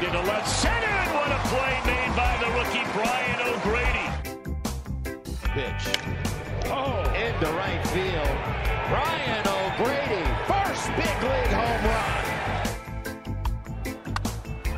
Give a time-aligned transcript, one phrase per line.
[0.00, 4.08] Lined into left center, and what a play made by the rookie Brian O'Grady.
[5.52, 5.84] Pitch.
[6.70, 8.36] Oh, into right field.
[8.88, 12.24] Brian O'Grady, first big league home run.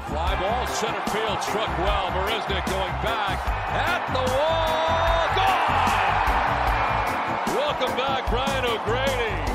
[0.08, 2.10] Fly ball, center field, struck well.
[2.10, 5.28] Marisnick going back at the wall.
[7.46, 7.56] Gone!
[7.56, 9.51] Welcome back, Brian O'Grady.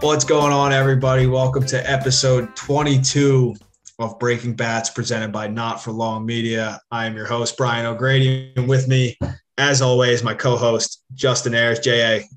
[0.00, 1.26] What's going on, everybody?
[1.26, 3.56] Welcome to episode 22
[3.98, 6.78] of Breaking Bats presented by Not for Long Media.
[6.90, 9.16] I am your host, Brian O'Grady, and with me,
[9.56, 11.80] as always, my co-host, Justin Ayers.
[11.80, 12.28] J.A.,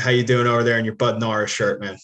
[0.00, 1.98] how you doing over there in your Bud Norris shirt, man?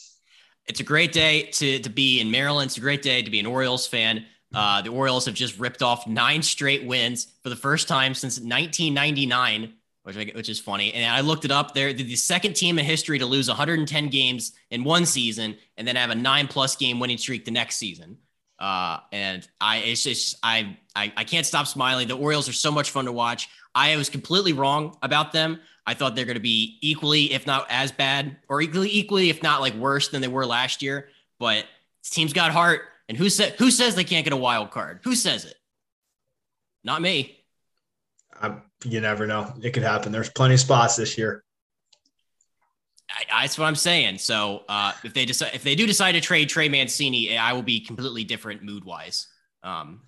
[0.66, 2.69] It's a great day to, to be in Maryland.
[2.69, 4.27] It's a great day to be an Orioles fan.
[4.53, 8.39] Uh, the Orioles have just ripped off nine straight wins for the first time since
[8.41, 10.92] 1999 which which is funny.
[10.92, 11.74] And I looked it up.
[11.74, 15.97] They're the second team in history to lose 110 games in one season and then
[15.97, 18.19] have a nine plus game winning streak the next season.
[18.58, 22.08] Uh, and I, it's just I, I I can't stop smiling.
[22.08, 23.48] The Orioles are so much fun to watch.
[23.75, 25.61] I was completely wrong about them.
[25.86, 29.42] I thought they're going to be equally, if not as bad, or equally, equally, if
[29.42, 31.08] not like worse than they were last year.
[31.41, 31.64] But
[32.03, 32.83] this team's got heart.
[33.08, 35.00] And who said who says they can't get a wild card?
[35.05, 35.56] Who says it?
[36.84, 37.42] Not me.
[38.43, 39.55] I, you never know.
[39.62, 40.12] It could happen.
[40.12, 41.45] There's plenty of spots this year.
[43.09, 44.19] I, that's what I'm saying.
[44.19, 47.63] So uh, if they decide, if they do decide to trade Trey Mancini, I will
[47.63, 49.29] be completely different mood wise.
[49.63, 50.01] Um,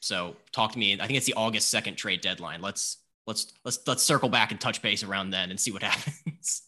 [0.00, 0.94] so talk to me.
[1.00, 2.62] I think it's the August second trade deadline.
[2.62, 6.62] Let's let's let's let's circle back and touch base around then and see what happens.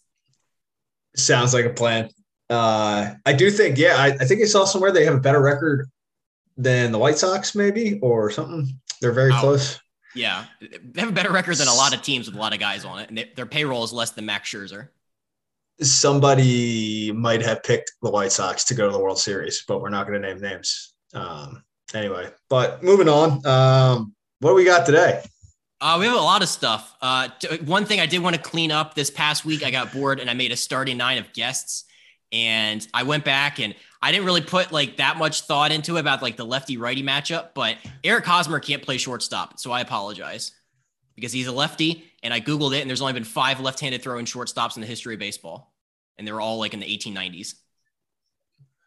[1.14, 2.10] Sounds like a plan.
[2.48, 5.40] Uh, I do think, yeah, I, I think I saw somewhere they have a better
[5.40, 5.88] record
[6.56, 8.68] than the White Sox, maybe or something.
[9.00, 9.80] They're very close.
[10.14, 12.60] Yeah, they have a better record than a lot of teams with a lot of
[12.60, 14.88] guys on it, and they, their payroll is less than Max Scherzer.
[15.80, 19.88] Somebody might have picked the White Sox to go to the World Series, but we're
[19.88, 20.94] not going to name names.
[21.14, 21.62] Um,
[21.94, 23.44] anyway, but moving on.
[23.46, 25.22] Um, what do we got today?
[25.80, 26.94] Uh, we have a lot of stuff.
[27.00, 29.92] Uh, t- one thing I did want to clean up this past week, I got
[29.92, 31.84] bored and I made a starting nine of guests.
[32.30, 36.00] And I went back and I didn't really put like that much thought into it
[36.00, 39.60] about like the lefty righty matchup, but Eric Hosmer can't play shortstop.
[39.60, 40.50] So I apologize
[41.14, 44.02] because he's a lefty and I Googled it and there's only been five left handed
[44.02, 45.72] throwing shortstops in the history of baseball.
[46.18, 47.54] And they were all like in the 1890s.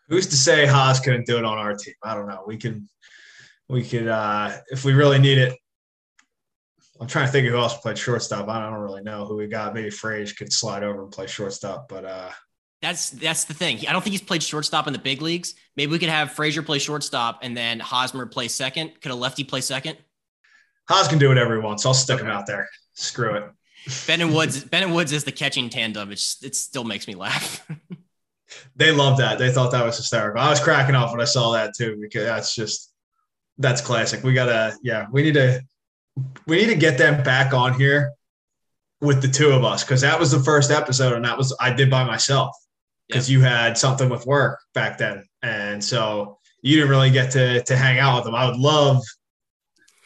[0.09, 1.95] Who's to say Haas couldn't do it on our team?
[2.03, 2.43] I don't know.
[2.45, 2.87] We can,
[3.69, 5.57] we could, uh, if we really need it.
[6.99, 8.47] I'm trying to think of who else played shortstop.
[8.47, 9.73] I don't really know who we got.
[9.73, 12.29] Maybe Frage could slide over and play shortstop, but uh,
[12.85, 13.79] that's that's the thing.
[13.87, 15.55] I don't think he's played shortstop in the big leagues.
[15.75, 19.01] Maybe we could have Frazier play shortstop and then Hosmer play second.
[19.01, 19.97] Could a lefty play second?
[20.87, 21.81] Haas can do whatever he wants.
[21.83, 22.25] So I'll stick okay.
[22.25, 22.69] him out there.
[22.93, 23.49] Screw it.
[24.05, 24.63] Ben and Woods.
[24.71, 26.11] ben and Woods is the catching tandem.
[26.11, 27.67] It it still makes me laugh.
[28.75, 29.39] they love that.
[29.39, 30.39] They thought that was hysterical.
[30.39, 32.93] I was cracking off when I saw that too because that's just
[33.57, 34.23] that's classic.
[34.23, 35.07] We gotta yeah.
[35.11, 35.61] We need to
[36.45, 38.11] we need to get them back on here
[39.01, 41.73] with the two of us because that was the first episode and that was I
[41.73, 42.55] did by myself
[43.07, 43.33] because yep.
[43.33, 47.75] you had something with work back then, and so you didn't really get to to
[47.75, 48.35] hang out with them.
[48.35, 49.03] I would love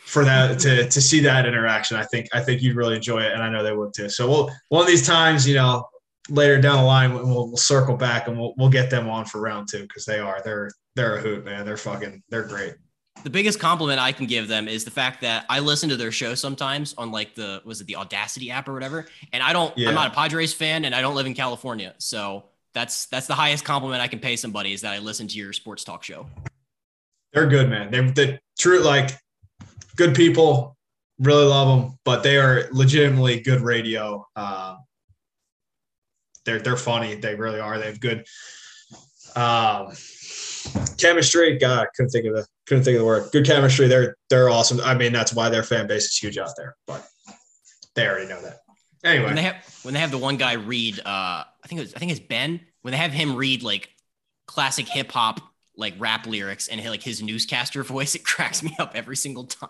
[0.05, 1.97] for that to to see that interaction.
[1.97, 4.09] I think I think you'd really enjoy it, and I know they would too.
[4.09, 5.87] So we'll one of these times, you know,
[6.29, 9.41] later down the line, we'll, we'll circle back and we'll we'll get them on for
[9.41, 11.65] round two because they are they're they're a hoot, man.
[11.65, 12.75] They're fucking they're great.
[13.23, 16.11] The biggest compliment I can give them is the fact that I listen to their
[16.11, 19.77] show sometimes on like the was it the Audacy app or whatever, and I don't.
[19.77, 19.89] Yeah.
[19.89, 23.35] I'm not a Padres fan, and I don't live in California, so that's that's the
[23.35, 26.27] highest compliment I can pay somebody is that I listen to your sports talk show.
[27.33, 27.91] They're good, man.
[27.91, 29.11] They're the true like
[29.95, 30.75] good people.
[31.19, 34.25] Really love them, but they are legitimately good radio.
[34.35, 34.77] Uh,
[36.45, 37.15] they're they're funny.
[37.15, 37.77] They really are.
[37.77, 38.25] They have good
[39.35, 39.91] um,
[40.97, 41.57] chemistry.
[41.57, 43.29] God, couldn't think of the couldn't think of the word.
[43.31, 43.87] Good chemistry.
[43.87, 44.79] They're they're awesome.
[44.81, 46.75] I mean, that's why their fan base is huge out there.
[46.87, 47.05] But
[47.95, 48.59] they already know that.
[49.03, 51.83] Anyway, when they have when they have the one guy read, uh, I think it
[51.83, 52.59] was I think it's Ben.
[52.81, 53.89] When they have him read like
[54.45, 55.41] classic hip hop
[55.75, 59.69] like rap lyrics and like his newscaster voice, it cracks me up every single time.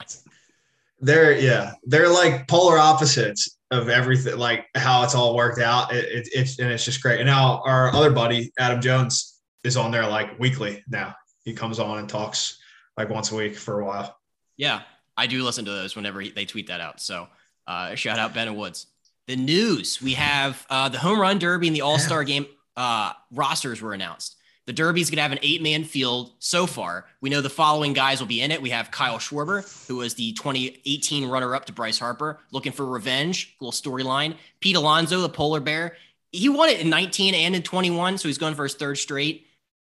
[0.99, 5.93] They're yeah, they're like polar opposites of everything, like how it's all worked out.
[5.93, 7.19] It, it, it's and it's just great.
[7.19, 11.15] And now our other buddy Adam Jones is on there like weekly now.
[11.43, 12.59] He comes on and talks
[12.97, 14.17] like once a week for a while.
[14.57, 14.81] Yeah,
[15.15, 16.99] I do listen to those whenever he, they tweet that out.
[16.99, 17.27] So
[17.67, 18.87] uh, shout out Ben and Woods
[19.29, 23.13] the news we have uh, the home run derby and the All Star game uh,
[23.31, 24.35] rosters were announced.
[24.65, 27.05] The Derby's going to have an eight man field so far.
[27.21, 28.61] We know the following guys will be in it.
[28.61, 32.85] We have Kyle Schwarber, who was the 2018 runner up to Bryce Harper, looking for
[32.85, 34.35] revenge, little storyline.
[34.61, 35.95] Pete Alonso, the polar bear.
[36.31, 39.45] He won it in 19 and in 21, so he's going for his third straight.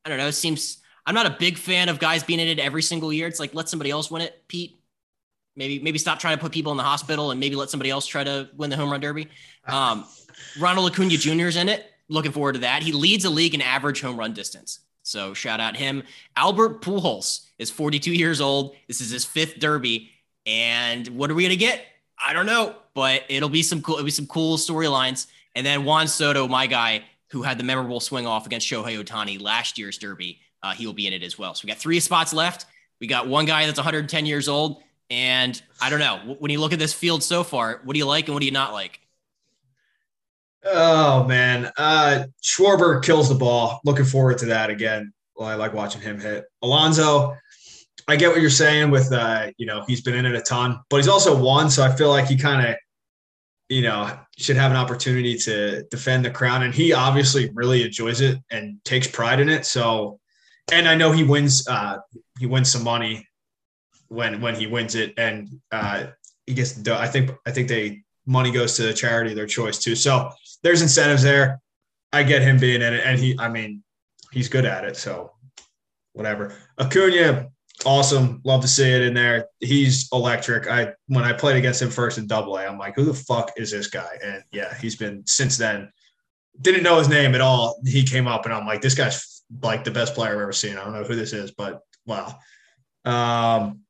[0.05, 0.29] I don't know.
[0.29, 3.29] It seems I'm not a big fan of guys being in it every single year.
[3.29, 4.78] It's like let somebody else win it, Pete.
[5.59, 8.07] Maybe maybe stop trying to put people in the hospital and maybe let somebody else
[8.07, 9.27] try to win the home run derby.
[9.67, 10.07] Um,
[10.61, 11.49] Ronald Acuna Jr.
[11.49, 11.91] is in it.
[12.09, 12.85] Looking forward to that.
[12.85, 14.79] He leads the league in average home run distance.
[15.03, 16.05] So shout out him.
[16.37, 18.77] Albert Pujols is 42 years old.
[18.87, 20.11] This is his fifth derby.
[20.47, 21.85] And what are we gonna get?
[22.25, 23.97] I don't know, but it'll be some cool.
[23.97, 25.27] It'll be some cool storylines.
[25.57, 27.03] And then Juan Soto, my guy,
[27.33, 30.95] who had the memorable swing off against Shohei Ohtani last year's derby, uh, he will
[30.95, 31.53] be in it as well.
[31.55, 32.67] So we got three spots left.
[33.01, 34.83] We got one guy that's 110 years old.
[35.11, 36.37] And I don't know.
[36.39, 38.47] When you look at this field so far, what do you like and what do
[38.47, 39.01] you not like?
[40.65, 43.81] Oh man, uh, Schwarber kills the ball.
[43.85, 45.13] Looking forward to that again.
[45.37, 46.45] Well, I like watching him hit.
[46.63, 47.37] Alonso,
[48.09, 50.81] I get what you're saying with uh, you know, he's been in it a ton,
[50.91, 52.77] but he's also won, so I feel like he kind of,
[53.69, 58.21] you know, should have an opportunity to defend the crown, and he obviously really enjoys
[58.21, 59.65] it and takes pride in it.
[59.65, 60.19] So,
[60.73, 61.69] and I know he wins.
[61.69, 61.99] Uh,
[62.39, 63.28] he wins some money
[64.09, 66.07] when when he wins it, and uh,
[66.47, 66.87] he gets.
[66.89, 69.95] I think I think they money goes to the charity their choice too.
[69.95, 70.31] So
[70.63, 71.61] there's incentives there.
[72.13, 73.83] I get him being in it, and he, I mean,
[74.33, 74.97] he's good at it.
[74.97, 75.33] So
[76.13, 76.55] whatever.
[76.79, 77.49] Acuna,
[77.85, 78.41] awesome.
[78.45, 79.47] Love to see it in there.
[79.61, 80.69] He's electric.
[80.69, 83.53] I when I played against him first in Double A, I'm like, who the fuck
[83.57, 84.19] is this guy?
[84.23, 85.91] And yeah, he's been since then.
[86.61, 87.81] Didn't know his name at all.
[87.87, 90.77] He came up, and I'm like, this guy's like the best player I've ever seen.
[90.77, 92.39] I don't know who this is, but wow.
[93.05, 93.81] Um,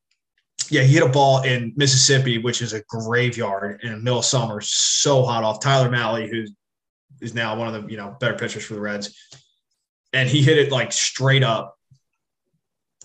[0.71, 4.25] yeah, he hit a ball in Mississippi, which is a graveyard in the middle of
[4.25, 5.61] summer, so hot off.
[5.61, 6.45] Tyler Mahle, who
[7.21, 9.17] is now one of the you know better pitchers for the Reds,
[10.13, 11.77] and he hit it like straight up.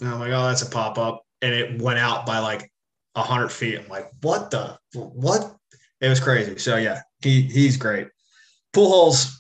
[0.02, 2.70] And I'm like, oh, that's a pop up, and it went out by like
[3.16, 3.80] hundred feet.
[3.80, 5.56] I'm like, what the what?
[6.02, 6.58] It was crazy.
[6.58, 8.08] So yeah, he he's great.
[8.76, 9.32] Pujols.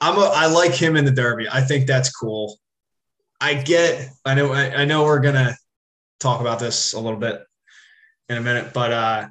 [0.00, 1.46] I'm a, I like him in the Derby.
[1.50, 2.58] I think that's cool.
[3.40, 4.10] I get.
[4.24, 4.52] I know.
[4.52, 5.56] I, I know we're gonna
[6.20, 7.42] talk about this a little bit
[8.28, 9.28] in a minute, but uh,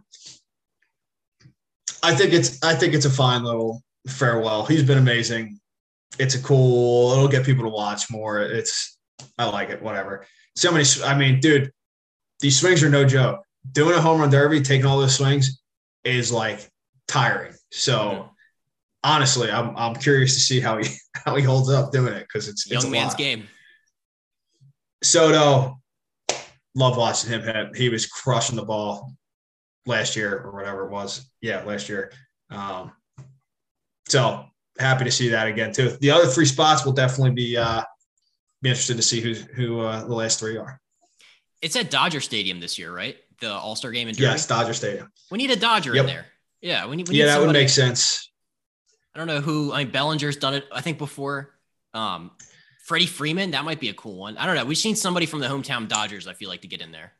[2.03, 4.65] I think it's I think it's a fine little farewell.
[4.65, 5.59] He's been amazing.
[6.17, 7.13] It's a cool.
[7.13, 8.41] It'll get people to watch more.
[8.41, 8.97] It's
[9.37, 9.81] I like it.
[9.81, 10.25] Whatever.
[10.55, 10.85] So many.
[11.05, 11.71] I mean, dude,
[12.39, 13.41] these swings are no joke.
[13.71, 15.61] Doing a home run derby, taking all those swings,
[16.03, 16.69] is like
[17.07, 17.53] tiring.
[17.71, 18.29] So.
[19.01, 22.49] Honestly, I'm, I'm curious to see how he how he holds up doing it because
[22.49, 23.17] it's, it's young man's lot.
[23.17, 23.47] game.
[25.01, 25.78] Soto,
[26.75, 27.75] love watching him hit.
[27.75, 29.13] He was crushing the ball
[29.85, 31.29] last year or whatever it was.
[31.41, 32.11] Yeah, last year.
[32.49, 32.91] Um,
[34.07, 34.45] so
[34.79, 35.97] happy to see that again too.
[36.01, 37.83] The other three spots will definitely be uh,
[38.61, 40.79] be interested to see who who uh, the last three are.
[41.61, 43.17] It's at Dodger Stadium this year, right?
[43.41, 44.23] The All Star game in Derby.
[44.23, 45.11] Yes, Dodger Stadium.
[45.31, 46.01] We need a Dodger Yep.
[46.01, 46.25] in there.
[46.61, 47.07] Yeah, we need.
[47.09, 48.31] We Yeah, need that would make sense.
[49.15, 49.73] I don't know who.
[49.73, 50.65] I mean, Bellinger's done it.
[50.71, 51.55] I think before.
[51.93, 52.31] Um,
[52.89, 54.35] Freddie Freeman, that might be a cool one.
[54.39, 54.65] I don't know.
[54.65, 56.25] We've seen somebody from the hometown Dodgers.
[56.25, 57.13] I feel like to get in there.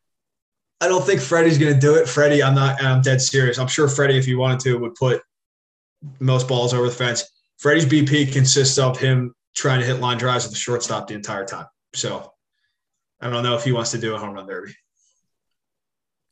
[0.82, 2.10] I don't think Freddie's going to do it.
[2.10, 2.82] Freddie, I'm not.
[2.82, 3.60] I'm dead serious.
[3.60, 5.22] I'm sure Freddie, if he wanted to, would put
[6.20, 7.24] most balls over the fence.
[7.60, 11.46] Freddie's BP consists of him trying to hit line drives at the shortstop the entire
[11.46, 11.68] time.
[11.94, 12.34] So
[13.22, 14.74] I don't know if he wants to do a home run derby.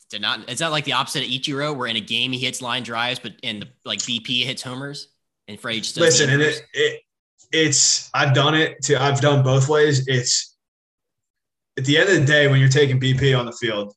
[0.09, 0.49] Did not.
[0.49, 3.19] Is that like the opposite of Ichiro, where in a game he hits line drives,
[3.19, 5.09] but in the like BP hits homers,
[5.47, 7.01] and Freddie just Listen, and it, it
[7.51, 10.07] it's I've done it to I've done both ways.
[10.07, 10.55] It's
[11.77, 13.93] at the end of the day when you're taking BP on the field,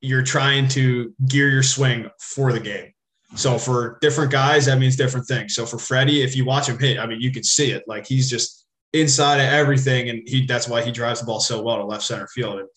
[0.00, 2.92] you're trying to gear your swing for the game.
[3.36, 5.54] So for different guys, that means different things.
[5.54, 7.84] So for Freddie, if you watch him hit, I mean, you can see it.
[7.86, 11.62] Like he's just inside of everything, and he that's why he drives the ball so
[11.62, 12.60] well to left center field.
[12.60, 12.68] And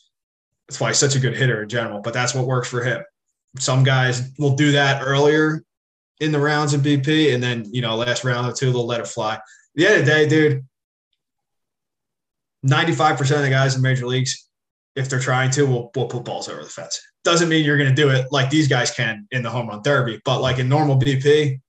[0.68, 2.02] that's why he's such a good hitter in general.
[2.02, 3.04] But that's what works for him.
[3.60, 5.64] Some guys will do that earlier
[6.20, 9.00] in the rounds in BP, and then you know, last round or two, they'll let
[9.00, 9.36] it fly.
[9.36, 9.42] At
[9.76, 10.66] the end of the day, dude,
[12.66, 14.48] 95% of the guys in major leagues,
[14.96, 17.02] if they're trying to, will, will put balls over the fence.
[17.24, 19.82] Doesn't mean you're going to do it like these guys can in the home run
[19.82, 21.60] derby, but like in normal BP,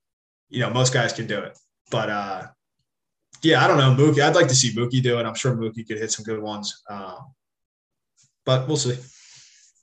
[0.51, 1.57] you know, most guys can do it.
[1.91, 2.47] But uh,
[3.43, 4.21] yeah, I don't know, Mookie.
[4.21, 5.27] I'd like to see Mookie do it.
[5.27, 6.83] I'm sure Mookie could hit some good ones.
[6.89, 7.33] Um,
[8.45, 8.99] but we'll see.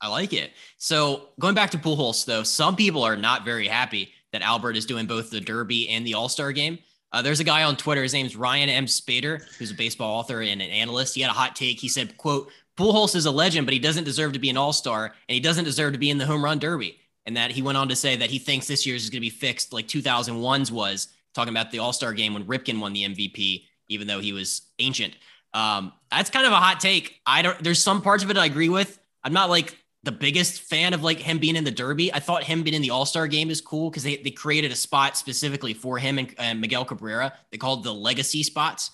[0.01, 0.51] I like it.
[0.77, 4.85] So going back to Pujols, though, some people are not very happy that Albert is
[4.85, 6.79] doing both the Derby and the All Star game.
[7.13, 8.03] Uh, there's a guy on Twitter.
[8.03, 8.85] His name's Ryan M.
[8.85, 11.15] Spaeder, who's a baseball author and an analyst.
[11.15, 11.79] He had a hot take.
[11.79, 14.73] He said, "quote Pujols is a legend, but he doesn't deserve to be an All
[14.73, 17.61] Star, and he doesn't deserve to be in the Home Run Derby." And that he
[17.61, 19.87] went on to say that he thinks this year's is going to be fixed like
[19.87, 24.19] 2001's was, talking about the All Star game when Ripken won the MVP, even though
[24.19, 25.15] he was ancient.
[25.53, 27.19] Um, that's kind of a hot take.
[27.25, 27.61] I don't.
[27.61, 28.97] There's some parts of it I agree with.
[29.23, 32.13] I'm not like the biggest fan of like him being in the Derby.
[32.13, 34.71] I thought him being in the All Star game is cool because they, they created
[34.71, 37.33] a spot specifically for him and, and Miguel Cabrera.
[37.51, 38.91] They called the legacy spots.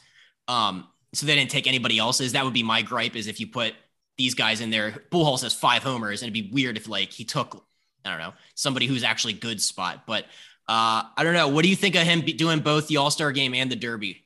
[0.47, 2.33] Um, so they didn't take anybody else's.
[2.33, 3.73] That would be my gripe is if you put
[4.17, 5.03] these guys in there.
[5.11, 7.65] Pujols has five homers, and it'd be weird if like he took
[8.03, 10.03] I don't know somebody who's actually good spot.
[10.05, 10.25] But
[10.67, 11.47] uh, I don't know.
[11.47, 14.25] What do you think of him doing both the All Star game and the Derby?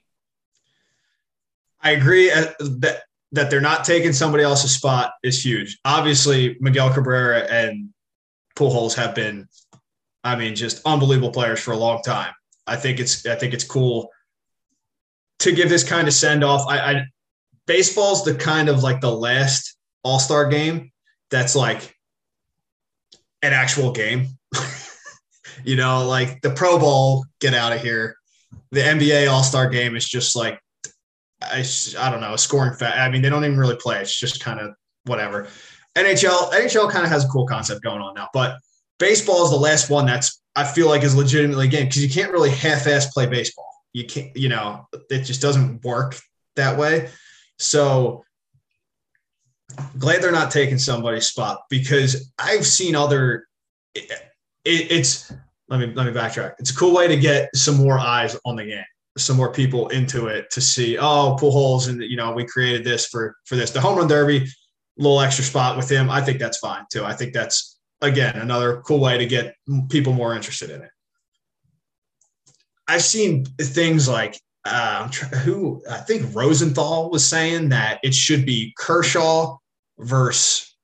[1.79, 5.79] I agree uh, that that they're not taking somebody else's spot is huge.
[5.85, 7.89] Obviously, Miguel Cabrera and
[8.55, 9.47] Pujols have been,
[10.23, 12.33] I mean, just unbelievable players for a long time.
[12.67, 14.09] I think it's I think it's cool
[15.39, 16.67] to give this kind of send off.
[16.67, 17.05] I, I
[17.65, 20.91] baseball's the kind of like the last All Star game
[21.31, 21.95] that's like
[23.41, 24.27] an actual game.
[25.63, 28.15] you know, like the Pro Bowl, get out of here.
[28.71, 30.60] The NBA All Star game is just like
[31.41, 31.65] I,
[31.99, 32.97] I don't know, scoring fat.
[32.97, 33.99] I mean, they don't even really play.
[34.01, 34.73] It's just kind of
[35.05, 35.47] whatever.
[35.97, 38.57] NHL NHL kind of has a cool concept going on now, but
[38.99, 42.09] baseball is the last one that's I feel like is legitimately a game because you
[42.09, 43.67] can't really half-ass play baseball.
[43.93, 46.17] You can't, you know, it just doesn't work
[46.55, 47.09] that way.
[47.57, 48.23] So
[49.97, 53.47] glad they're not taking somebody's spot because I've seen other.
[53.95, 54.11] It,
[54.63, 55.31] it, it's
[55.67, 56.53] let me let me backtrack.
[56.59, 58.83] It's a cool way to get some more eyes on the game
[59.17, 63.07] some more people into it to see, oh, Pujols, and you know, we created this
[63.07, 63.71] for for this.
[63.71, 64.47] The home run derby,
[64.97, 66.09] little extra spot with him.
[66.09, 67.03] I think that's fine too.
[67.03, 69.55] I think that's again another cool way to get
[69.89, 70.89] people more interested in it.
[72.87, 78.73] I've seen things like uh, who I think Rosenthal was saying that it should be
[78.77, 79.57] Kershaw
[79.99, 80.75] versus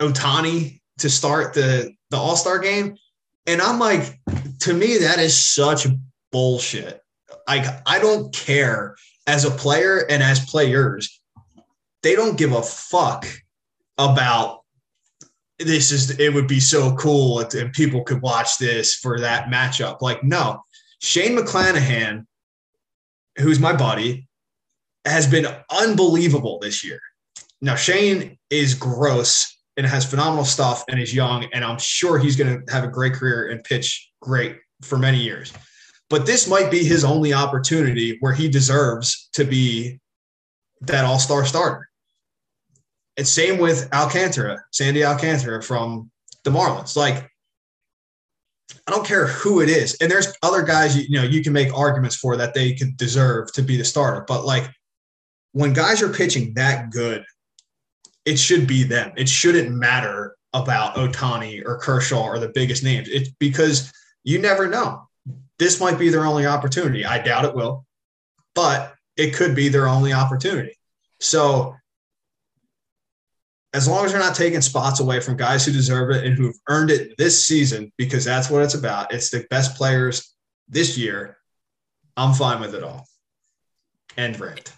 [0.00, 2.96] Ohtani to start the the All Star game,
[3.46, 4.20] and I'm like,
[4.60, 5.86] to me, that is such
[6.32, 7.00] bullshit.
[7.48, 8.96] Like I don't care
[9.26, 11.20] as a player and as players,
[12.02, 13.26] they don't give a fuck
[13.98, 14.60] about
[15.58, 20.00] this is it would be so cool and people could watch this for that matchup.
[20.00, 20.62] Like, no,
[21.00, 22.26] Shane McClanahan,
[23.38, 24.26] who's my buddy,
[25.04, 27.00] has been unbelievable this year.
[27.60, 32.36] Now, Shane is gross and has phenomenal stuff and is young, and I'm sure he's
[32.36, 35.52] going to have a great career and pitch great for many years.
[36.10, 40.00] But this might be his only opportunity where he deserves to be
[40.82, 41.88] that all star starter.
[43.16, 46.10] And same with Alcantara, Sandy Alcantara from
[46.42, 46.96] the Marlins.
[46.96, 47.30] Like,
[48.86, 49.96] I don't care who it is.
[50.00, 52.96] And there's other guys, you, you know, you can make arguments for that they could
[52.96, 54.24] deserve to be the starter.
[54.26, 54.68] But like,
[55.52, 57.24] when guys are pitching that good,
[58.24, 59.12] it should be them.
[59.16, 63.08] It shouldn't matter about Ohtani or Kershaw or the biggest names.
[63.08, 63.92] It's because
[64.24, 65.08] you never know
[65.60, 67.04] this might be their only opportunity.
[67.04, 67.84] I doubt it will,
[68.54, 70.72] but it could be their only opportunity.
[71.20, 71.76] So
[73.74, 76.56] as long as they're not taking spots away from guys who deserve it and who've
[76.68, 79.12] earned it this season, because that's what it's about.
[79.12, 80.34] It's the best players
[80.66, 81.36] this year.
[82.16, 83.06] I'm fine with it all.
[84.16, 84.72] End rant.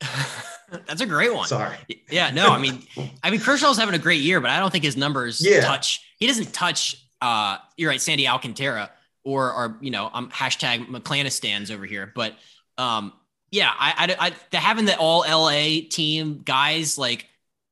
[0.86, 1.46] That's a great one.
[1.46, 1.76] Sorry.
[2.10, 2.82] Yeah, no, I mean,
[3.22, 5.60] I mean, Kershaw's having a great year, but I don't think his numbers yeah.
[5.60, 6.00] touch.
[6.18, 7.06] He doesn't touch.
[7.22, 8.90] uh You're right, Sandy Alcantara,
[9.26, 12.34] or are you know I'm hashtag McClana stands over here, but
[12.78, 13.12] um
[13.50, 17.26] yeah, I, I, I the, having the all LA team guys like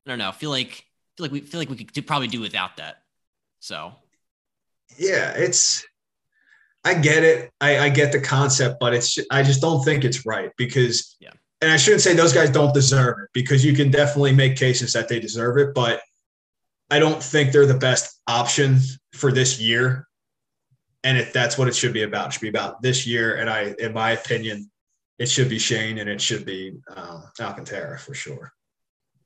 [0.04, 0.84] I don't know, feel like
[1.16, 3.02] feel like we feel like we could do, probably do without that.
[3.60, 3.92] So
[4.98, 5.86] yeah, it's
[6.84, 7.50] I get it.
[7.60, 11.30] I, I get the concept, but it's I just don't think it's right because yeah.
[11.60, 14.92] And I shouldn't say those guys don't deserve it because you can definitely make cases
[14.92, 16.02] that they deserve it, but
[16.90, 18.80] I don't think they're the best option
[19.14, 20.06] for this year
[21.04, 23.36] and if that's what it should be about, it should be about this year.
[23.36, 24.70] And I, in my opinion,
[25.18, 28.52] it should be Shane and it should be um, Alcantara for sure.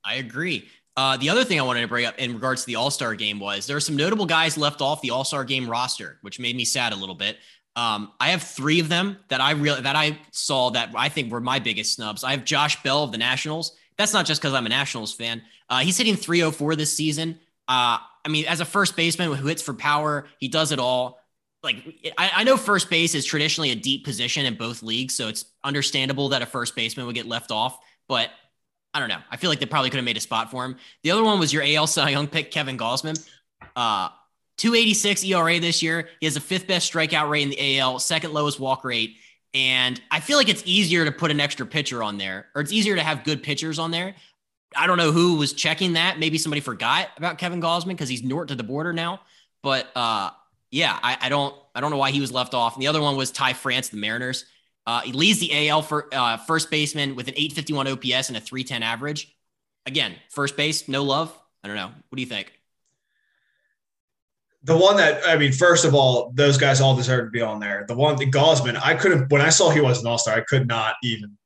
[0.05, 0.69] I agree.
[0.97, 3.15] Uh, the other thing I wanted to bring up in regards to the All Star
[3.15, 6.41] game was there are some notable guys left off the All Star game roster, which
[6.41, 7.37] made me sad a little bit.
[7.77, 11.31] Um, I have three of them that I really that I saw that I think
[11.31, 12.25] were my biggest snubs.
[12.25, 13.77] I have Josh Bell of the Nationals.
[13.97, 15.43] That's not just because I'm a Nationals fan.
[15.71, 17.39] Uh, he's hitting 304 this season.
[17.69, 21.21] Uh, I mean, as a first baseman who hits for power, he does it all
[21.69, 25.29] like I, I, know first base is traditionally a deep position in both leagues, so
[25.29, 27.79] it's understandable that a first baseman would get left off.
[28.09, 28.31] But
[28.95, 29.21] I don't know.
[29.31, 30.77] I feel like they probably could have made a spot for him.
[31.03, 33.23] The other one was your AL Cy Young pick, Kevin Gausman.
[33.77, 34.09] Uh,
[34.57, 36.09] 286 ERA this year.
[36.21, 39.17] He has the fifth best strikeout rate in the AL, second lowest walk rate.
[39.55, 42.73] And I feel like it's easier to put an extra pitcher on there, or it's
[42.73, 44.15] easier to have good pitchers on there.
[44.77, 46.19] I don't know who was checking that.
[46.19, 49.21] Maybe somebody forgot about Kevin Gausman because he's north to the border now.
[49.63, 50.31] But uh,
[50.71, 52.75] yeah, I, I, don't I don't know why he was left off.
[52.75, 54.45] And the other one was Ty France, the Mariners.
[54.87, 58.41] Uh, he leads the AL for uh, first baseman with an 851 OPS and a
[58.41, 59.35] 310 average.
[59.87, 61.37] Again, first base, no love.
[61.63, 61.89] I don't know.
[61.89, 62.53] What do you think?
[64.65, 67.61] The one that I mean, first of all, those guys all deserve to be on
[67.61, 67.85] there.
[67.87, 70.41] The one, the Gausman, I couldn't when I saw he was an All Star, I
[70.41, 71.39] could not even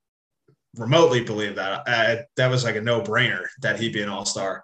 [0.75, 1.83] remotely believe that.
[1.87, 4.63] Uh, that was like a no brainer that he'd be an all star.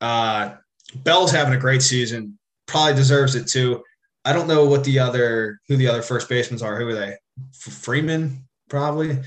[0.00, 0.54] Uh,
[0.96, 3.82] Bell's having a great season, probably deserves it too.
[4.26, 6.76] I don't know what the other who the other first basemen are.
[6.76, 7.14] Who are they?
[7.54, 9.20] Freeman, probably.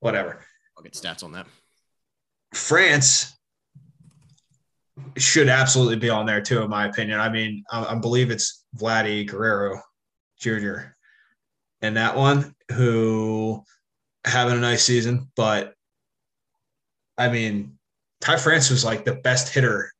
[0.00, 0.40] Whatever.
[0.76, 1.46] I'll get stats on that.
[2.52, 3.32] France
[5.16, 7.20] should absolutely be on there too, in my opinion.
[7.20, 9.80] I mean, I, I believe it's Vladdy Guerrero
[10.38, 10.94] Jr.
[11.80, 13.62] and that one who
[14.24, 15.72] having a nice season, but
[17.16, 17.78] I mean,
[18.20, 19.92] Ty France was like the best hitter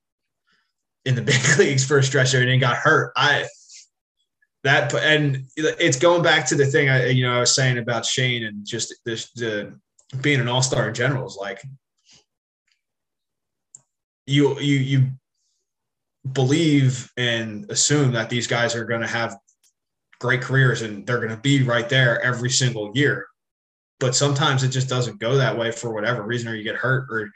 [1.05, 3.13] in the big leagues for a stretch there and he got hurt.
[3.17, 3.47] I
[4.65, 8.05] that and it's going back to the thing I you know I was saying about
[8.05, 9.79] Shane and just this the
[10.21, 11.63] being an all-star in general is like
[14.27, 15.07] you you you
[16.33, 19.37] believe and assume that these guys are going to have
[20.19, 23.27] great careers and they're going to be right there every single year.
[24.01, 27.07] But sometimes it just doesn't go that way for whatever reason or you get hurt
[27.11, 27.31] or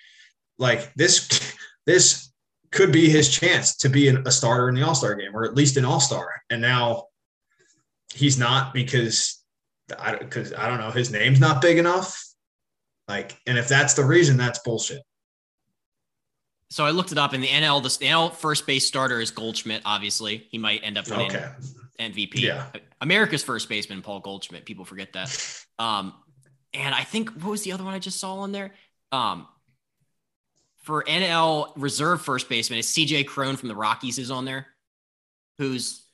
[0.58, 1.54] like this
[1.86, 2.32] this
[2.70, 5.76] could be his chance to be a starter in the all-star game or at least
[5.76, 6.30] an all-star.
[6.50, 7.07] And now
[8.18, 9.42] he's not because
[9.98, 12.22] I, cause I don't know his name's not big enough
[13.06, 15.02] like and if that's the reason that's bullshit
[16.70, 17.82] so I looked it up in the NL.
[17.82, 19.82] The NL first base starter is Goldschmidt.
[19.84, 21.48] Obviously, he might end up winning okay.
[21.98, 22.40] MVP.
[22.40, 22.66] Yeah.
[23.00, 24.64] America's first baseman, Paul Goldschmidt.
[24.66, 25.64] People forget that.
[25.78, 26.12] Um,
[26.74, 28.74] and I think what was the other one I just saw on there?
[29.12, 29.48] Um,
[30.82, 34.66] for NL reserve first baseman, is CJ Cron from the Rockies is on there,
[35.58, 36.04] who's,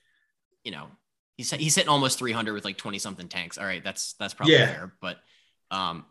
[0.64, 0.86] you know,
[1.36, 3.58] he's he's hitting almost 300 with like 20 something tanks.
[3.58, 4.66] All right, that's that's probably yeah.
[4.66, 5.18] fair, but
[5.70, 6.04] um,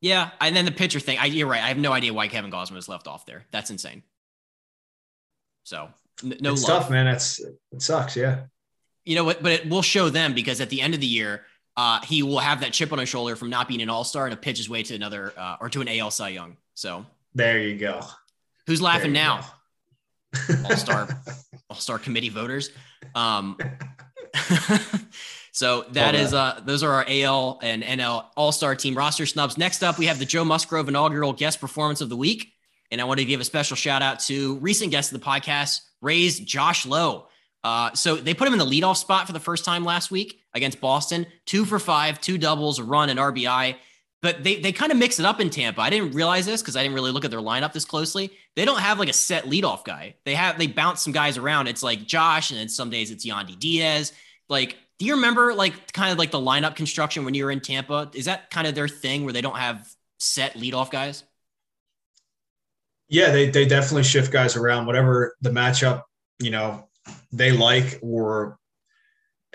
[0.00, 1.18] yeah, and then the pitcher thing.
[1.18, 1.62] I, you're right.
[1.62, 3.44] I have no idea why Kevin Gausman was left off there.
[3.52, 4.02] That's insane.
[5.64, 5.88] So
[6.24, 6.82] n- no it's love.
[6.82, 7.06] tough, man.
[7.06, 8.16] That's it sucks.
[8.16, 8.40] Yeah.
[9.04, 9.42] You know what?
[9.42, 11.44] But it will show them because at the end of the year,
[11.76, 14.24] uh, he will have that chip on his shoulder from not being an All Star
[14.24, 16.56] and a pitch his way to another uh, or to an AL Cy Young.
[16.74, 18.00] So there you go.
[18.66, 19.46] Who's laughing now?
[20.64, 21.08] All Star,
[21.70, 22.70] All Star committee voters.
[23.14, 23.56] Um,
[25.54, 29.58] So that is uh those are our AL and NL All-Star team roster snubs.
[29.58, 32.54] Next up, we have the Joe Musgrove inaugural guest performance of the week.
[32.90, 35.80] And I want to give a special shout out to recent guest of the podcast,
[36.00, 37.28] Rays Josh Lowe.
[37.62, 40.40] Uh, so they put him in the leadoff spot for the first time last week
[40.54, 41.26] against Boston.
[41.46, 43.76] Two for five, two doubles, a run, and RBI.
[44.22, 45.82] But they they kind of mix it up in Tampa.
[45.82, 48.30] I didn't realize this because I didn't really look at their lineup this closely.
[48.54, 50.16] They don't have like a set leadoff guy.
[50.24, 51.68] They have they bounce some guys around.
[51.68, 54.12] It's like Josh, and then some days it's Yandy Diaz.
[54.48, 57.58] Like do you remember like kind of like the lineup construction when you were in
[57.58, 58.08] Tampa?
[58.14, 59.84] Is that kind of their thing where they don't have
[60.20, 61.24] set leadoff guys?
[63.08, 66.02] Yeah, they they definitely shift guys around whatever the matchup,
[66.38, 66.88] you know,
[67.32, 68.58] they like or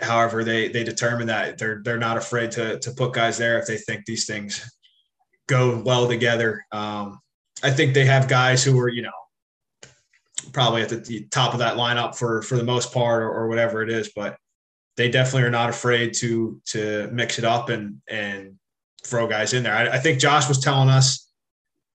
[0.01, 3.67] however they they determine that they're they're not afraid to to put guys there if
[3.67, 4.69] they think these things
[5.47, 6.65] go well together.
[6.73, 7.21] Um,
[7.63, 9.11] I think they have guys who are, you know,
[10.53, 13.81] probably at the top of that lineup for for the most part or, or whatever
[13.81, 14.37] it is, but
[14.95, 18.55] they definitely are not afraid to to mix it up and and
[19.03, 19.75] throw guys in there.
[19.75, 21.29] I, I think Josh was telling us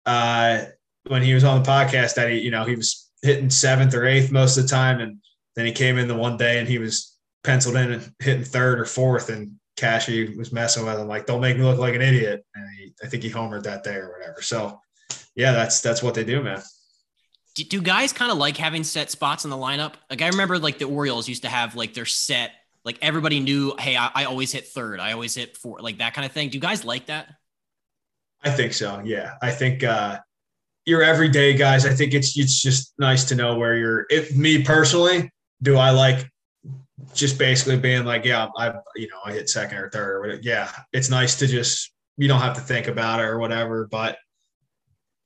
[0.05, 0.65] uh,
[1.07, 4.05] when he was on the podcast that he, you know, he was hitting seventh or
[4.05, 5.17] eighth most of the time, and
[5.55, 8.79] then he came in the one day and he was penciled in and hitting third
[8.79, 12.01] or fourth, and Cashy was messing with him like, "Don't make me look like an
[12.01, 14.41] idiot." And he, I think he homered that day or whatever.
[14.41, 14.79] So,
[15.35, 16.61] yeah, that's that's what they do, man.
[17.55, 19.93] Do, do guys kind of like having set spots in the lineup?
[20.09, 22.51] Like I remember, like the Orioles used to have like their set
[22.87, 25.01] like everybody knew, hey, I, I always hit third.
[25.01, 26.47] I always hit four, like that kind of thing.
[26.47, 27.27] Do you guys like that?
[28.41, 29.01] I think so.
[29.03, 29.33] Yeah.
[29.41, 30.19] I think uh
[30.85, 34.63] your everyday guys, I think it's it's just nice to know where you're if me
[34.63, 35.29] personally,
[35.61, 36.31] do I like
[37.13, 40.41] just basically being like, yeah, I you know, I hit second or third or whatever.
[40.41, 43.85] Yeah, it's nice to just you don't have to think about it or whatever.
[43.91, 44.17] But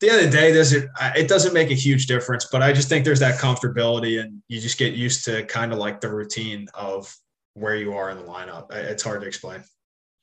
[0.01, 2.47] the end of the day, does it it doesn't make a huge difference.
[2.51, 5.79] But I just think there's that comfortability and you just get used to kind of
[5.79, 7.15] like the routine of
[7.53, 8.71] where you are in the lineup.
[8.73, 9.63] It's hard to explain.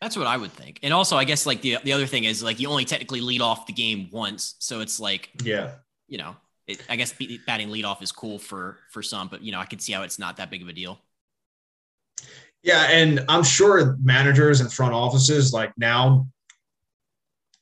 [0.00, 0.80] That's what I would think.
[0.82, 3.40] And also, I guess like the the other thing is like you only technically lead
[3.40, 5.72] off the game once, so it's like yeah,
[6.08, 6.36] you know,
[6.66, 7.14] it, I guess
[7.46, 10.02] batting lead off is cool for for some, but you know, I could see how
[10.02, 11.00] it's not that big of a deal.
[12.62, 16.26] Yeah, and I'm sure managers and front offices like now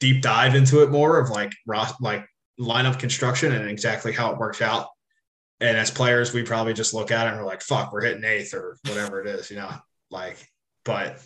[0.00, 1.52] deep dive into it more of like
[2.00, 2.26] like
[2.60, 4.88] lineup construction and exactly how it works out
[5.60, 8.24] and as players, we probably just look at it and we're like, fuck, we're hitting
[8.24, 9.70] eighth or whatever it is, you know,
[10.10, 10.36] like,
[10.84, 11.22] but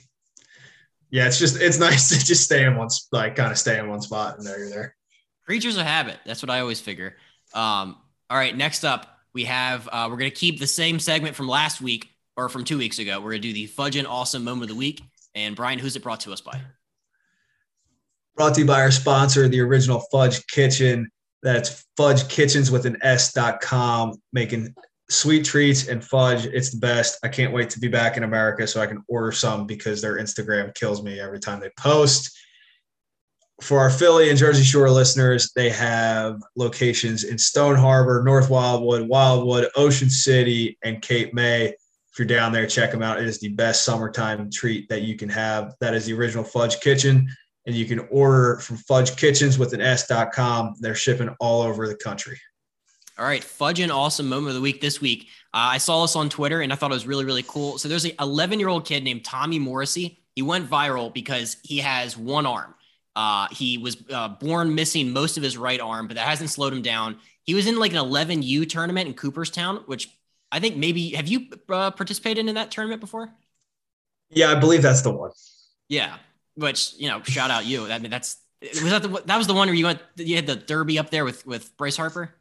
[1.11, 3.88] yeah, it's just, it's nice to just stay in one, like kind of stay in
[3.88, 4.96] one spot and there you're there.
[5.44, 6.18] Creatures of habit.
[6.24, 7.16] That's what I always figure.
[7.54, 7.96] Um,
[8.28, 8.56] all right.
[8.56, 12.09] Next up, we have, uh, we're going to keep the same segment from last week
[12.37, 13.20] or from two weeks ago.
[13.20, 15.02] We're going to do the fudging awesome moment of the week.
[15.35, 16.61] And Brian, who's it brought to us by?
[18.36, 21.10] Brought to you by our sponsor, the original Fudge Kitchen.
[21.42, 24.74] That's Fudge Kitchens with an S.com, making
[25.10, 26.46] sweet treats and fudge.
[26.46, 27.18] It's the best.
[27.24, 30.18] I can't wait to be back in America so I can order some because their
[30.18, 32.36] Instagram kills me every time they post.
[33.60, 39.06] For our Philly and Jersey Shore listeners, they have locations in Stone Harbor, North Wildwood,
[39.06, 41.66] Wildwood, Ocean City, and Cape May.
[41.66, 43.20] If you're down there, check them out.
[43.20, 45.74] It is the best summertime treat that you can have.
[45.80, 47.28] That is the original Fudge Kitchen.
[47.66, 50.74] And you can order from Fudge Kitchens with an S.com.
[50.80, 52.40] They're shipping all over the country.
[53.18, 55.28] All right, fudge and awesome moment of the week this week.
[55.52, 57.76] Uh, I saw this on Twitter and I thought it was really, really cool.
[57.76, 60.22] So there's an 11 year old kid named Tommy Morrissey.
[60.34, 62.74] He went viral because he has one arm.
[63.14, 66.72] Uh, he was uh, born missing most of his right arm, but that hasn't slowed
[66.72, 67.18] him down.
[67.44, 70.08] He was in like an 11U tournament in Cooperstown, which
[70.50, 73.30] I think maybe have you uh, participated in that tournament before?
[74.30, 75.32] Yeah, I believe that's the one.
[75.88, 76.16] Yeah,
[76.60, 77.90] which you know, shout out you.
[77.90, 80.46] I mean, that's was that the, that was the one where you went you had
[80.46, 82.34] the derby up there with with Bryce Harper.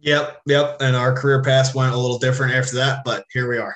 [0.00, 0.76] Yep, yep.
[0.80, 3.74] And our career paths went a little different after that, but here we are.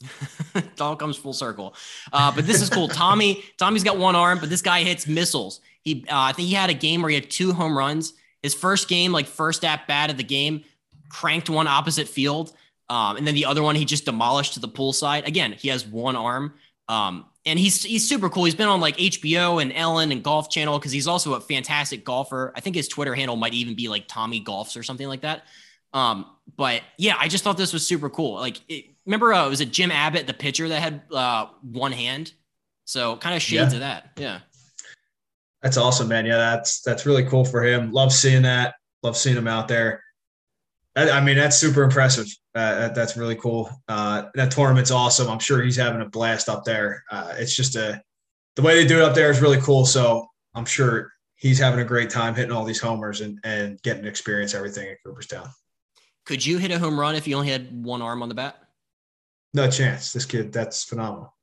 [0.54, 1.74] it all comes full circle.
[2.12, 2.88] Uh, but this is cool.
[2.88, 5.60] Tommy, Tommy's got one arm, but this guy hits missiles.
[5.82, 8.14] He, uh, I think he had a game where he had two home runs.
[8.42, 10.64] His first game, like first at bat of the game,
[11.08, 12.52] cranked one opposite field,
[12.88, 15.26] um, and then the other one he just demolished to the pool side.
[15.26, 16.54] Again, he has one arm,
[16.88, 18.44] um, and he's he's super cool.
[18.44, 22.04] He's been on like HBO and Ellen and Golf Channel because he's also a fantastic
[22.04, 22.52] golfer.
[22.56, 25.44] I think his Twitter handle might even be like Tommy Golfs or something like that.
[25.92, 28.34] Um, but yeah, I just thought this was super cool.
[28.34, 32.32] Like, it, remember, uh, was it Jim Abbott, the pitcher that had uh, one hand?
[32.84, 33.76] So kind of shades yeah.
[33.76, 34.10] of that.
[34.16, 34.38] Yeah.
[35.62, 36.24] That's awesome, man.
[36.24, 37.92] Yeah, that's that's really cool for him.
[37.92, 38.74] Love seeing that.
[39.02, 40.02] Love seeing him out there.
[40.98, 42.26] I, mean, that's super impressive.
[42.54, 43.70] Uh, that, that's really cool.
[43.88, 45.28] Uh, that tournament's awesome.
[45.28, 47.04] I'm sure he's having a blast up there.
[47.10, 48.02] Uh, it's just a
[48.56, 49.86] the way they do it up there is really cool.
[49.86, 54.02] So I'm sure he's having a great time hitting all these homers and and getting
[54.02, 55.48] to experience everything at Cooperstown.
[56.26, 58.56] Could you hit a home run if you only had one arm on the bat?
[59.54, 60.12] No chance.
[60.12, 61.34] This kid, that's phenomenal.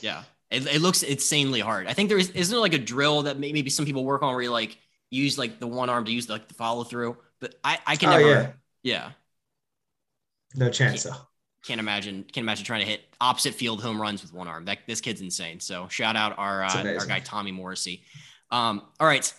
[0.00, 0.22] Yeah.
[0.50, 1.86] It, it looks insanely hard.
[1.86, 4.34] I think there is, isn't there like a drill that maybe some people work on
[4.34, 4.76] where you like
[5.10, 8.10] use like the one arm to use like the follow through, but I, I can
[8.10, 8.28] oh, never.
[8.28, 8.50] Yeah.
[8.84, 9.10] Yeah.
[10.54, 11.20] No chance can't, though.
[11.66, 12.22] Can't imagine.
[12.22, 14.66] Can't imagine trying to hit opposite field home runs with one arm.
[14.66, 15.58] That this kid's insane.
[15.58, 18.04] So shout out our uh, our guy Tommy Morrissey.
[18.52, 19.32] Um, all right.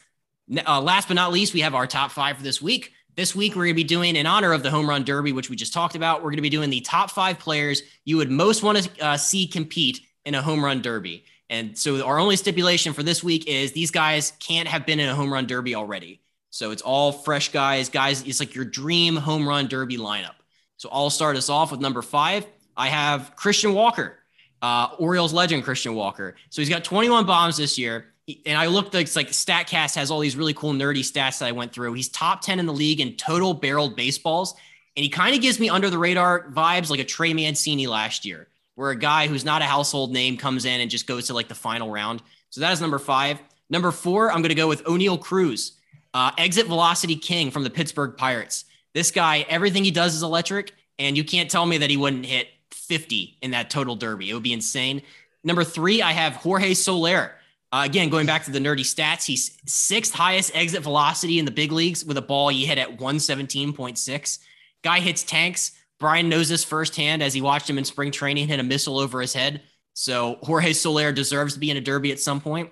[0.68, 2.92] Uh, last but not least, we have our top five for this week.
[3.16, 5.50] This week, we're going to be doing, in honor of the home run derby, which
[5.50, 8.30] we just talked about, we're going to be doing the top five players you would
[8.30, 11.24] most want to uh, see compete in a home run derby.
[11.50, 15.08] And so, our only stipulation for this week is these guys can't have been in
[15.08, 16.22] a home run derby already.
[16.56, 17.90] So, it's all fresh guys.
[17.90, 20.36] Guys, it's like your dream home run derby lineup.
[20.78, 22.46] So, I'll start us off with number five.
[22.78, 24.20] I have Christian Walker,
[24.62, 26.36] uh, Orioles legend Christian Walker.
[26.50, 28.14] So, he's got 21 bombs this year
[28.46, 31.52] and I looked like, like Statcast has all these really cool nerdy stats that I
[31.52, 31.94] went through.
[31.94, 34.56] He's top 10 in the league in total barreled baseballs.
[34.98, 38.26] And he kind of gives me under the radar vibes like a Trey Mancini last
[38.26, 41.34] year, where a guy who's not a household name comes in and just goes to
[41.34, 42.24] like the final round.
[42.50, 43.40] So that is number five.
[43.70, 45.75] Number four, I'm going to go with Oneil Cruz,
[46.16, 48.64] uh, exit velocity king from the Pittsburgh Pirates.
[48.94, 50.72] This guy, everything he does is electric.
[50.98, 54.30] And you can't tell me that he wouldn't hit 50 in that total derby.
[54.30, 55.02] It would be insane.
[55.44, 57.36] Number three, I have Jorge Soler.
[57.74, 61.52] Uh, again, going back to the nerdy stats, he's sixth highest exit velocity in the
[61.52, 64.40] big leagues with a ball he hit at 117.6.
[64.86, 65.74] Guy hits tanks.
[66.00, 69.20] Brian knows this firsthand as he watched him in spring training hit a missile over
[69.20, 69.64] his head.
[69.94, 72.72] So Jorge Soler deserves to be in a derby at some point.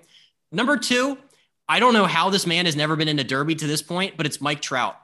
[0.50, 1.18] Number two,
[1.68, 4.16] I don't know how this man has never been in a derby to this point,
[4.16, 4.96] but it's Mike Trout.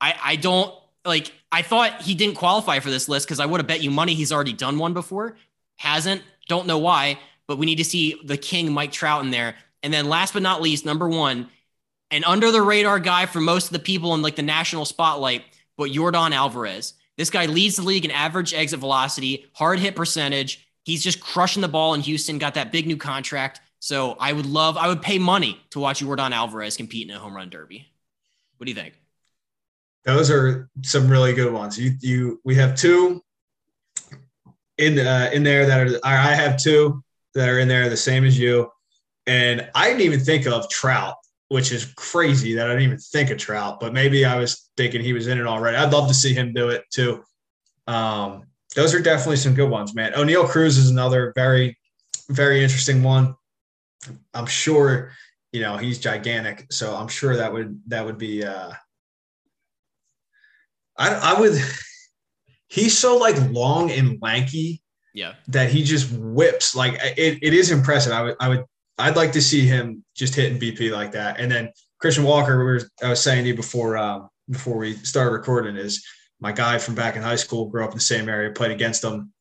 [0.00, 3.60] I, I don't like, I thought he didn't qualify for this list because I would
[3.60, 5.36] have bet you money he's already done one before.
[5.76, 6.22] Hasn't.
[6.48, 9.56] Don't know why but we need to see the king Mike Trout in there.
[9.82, 11.48] And then last but not least, number one,
[12.10, 15.44] an under the radar guy for most of the people in like the national spotlight,
[15.76, 16.94] but Yordan Alvarez.
[17.16, 20.66] This guy leads the league in average exit velocity, hard hit percentage.
[20.84, 23.60] He's just crushing the ball in Houston, got that big new contract.
[23.82, 27.18] So I would love, I would pay money to watch Yordan Alvarez compete in a
[27.18, 27.84] home run derby.
[28.56, 28.94] What do you think?
[30.04, 31.76] Those are some really good ones.
[31.76, 33.20] You, you, we have two
[34.78, 36.00] in uh, in there that are.
[36.04, 37.02] I have two
[37.34, 38.70] that are in there the same as you.
[39.26, 41.16] And I didn't even think of Trout,
[41.48, 45.00] which is crazy that I didn't even think of Trout, but maybe I was thinking
[45.00, 45.76] he was in it already.
[45.76, 47.24] I'd love to see him do it too.
[47.88, 48.44] Um,
[48.76, 50.12] those are definitely some good ones, man.
[50.12, 51.76] Oneil Cruz is another very,
[52.28, 53.34] very interesting one.
[54.34, 55.12] I'm sure,
[55.52, 58.44] you know, he's gigantic, so I'm sure that would that would be.
[58.44, 58.72] Uh,
[60.96, 61.60] I I would.
[62.68, 64.82] He's so like long and lanky
[65.14, 65.34] yeah.
[65.48, 68.12] That he just whips like it, it is impressive.
[68.12, 68.64] I would I would
[68.98, 71.38] I'd like to see him just hitting BP like that.
[71.40, 74.94] And then Christian Walker, we were, I was saying to you before um, before we
[74.94, 76.04] started recording, is
[76.40, 77.68] my guy from back in high school.
[77.68, 79.32] Grew up in the same area, played against him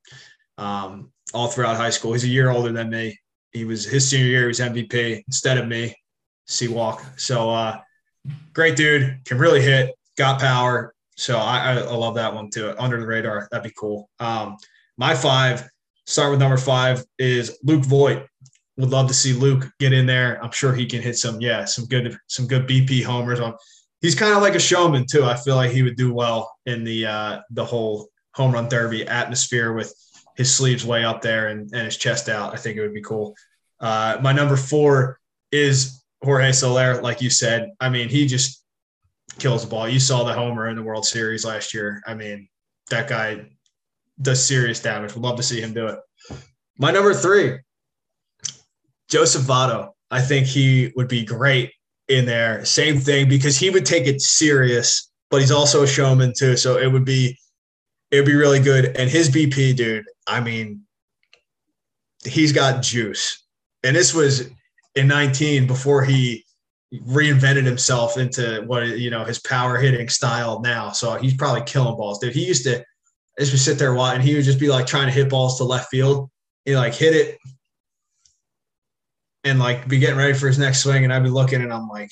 [0.57, 2.13] um, all throughout high school.
[2.13, 3.17] He's a year older than me.
[3.51, 4.41] He was his senior year.
[4.41, 5.95] He was MVP instead of me.
[6.47, 7.03] C Walk.
[7.17, 7.79] So uh,
[8.53, 9.19] great dude.
[9.25, 9.95] Can really hit.
[10.17, 10.93] Got power.
[11.15, 12.73] So I, I love that one too.
[12.79, 13.47] Under the radar.
[13.51, 14.09] That'd be cool.
[14.19, 14.57] Um,
[14.97, 15.67] my five.
[16.07, 18.25] Start with number five is Luke Voit.
[18.77, 20.43] Would love to see Luke get in there.
[20.43, 23.53] I'm sure he can hit some, yeah, some good, some good BP homers on.
[24.01, 25.23] He's kind of like a showman too.
[25.23, 29.07] I feel like he would do well in the uh, the whole home run derby
[29.07, 29.93] atmosphere with
[30.37, 32.53] his sleeves way up there and, and his chest out.
[32.53, 33.35] I think it would be cool.
[33.79, 35.19] Uh, my number four
[35.51, 37.01] is Jorge Soler.
[37.01, 38.63] Like you said, I mean, he just
[39.39, 39.89] kills the ball.
[39.89, 42.01] You saw the homer in the World Series last year.
[42.05, 42.47] I mean,
[42.89, 43.49] that guy
[44.21, 45.13] does serious damage.
[45.13, 45.99] Would love to see him do it.
[46.77, 47.59] My number three,
[49.09, 49.89] Joseph Votto.
[50.09, 51.71] I think he would be great
[52.07, 52.65] in there.
[52.65, 56.57] Same thing because he would take it serious, but he's also a showman too.
[56.57, 57.37] So it would be
[58.11, 58.97] it would be really good.
[58.97, 60.81] And his BP, dude, I mean,
[62.23, 63.43] he's got juice.
[63.83, 64.49] And this was
[64.95, 66.45] in 19 before he
[66.93, 70.91] reinvented himself into what you know his power hitting style now.
[70.91, 72.35] So he's probably killing balls, dude.
[72.35, 72.83] He used to
[73.39, 75.63] just sit there while and he would just be like trying to hit balls to
[75.63, 76.29] left field.
[76.65, 77.37] He like hit it
[79.43, 81.87] and like be getting ready for his next swing, and I'd be looking and I'm
[81.87, 82.11] like,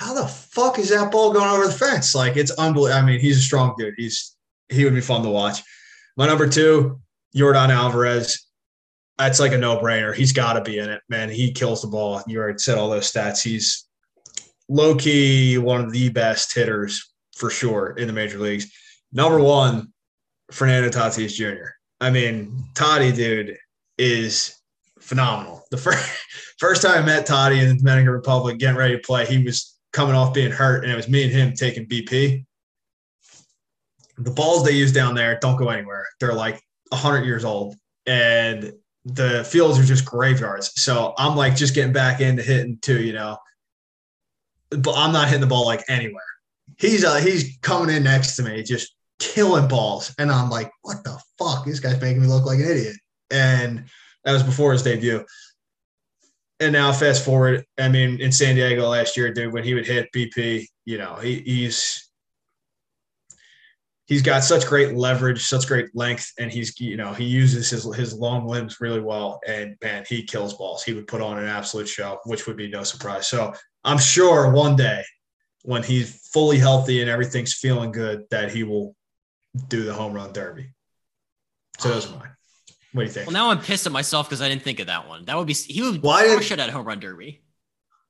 [0.00, 2.14] how the fuck is that ball going over the fence?
[2.14, 3.02] Like it's unbelievable.
[3.02, 3.92] I mean, he's a strong dude.
[3.98, 4.34] He's
[4.70, 5.60] he would be fun to watch.
[6.16, 6.98] My number two,
[7.36, 8.46] Yordan Alvarez.
[9.18, 10.14] That's like a no-brainer.
[10.14, 11.28] He's got to be in it, man.
[11.28, 12.22] He kills the ball.
[12.26, 13.42] You already said all those stats.
[13.42, 13.86] He's
[14.70, 18.72] low key one of the best hitters for sure in the major leagues.
[19.12, 19.92] Number one,
[20.50, 21.72] Fernando Tatis Jr.
[22.00, 23.58] I mean, Toddy, dude,
[23.98, 24.56] is
[24.98, 25.62] phenomenal.
[25.70, 26.08] The first
[26.58, 29.69] first time I met Toddy in the Dominican Republic, getting ready to play, he was
[29.92, 32.44] coming off being hurt, and it was me and him taking BP.
[34.18, 36.06] The balls they use down there don't go anywhere.
[36.18, 37.76] They're like 100 years old,
[38.06, 38.72] and
[39.04, 40.72] the fields are just graveyards.
[40.80, 43.38] So I'm like just getting back into hitting too, you know.
[44.70, 46.22] But I'm not hitting the ball like anywhere.
[46.78, 51.02] He's uh, he's coming in next to me, just killing balls, and I'm like, what
[51.04, 51.64] the fuck?
[51.64, 52.96] This guy's making me look like an idiot.
[53.30, 53.84] And
[54.24, 55.24] that was before his debut
[56.60, 59.86] and now fast forward, I mean, in San Diego last year, dude, when he would
[59.86, 62.10] hit BP, you know, he, he's
[64.04, 67.84] he's got such great leverage, such great length, and he's you know he uses his
[67.96, 69.40] his long limbs really well.
[69.46, 70.82] And man, he kills balls.
[70.82, 73.26] He would put on an absolute show, which would be no surprise.
[73.26, 75.02] So I'm sure one day
[75.62, 78.94] when he's fully healthy and everything's feeling good, that he will
[79.68, 80.72] do the home run derby.
[81.78, 82.36] So those are mine.
[82.92, 83.26] What do you think?
[83.26, 85.24] Well, now I'm pissed at myself because I didn't think of that one.
[85.26, 87.42] That would be he would Why did- crush it at home run derby.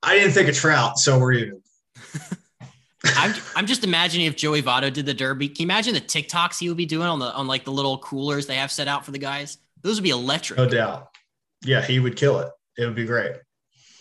[0.03, 1.63] I didn't think of Trout, so we're even.
[3.05, 5.49] I'm, I'm just imagining if Joey Votto did the derby.
[5.49, 7.99] Can you imagine the TikToks he would be doing on the on like the little
[7.99, 9.59] coolers they have set out for the guys?
[9.83, 10.59] Those would be electric.
[10.59, 11.09] No doubt.
[11.63, 12.49] Yeah, he would kill it.
[12.79, 13.33] It would be great.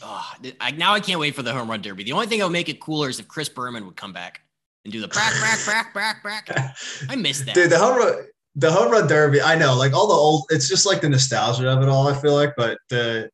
[0.01, 2.03] Oh, I, now I can't wait for the home run derby.
[2.03, 4.41] The only thing that would make it cooler is if Chris Berman would come back
[4.85, 6.77] and do the back, back, back, back, back.
[7.09, 7.55] I miss that.
[7.55, 9.41] Dude, the home run, the home run derby.
[9.41, 10.45] I know, like all the old.
[10.49, 12.07] It's just like the nostalgia of it all.
[12.07, 13.29] I feel like, but the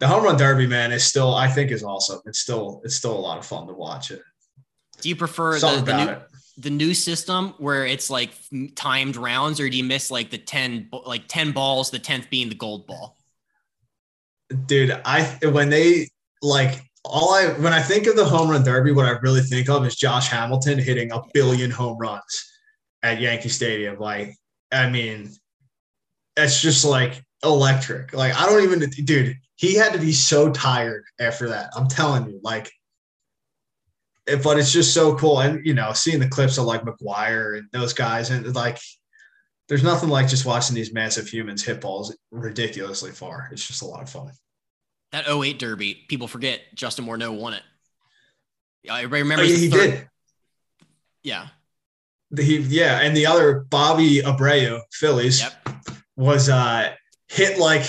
[0.00, 1.34] the home run derby, man, is still.
[1.34, 2.20] I think is awesome.
[2.26, 4.22] It's still it's still a lot of fun to watch it.
[5.00, 6.22] Do you prefer the, the new it.
[6.58, 8.32] the new system where it's like
[8.74, 12.48] timed rounds, or do you miss like the ten like ten balls, the tenth being
[12.48, 13.16] the gold ball?
[14.66, 16.08] dude i when they
[16.42, 19.68] like all i when i think of the home run derby what i really think
[19.68, 22.52] of is josh hamilton hitting a billion home runs
[23.02, 24.34] at yankee stadium like
[24.74, 25.30] i mean
[26.36, 31.04] that's just like electric like i don't even dude he had to be so tired
[31.20, 32.70] after that i'm telling you like
[34.42, 37.68] but it's just so cool and you know seeing the clips of like mcgwire and
[37.72, 38.78] those guys and like
[39.68, 43.86] there's nothing like just watching these massive humans hit balls ridiculously far it's just a
[43.86, 44.30] lot of fun
[45.12, 47.62] That 08 derby, people forget Justin Morneau won it.
[48.82, 49.50] Yeah, Everybody Oh, remembers.
[49.52, 50.08] yeah, he third- did.
[51.22, 51.48] Yeah.
[52.38, 55.52] He yeah, and the other Bobby Abreu, Phillies, Yep.
[56.16, 56.92] was uh
[57.28, 57.84] hit like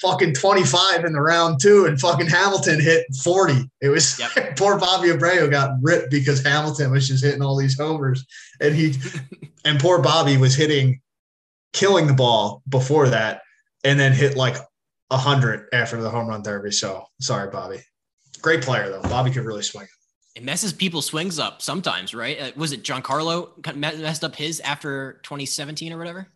[0.00, 3.68] fucking 25 in the round two, and fucking Hamilton hit 40.
[3.82, 4.56] It was Yep.
[4.56, 8.24] poor Bobby Abreu got ripped because Hamilton was just hitting all these homers,
[8.60, 8.94] and he
[9.64, 11.00] and poor Bobby was hitting,
[11.72, 13.42] killing the ball before that,
[13.84, 14.56] and then hit like
[15.10, 16.70] a hundred after the home run derby.
[16.70, 17.80] So sorry, Bobby.
[18.40, 19.02] Great player though.
[19.02, 19.84] Bobby could really swing.
[19.84, 19.90] It
[20.40, 22.40] messes people's swings up sometimes, right?
[22.40, 26.28] Uh, was it Giancarlo messed up his after 2017 or whatever?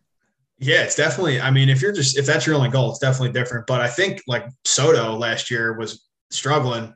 [0.57, 1.41] Yeah, it's definitely.
[1.41, 3.67] I mean, if you're just if that's your only goal, it's definitely different.
[3.67, 6.93] But I think like Soto last year was struggling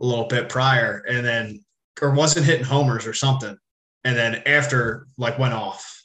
[0.00, 1.64] a little bit prior, and then
[2.00, 3.56] or wasn't hitting homers or something,
[4.04, 6.04] and then after like went off,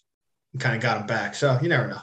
[0.53, 1.36] and kind of got him back.
[1.36, 2.01] So you never know.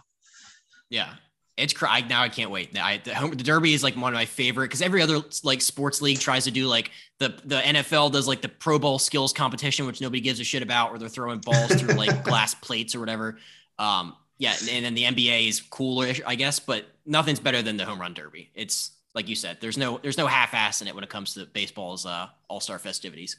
[0.91, 1.15] Yeah,
[1.61, 2.23] it's cry now.
[2.23, 2.77] I can't wait.
[2.79, 5.61] I, the, home, the Derby is like one of my favorite because every other like
[5.61, 9.33] sports league tries to do like the the NFL does like the Pro Bowl skills
[9.33, 12.95] competition, which nobody gives a shit about, where they're throwing balls through like glass plates
[12.95, 13.39] or whatever.
[13.79, 17.85] Um, yeah, and then the NBA is cooler, I guess, but nothing's better than the
[17.85, 18.51] home run derby.
[18.55, 21.35] It's like you said, there's no there's no half ass in it when it comes
[21.35, 23.37] to baseball's uh, all star festivities.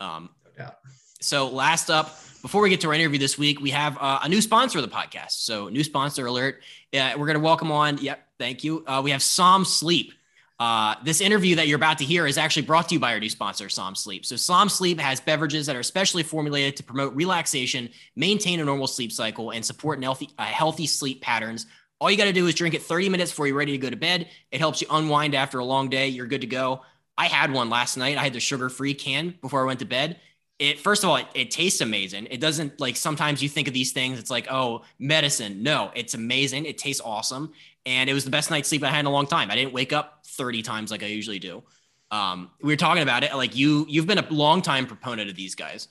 [0.00, 0.72] Um, yeah.
[1.20, 4.28] So last up, before we get to our interview this week, we have uh, a
[4.28, 5.32] new sponsor of the podcast.
[5.32, 6.62] So new sponsor alert.
[6.94, 7.98] Uh, we're going to welcome on.
[7.98, 8.84] Yep, thank you.
[8.86, 10.12] Uh, we have Som Sleep.
[10.58, 13.20] Uh, this interview that you're about to hear is actually brought to you by our
[13.20, 14.24] new sponsor, Som Sleep.
[14.24, 18.86] So, Som Sleep has beverages that are specially formulated to promote relaxation, maintain a normal
[18.86, 21.66] sleep cycle, and support healthy, uh, healthy sleep patterns.
[22.00, 23.90] All you got to do is drink it 30 minutes before you're ready to go
[23.90, 24.28] to bed.
[24.50, 26.08] It helps you unwind after a long day.
[26.08, 26.82] You're good to go.
[27.18, 28.18] I had one last night.
[28.18, 30.20] I had the sugar free can before I went to bed.
[30.58, 32.28] It first of all, it, it, tastes amazing.
[32.30, 35.62] It doesn't like sometimes you think of these things, it's like, oh, medicine.
[35.62, 36.64] No, it's amazing.
[36.64, 37.52] It tastes awesome
[37.86, 39.50] and it was the best night's sleep I had in a long time.
[39.50, 41.62] I didn't wake up 30 times like I usually do.
[42.10, 43.34] Um, we were talking about it.
[43.34, 45.88] Like you, you've been a long time proponent of these guys.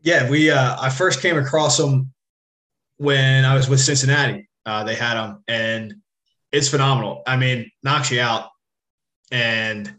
[0.00, 0.50] Yeah, we.
[0.50, 2.12] Uh, I first came across them
[2.98, 4.48] when I was with Cincinnati.
[4.66, 5.94] Uh, they had them, and
[6.52, 7.22] it's phenomenal.
[7.26, 8.50] I mean, knocks you out,
[9.30, 9.94] and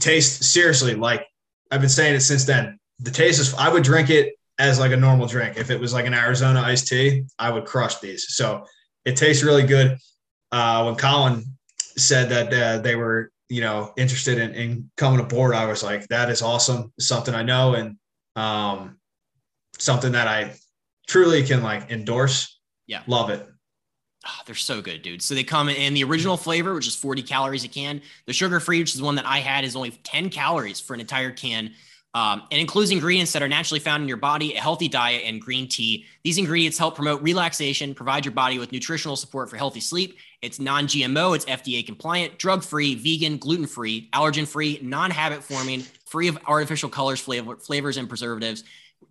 [0.00, 1.24] taste seriously like
[1.70, 2.78] I've been saying it since then.
[3.00, 3.54] The taste is.
[3.54, 5.56] I would drink it as like a normal drink.
[5.56, 8.34] If it was like an Arizona iced tea, I would crush these.
[8.34, 8.64] So
[9.04, 9.98] it tastes really good.
[10.50, 11.44] Uh, when Colin
[11.96, 16.06] said that uh, they were, you know, interested in, in, coming aboard, I was like,
[16.08, 16.92] that is awesome.
[16.98, 17.96] something I know and
[18.36, 18.98] um,
[19.78, 20.54] something that I
[21.06, 22.58] truly can like endorse.
[22.86, 23.02] Yeah.
[23.06, 23.46] Love it.
[24.26, 25.22] Oh, they're so good, dude.
[25.22, 28.02] So they come in the original flavor, which is 40 calories a can.
[28.26, 30.94] The sugar free, which is the one that I had, is only 10 calories for
[30.94, 31.72] an entire can
[32.14, 35.40] um, and includes ingredients that are naturally found in your body, a healthy diet, and
[35.40, 36.06] green tea.
[36.24, 40.18] These ingredients help promote relaxation, provide your body with nutritional support for healthy sleep.
[40.40, 45.44] It's non GMO, it's FDA compliant, drug free, vegan, gluten free, allergen free, non habit
[45.44, 48.64] forming, free of artificial colors, flavor, flavors, and preservatives.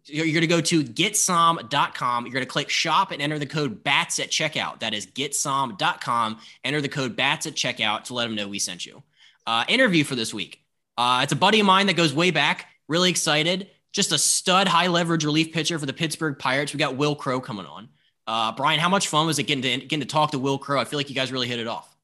[0.07, 2.25] You're going to go to getsom.com.
[2.25, 4.79] You're going to click shop and enter the code BATS at checkout.
[4.79, 6.39] That is getsom.com.
[6.63, 9.03] Enter the code BATS at checkout to let them know we sent you.
[9.45, 10.63] Uh, interview for this week.
[10.97, 12.67] Uh, it's a buddy of mine that goes way back.
[12.87, 13.69] Really excited.
[13.91, 16.73] Just a stud high leverage relief pitcher for the Pittsburgh Pirates.
[16.73, 17.89] We got Wil Crowe coming on.
[18.25, 20.79] Uh, Brian, how much fun was it getting to getting to talk to Wil Crowe?
[20.79, 21.95] I feel like you guys really hit it off.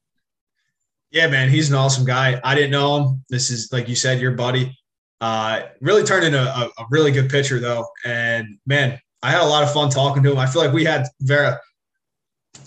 [1.10, 2.40] Yeah, man, he's an awesome guy.
[2.42, 3.24] I didn't know him.
[3.28, 4.76] This is like you said, your buddy.
[5.20, 9.46] Uh, really turned into a, a really good pitcher though, and man, I had a
[9.46, 10.38] lot of fun talking to him.
[10.38, 11.54] I feel like we had very,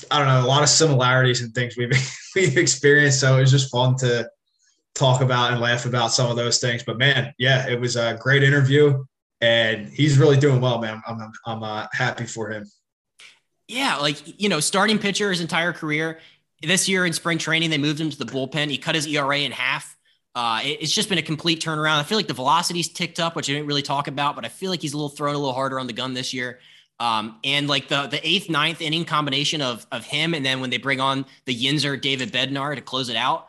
[0.09, 1.91] I don't know, a lot of similarities and things we've
[2.35, 3.19] we've experienced.
[3.19, 4.27] So it was just fun to
[4.95, 6.83] talk about and laugh about some of those things.
[6.83, 9.05] But man, yeah, it was a great interview,
[9.41, 11.01] and he's really doing well, man.
[11.07, 12.65] I'm I'm, I'm uh, happy for him.
[13.67, 16.19] Yeah, like you know, starting pitcher his entire career.
[16.63, 18.71] This year in spring training, they moved him to the bullpen.
[18.71, 19.96] He cut his ERA in half.
[20.37, 21.97] Uh, it, it's just been a complete turnaround.
[21.97, 24.49] I feel like the velocity's ticked up, which I didn't really talk about, but I
[24.49, 26.59] feel like he's a little thrown a little harder on the gun this year.
[26.99, 30.69] Um, and like the the eighth, ninth inning combination of of him, and then when
[30.69, 33.47] they bring on the Yinzer David Bednar to close it out,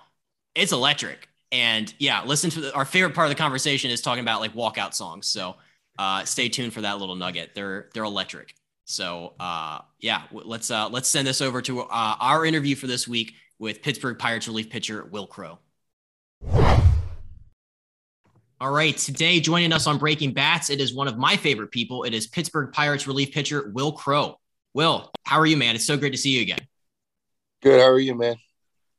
[0.54, 1.28] it's electric.
[1.52, 4.54] And yeah, listen to the, our favorite part of the conversation is talking about like
[4.54, 5.26] walkout songs.
[5.26, 5.56] So
[5.98, 7.50] uh, stay tuned for that little nugget.
[7.54, 8.54] They're they're electric.
[8.86, 13.06] So uh, yeah, let's uh, let's send this over to uh, our interview for this
[13.06, 15.58] week with Pittsburgh Pirates relief pitcher Wil Crowe.
[18.60, 22.02] All right, today joining us on Breaking Bats, it is one of my favorite people.
[22.02, 24.36] It is Pittsburgh Pirates relief pitcher Wil Crowe.
[24.74, 25.76] Will, how are you, man?
[25.76, 26.58] It's so great to see you again.
[27.62, 27.80] Good.
[27.80, 28.34] How are you, man?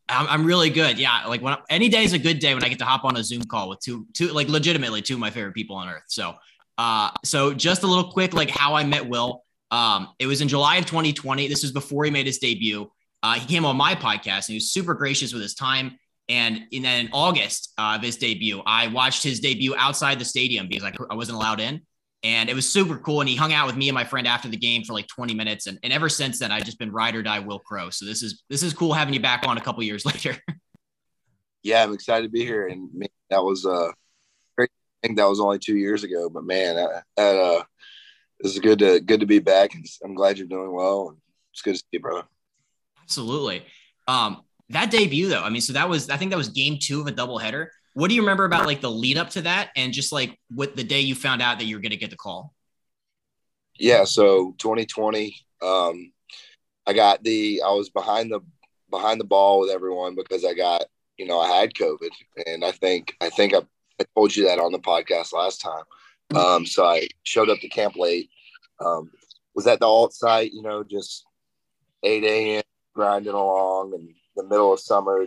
[0.07, 0.97] I'm, I'm really good.
[0.97, 1.25] Yeah.
[1.27, 3.23] Like when any day is a good day when I get to hop on a
[3.23, 6.03] Zoom call with two, two, like legitimately two of my favorite people on earth.
[6.07, 6.35] So,
[6.77, 9.43] uh, so just a little quick, like how I met Will.
[9.71, 11.49] Um, it was in July of 2020.
[11.49, 12.89] This was before he made his debut.
[13.21, 15.99] Uh, he came on my podcast and he was super gracious with his time.
[16.29, 20.67] And in, in August uh, of his debut, I watched his debut outside the stadium
[20.67, 21.81] because I, I wasn't allowed in
[22.23, 23.21] and it was super cool.
[23.21, 25.33] And he hung out with me and my friend after the game for like 20
[25.33, 25.67] minutes.
[25.67, 27.89] And, and ever since then, I've just been ride or die Wil Crowe.
[27.89, 30.35] So this is this is cool having you back on a couple years later.
[31.63, 32.67] yeah, I'm excited to be here.
[32.67, 33.91] And man, that was uh
[34.57, 34.69] great.
[35.03, 37.63] I think that was only two years ago, but man, that, that uh
[38.41, 39.73] this is good to good to be back.
[39.73, 41.09] And I'm glad you're doing well.
[41.09, 41.17] And
[41.53, 42.23] it's good to see you, bro.
[43.01, 43.65] Absolutely.
[44.07, 47.01] Um, that debut though, I mean, so that was I think that was game two
[47.01, 47.67] of a doubleheader.
[47.93, 50.75] What do you remember about like the lead up to that and just like what
[50.75, 52.53] the day you found out that you were going to get the call?
[53.77, 54.03] Yeah.
[54.03, 56.11] So 2020, um,
[56.85, 58.41] I got the I was behind the
[58.89, 60.85] behind the ball with everyone because I got
[61.17, 62.11] you know I had COVID,
[62.45, 63.61] and I think I think I,
[63.99, 65.83] I told you that on the podcast last time.
[66.35, 68.29] Um, so I showed up to camp late.
[68.79, 69.11] Um,
[69.55, 71.25] was at the alt site, you know, just
[72.03, 72.63] 8 a.m.
[72.93, 75.25] grinding along in the middle of summer,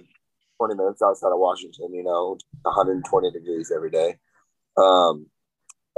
[0.59, 4.17] 20 minutes outside of Washington, you know, 120 degrees every day.
[4.77, 5.27] Um,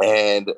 [0.03, 0.51] and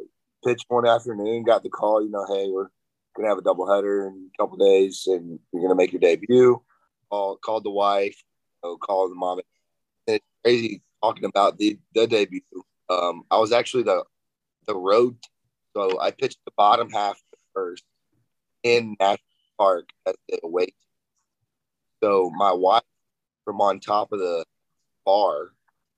[0.44, 2.68] pitch one afternoon, got the call, you know, hey, we're
[3.16, 6.62] gonna have a doubleheader in a couple days, and you're gonna make your debut.
[7.10, 8.22] Call, called the wife,
[8.62, 9.38] you know, called the mom.
[10.06, 12.40] And it's crazy talking about the the debut.
[12.88, 14.04] Um, I was actually the
[14.66, 15.16] the road,
[15.74, 17.20] so I pitched the bottom half
[17.54, 17.84] first
[18.62, 19.20] in Nationals
[19.58, 20.74] Park as the away.
[22.02, 22.82] So my wife
[23.44, 24.44] from on top of the
[25.04, 25.52] bar,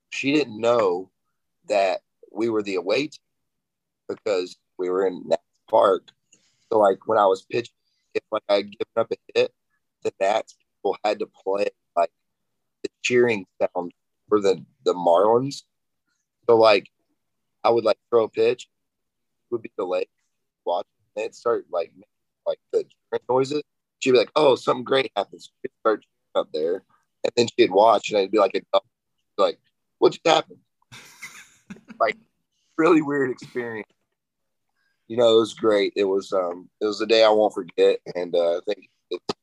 [0.09, 1.09] she didn't know
[1.67, 3.19] that we were the away team
[4.07, 6.09] because we were in Nats Park.
[6.71, 7.73] So like when I was pitching,
[8.13, 9.51] if like I given up a hit,
[10.03, 12.11] the Nats people had to play like
[12.83, 13.91] the cheering sound
[14.27, 15.63] for the the Marlins.
[16.47, 16.89] So like
[17.63, 18.69] I would like throw a pitch,
[19.51, 20.07] would be delayed,
[20.65, 20.85] watch,
[21.15, 21.91] it start like
[22.45, 22.85] like the
[23.29, 23.63] noises.
[23.99, 26.83] She'd be like, "Oh, something great happens." She'd start up there,
[27.23, 28.79] and then she'd watch, and it'd be like, a,
[29.37, 29.59] "Like,
[29.99, 30.59] what just happened?"
[31.99, 32.17] like,
[32.77, 33.87] really weird experience
[35.09, 35.91] you know, it was great.
[35.97, 39.35] It was um it was a day I won't forget, and uh, I think it's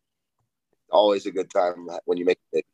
[0.90, 2.64] always a good time when you make it.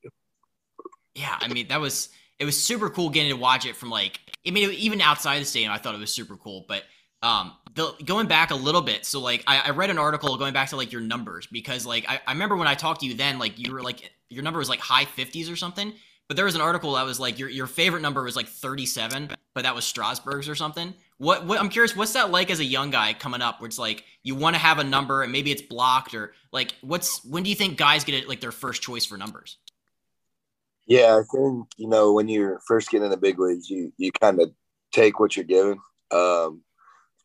[1.14, 4.20] Yeah, I mean that was it was super cool getting to watch it from like
[4.47, 6.85] I mean even outside the stadium I thought it was super cool, but
[7.22, 10.53] um the, going back a little bit so like I, I read an article going
[10.53, 13.14] back to like your numbers because like I, I remember when I talked to you
[13.14, 15.93] then like you were like your number was like high 50s or something
[16.29, 19.31] but there was an article that was like your, your favorite number was like 37
[19.55, 22.64] but that was strasburg's or something what, what I'm curious, what's that like as a
[22.64, 23.61] young guy coming up?
[23.61, 26.75] Where it's like you want to have a number and maybe it's blocked, or like
[26.81, 29.59] what's when do you think guys get it like their first choice for numbers?
[30.85, 34.11] Yeah, I think you know when you're first getting in the big leagues, you you
[34.11, 34.51] kind of
[34.91, 35.79] take what you're given.
[36.11, 36.62] Um,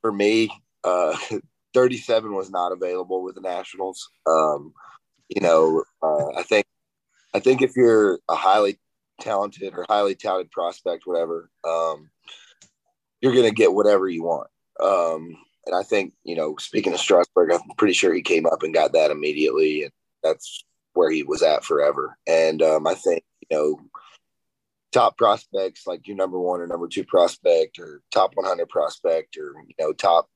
[0.08, 0.50] for me,
[0.86, 1.18] uh,
[1.74, 4.10] 37 was not available with the Nationals.
[4.26, 4.74] Um,
[5.28, 6.66] you know, uh, I think
[7.34, 8.80] I think if you're a highly
[9.20, 12.10] talented or highly touted prospect, whatever, um,
[13.20, 14.48] you're going to get whatever you want.
[14.82, 15.36] Um,
[15.66, 18.74] and I think, you know, speaking of Strasburg, I'm pretty sure he came up and
[18.74, 19.84] got that immediately.
[19.84, 19.92] And
[20.24, 22.18] that's where he was at forever.
[22.26, 23.82] And um, I think, you know,
[24.98, 29.54] top prospects like your number one or number two prospect or top 100 prospect or,
[29.68, 30.28] you know, top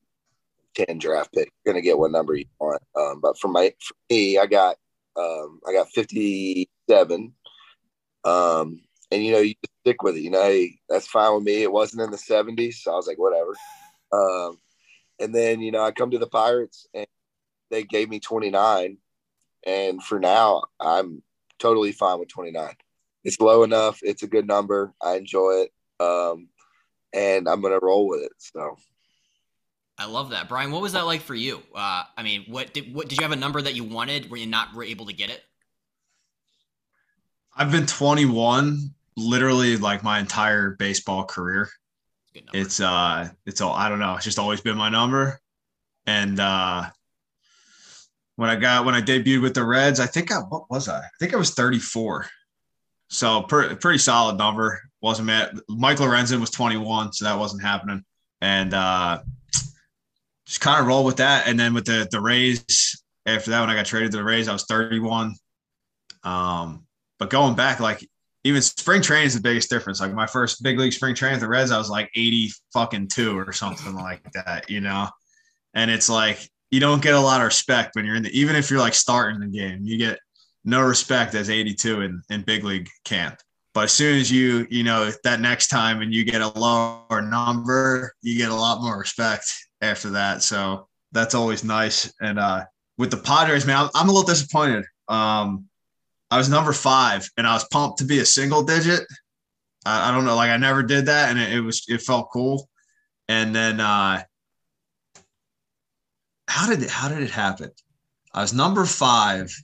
[0.76, 2.80] 10 draft pick, you're going to get what number you want.
[2.96, 4.76] Um, but for my, for me, I got,
[5.16, 7.32] um, I got 57.
[8.24, 10.22] Um, and you know you just stick with it.
[10.22, 11.62] You know, hey, that's fine with me.
[11.62, 13.54] It wasn't in the '70s, so I was like, whatever.
[14.10, 14.58] Um,
[15.20, 17.06] and then you know I come to the Pirates and
[17.70, 18.96] they gave me 29,
[19.66, 21.22] and for now I'm
[21.58, 22.74] totally fine with 29.
[23.24, 24.00] It's low enough.
[24.02, 24.92] It's a good number.
[25.02, 25.72] I enjoy it,
[26.04, 26.48] um,
[27.12, 28.32] and I'm gonna roll with it.
[28.38, 28.76] So.
[29.98, 30.72] I love that, Brian.
[30.72, 31.62] What was that like for you?
[31.74, 34.30] Uh, I mean, what did what did you have a number that you wanted?
[34.30, 35.42] Were you not were able to get it?
[37.54, 41.68] I've been 21 literally like my entire baseball career.
[42.54, 45.38] It's uh it's all I don't know, it's just always been my number.
[46.06, 46.86] And uh
[48.36, 50.98] when I got when I debuted with the Reds, I think I what was I?
[51.00, 52.26] I think I was 34.
[53.12, 54.80] So per, pretty solid number.
[55.02, 55.58] Wasn't mad.
[55.68, 58.04] Mike Lorenzen was 21, so that wasn't happening.
[58.40, 59.20] And uh
[60.46, 61.46] just kind of roll with that.
[61.46, 64.48] And then with the the Rays, after that, when I got traded to the Rays,
[64.48, 65.34] I was 31.
[66.24, 66.86] Um,
[67.18, 68.08] but going back, like
[68.44, 70.00] even spring training is the biggest difference.
[70.00, 73.08] Like my first big league spring training at the Reds, I was like 80 fucking
[73.08, 75.08] two or something like that, you know?
[75.74, 78.56] And it's like you don't get a lot of respect when you're in the even
[78.56, 80.18] if you're like starting the game, you get
[80.64, 83.40] no respect as 82 in, in big league camp.
[83.74, 87.22] But as soon as you, you know, that next time and you get a lower
[87.22, 89.50] number, you get a lot more respect
[89.80, 90.42] after that.
[90.42, 92.12] So that's always nice.
[92.20, 92.64] And uh
[92.98, 94.84] with the Padres, man, I'm, I'm a little disappointed.
[95.08, 95.64] Um,
[96.30, 99.00] I was number five and I was pumped to be a single digit.
[99.84, 102.30] I, I don't know, like I never did that, and it, it, was it felt
[102.32, 102.68] cool.
[103.28, 104.22] And then uh
[106.48, 107.70] how did it how did it happen?
[108.34, 109.54] I was number five,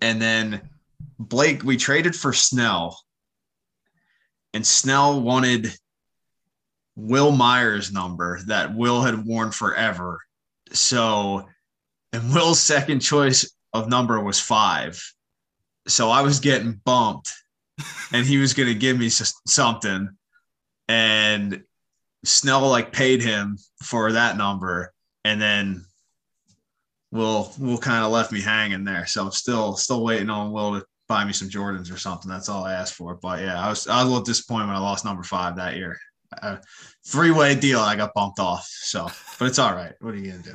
[0.00, 0.60] and then
[1.18, 3.00] Blake, we traded for Snell,
[4.54, 5.72] and Snell wanted
[6.96, 10.20] Wil Myers' number that Will had worn forever.
[10.72, 11.46] So,
[12.12, 15.00] and Will's second choice of number was five.
[15.86, 17.32] So I was getting bumped,
[18.12, 20.08] and he was going to give me something,
[20.88, 21.62] and
[22.24, 24.92] Snell like paid him for that number,
[25.24, 25.84] and then
[27.10, 29.06] Will Will kind of left me hanging there.
[29.06, 32.30] So I'm still still waiting on Will to buy me some Jordans or something.
[32.30, 33.14] That's all I asked for.
[33.14, 35.76] But yeah, I was I was a little disappointed when I lost number five that
[35.76, 35.98] year.
[36.42, 36.58] A
[37.06, 38.66] three way deal, I got bumped off.
[38.68, 39.94] So, but it's all right.
[40.00, 40.54] What are you gonna do?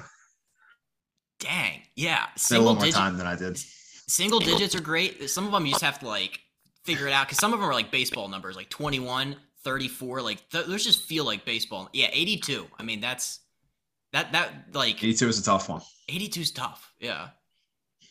[1.39, 3.57] Dang, yeah, Had a single little more time than I did.
[3.57, 5.29] single digits are great.
[5.29, 6.39] Some of them you just have to like
[6.85, 10.21] figure it out because some of them are like baseball numbers, like 21, 34.
[10.21, 11.89] Like th- those just feel like baseball.
[11.91, 12.67] Yeah, 82.
[12.79, 13.39] I mean, that's
[14.13, 15.81] that that like 82 is a tough one.
[16.09, 16.93] 82 is tough.
[16.99, 17.29] Yeah,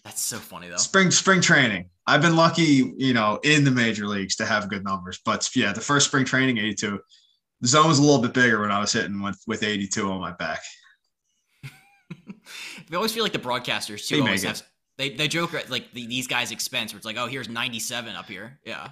[0.04, 0.76] that's so funny though.
[0.76, 1.88] Spring spring training.
[2.06, 5.20] I've been lucky, you know, in the major leagues to have good numbers.
[5.24, 6.98] But yeah, the first spring training, 82.
[7.60, 10.20] The zone was a little bit bigger when I was hitting with with 82 on
[10.20, 10.60] my back.
[12.88, 14.16] They always feel like the broadcasters too.
[14.16, 14.62] They always have,
[14.98, 18.14] they they joke at like the, these guys' expense, where it's like, oh, here's 97
[18.14, 18.58] up here.
[18.66, 18.90] Yeah,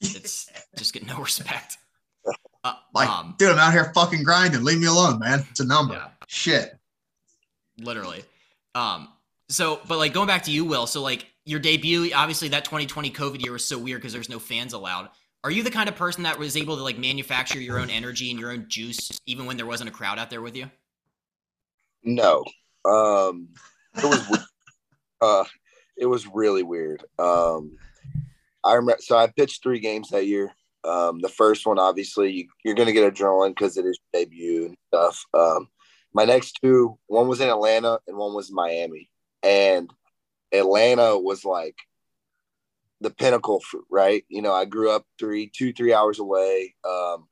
[0.00, 1.78] it's just get no respect.
[2.64, 4.64] Uh, Like, um, dude, I'm out here fucking grinding.
[4.64, 5.44] Leave me alone, man.
[5.50, 5.94] It's a number.
[5.94, 6.08] Yeah.
[6.32, 6.78] Shit.
[7.78, 8.24] literally.
[8.74, 9.08] Um,
[9.50, 10.86] so, but like going back to you, Will.
[10.86, 14.38] So like your debut, obviously that 2020 COVID year was so weird because there's no
[14.38, 15.10] fans allowed.
[15.44, 18.30] Are you the kind of person that was able to like manufacture your own energy
[18.30, 20.70] and your own juice even when there wasn't a crowd out there with you?
[22.02, 22.44] No.
[22.86, 23.50] Um
[23.96, 24.46] it was
[25.20, 25.44] uh
[25.98, 27.04] it was really weird.
[27.18, 27.76] Um
[28.64, 30.50] I remember so I pitched three games that year.
[30.82, 34.76] Um the first one obviously you, you're gonna get adrenaline because it is debut and
[34.88, 35.26] stuff.
[35.34, 35.68] Um
[36.14, 39.08] my next two, one was in Atlanta and one was Miami.
[39.42, 39.90] And
[40.52, 41.76] Atlanta was like
[43.00, 44.24] the pinnacle for, right?
[44.28, 46.74] You know, I grew up three, two, three hours away.
[46.84, 47.28] Um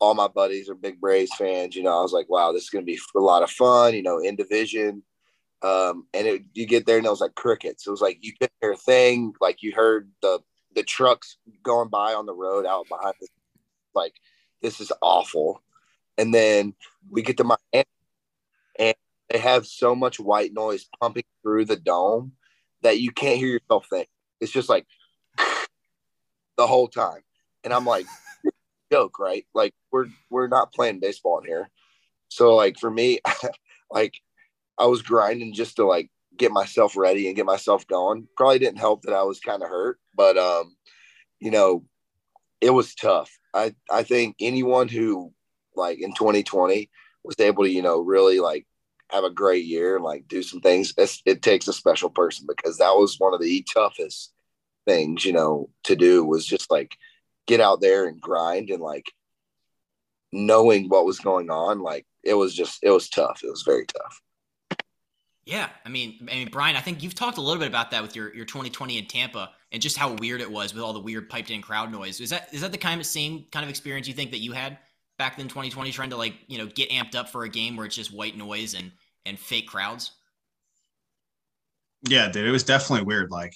[0.00, 1.74] all my buddies are big Braves fans.
[1.74, 3.94] You know, I was like, wow, this is going to be a lot of fun,
[3.94, 5.02] you know, in division.
[5.62, 7.86] Um, and it, you get there and it was like crickets.
[7.86, 10.40] It was like you could hear a thing, like you heard the
[10.74, 13.28] the trucks going by on the road out behind us.
[13.94, 14.14] Like,
[14.60, 15.62] this is awful.
[16.18, 16.74] And then
[17.08, 17.86] we get to Miami
[19.30, 22.32] they have so much white noise pumping through the dome
[22.82, 24.08] that you can't hear yourself think.
[24.40, 24.86] It's just like
[26.56, 27.20] the whole time.
[27.62, 28.06] And I'm like,
[28.92, 29.46] joke, right?
[29.54, 31.70] Like we're we're not playing baseball in here.
[32.28, 33.20] So like for me,
[33.90, 34.14] like
[34.78, 38.28] I was grinding just to like get myself ready and get myself going.
[38.36, 40.76] Probably didn't help that I was kind of hurt, but um,
[41.40, 41.84] you know,
[42.60, 43.30] it was tough.
[43.54, 45.32] I I think anyone who
[45.76, 46.90] like in 2020
[47.24, 48.66] was able to, you know, really like
[49.14, 52.46] have a great year and like do some things, it's, it takes a special person
[52.48, 54.32] because that was one of the toughest
[54.86, 56.96] things, you know, to do was just like
[57.46, 59.12] get out there and grind and like
[60.34, 63.86] knowing what was going on like it was just it was tough it was very
[63.86, 64.20] tough
[65.46, 68.02] Yeah, I mean, I mean, Brian, I think you've talked a little bit about that
[68.02, 71.00] with your your 2020 in Tampa and just how weird it was with all the
[71.00, 72.20] weird piped in crowd noise.
[72.20, 74.52] Is that is that the kind of same kind of experience you think that you
[74.52, 74.78] had
[75.18, 77.86] back in 2020, trying to like you know get amped up for a game where
[77.86, 78.90] it's just white noise and
[79.26, 80.12] and fake crowds?
[82.08, 83.30] Yeah, dude, it was definitely weird.
[83.30, 83.54] Like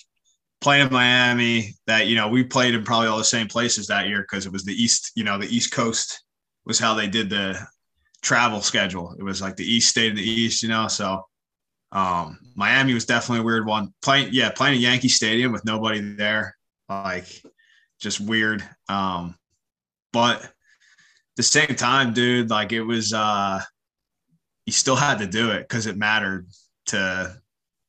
[0.60, 4.08] playing in Miami, that you know we played in probably all the same places that
[4.08, 5.12] year because it was the east.
[5.14, 6.24] You know, the East Coast
[6.64, 7.58] was how they did the
[8.22, 9.14] travel schedule.
[9.18, 10.62] It was like the East stayed in the East.
[10.62, 11.22] You know, so
[11.92, 13.92] um, Miami was definitely a weird one.
[14.02, 16.56] Playing, yeah, playing at Yankee Stadium with nobody there,
[16.88, 17.26] like
[18.00, 18.64] just weird.
[18.88, 19.36] Um,
[20.12, 20.52] but at
[21.36, 23.12] the same time, dude, like it was.
[23.12, 23.60] uh
[24.68, 26.46] you still had to do it because it mattered
[26.84, 27.34] to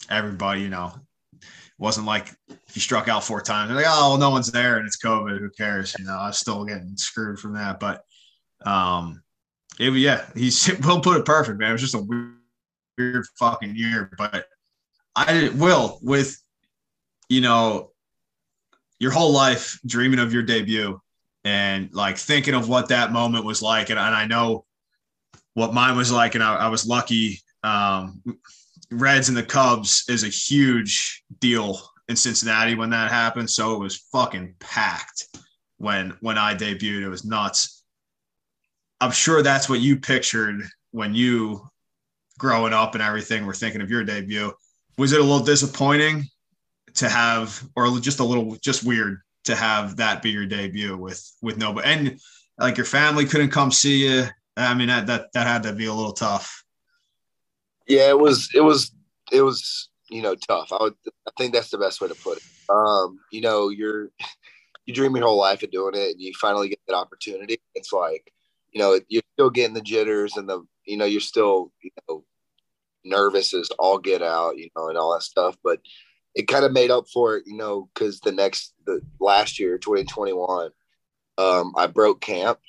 [0.10, 0.94] everybody, you know.
[1.34, 1.44] It
[1.78, 4.88] wasn't like if you struck out four times, like, oh, well, no one's there and
[4.88, 5.40] it's COVID.
[5.40, 5.94] Who cares?
[6.00, 7.82] You know, I'm still getting screwed from that.
[7.82, 8.06] But
[8.66, 9.22] um,
[9.78, 11.72] it yeah, he's will put it perfect, man.
[11.72, 12.38] It was just a weird,
[12.98, 14.14] weird fucking year.
[14.18, 14.46] But
[15.18, 16.42] I will with
[17.28, 17.92] you know
[19.00, 21.02] your whole life dreaming of your debut
[21.44, 23.90] and like thinking of what that moment was like.
[23.90, 24.64] And, and I know
[25.60, 27.42] what mine was like, and I, I was lucky.
[27.64, 28.24] Um,
[28.92, 33.50] Reds and the Cubs is a huge deal in Cincinnati when that happened.
[33.50, 35.38] So it was fucking packed
[35.78, 37.02] when when I debuted.
[37.02, 37.84] It was nuts.
[39.02, 41.70] I'm sure that's what you pictured when you
[42.38, 44.54] growing up and everything were thinking of your debut.
[44.98, 46.24] Was it a little disappointing
[46.96, 51.22] to have, or just a little just weird to have that be your debut with
[51.42, 52.20] with nobody and
[52.58, 54.26] like your family couldn't come see you?
[54.60, 56.64] I mean that that that had to be a little tough.
[57.88, 58.92] yeah it was it was
[59.32, 60.72] it was you know tough.
[60.72, 60.96] I would
[61.28, 62.44] i think that's the best way to put it.
[62.70, 64.10] Um you know you're
[64.86, 67.60] you dream your whole life of doing it and you finally get that opportunity.
[67.76, 68.32] It's like
[68.72, 72.24] you know you're still getting the jitters and the you know you're still you know
[73.06, 75.56] nervous as all get out you know and all that stuff.
[75.64, 75.80] But
[76.36, 79.78] it kind of made up for it you know because the next the last year
[79.78, 80.70] 2021
[81.38, 82.60] um i broke camp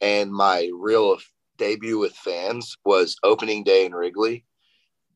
[0.00, 1.18] and my real
[1.56, 4.44] debut with fans was opening day in wrigley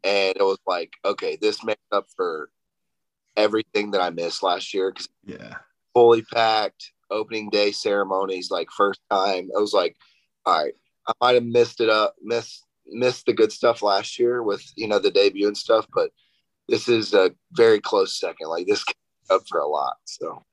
[0.05, 2.51] and it was like, okay, this makes up for
[3.37, 5.59] everything that I missed last year because Yeah.
[5.95, 9.51] fully packed opening day ceremonies, like first time.
[9.57, 9.97] I was like,
[10.47, 10.75] all right,
[11.07, 14.89] I might have missed it up, missed missed the good stuff last year with you
[14.89, 16.11] know the debut and stuff, but
[16.69, 18.49] this is a very close second.
[18.49, 18.85] Like this
[19.29, 19.97] up for a lot.
[20.05, 20.45] So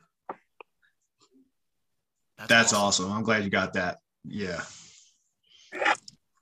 [2.47, 3.11] That's awesome.
[3.11, 3.99] I'm glad you got that.
[4.23, 4.61] Yeah.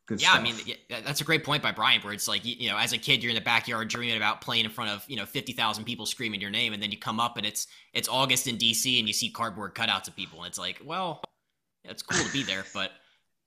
[0.07, 0.53] Good yeah, I mean,
[0.87, 3.23] that's a great point by Brian, where it's like, you you know, as a kid,
[3.23, 6.39] you're in the backyard dreaming about playing in front of, you know, 50,000 people screaming
[6.39, 6.73] your name.
[6.73, 9.73] And then you come up and it's, it's August in DC and you see cardboard
[9.73, 10.39] cutouts of people.
[10.39, 11.23] And it's like, well,
[11.83, 12.65] it's cool to be there.
[12.71, 12.91] But,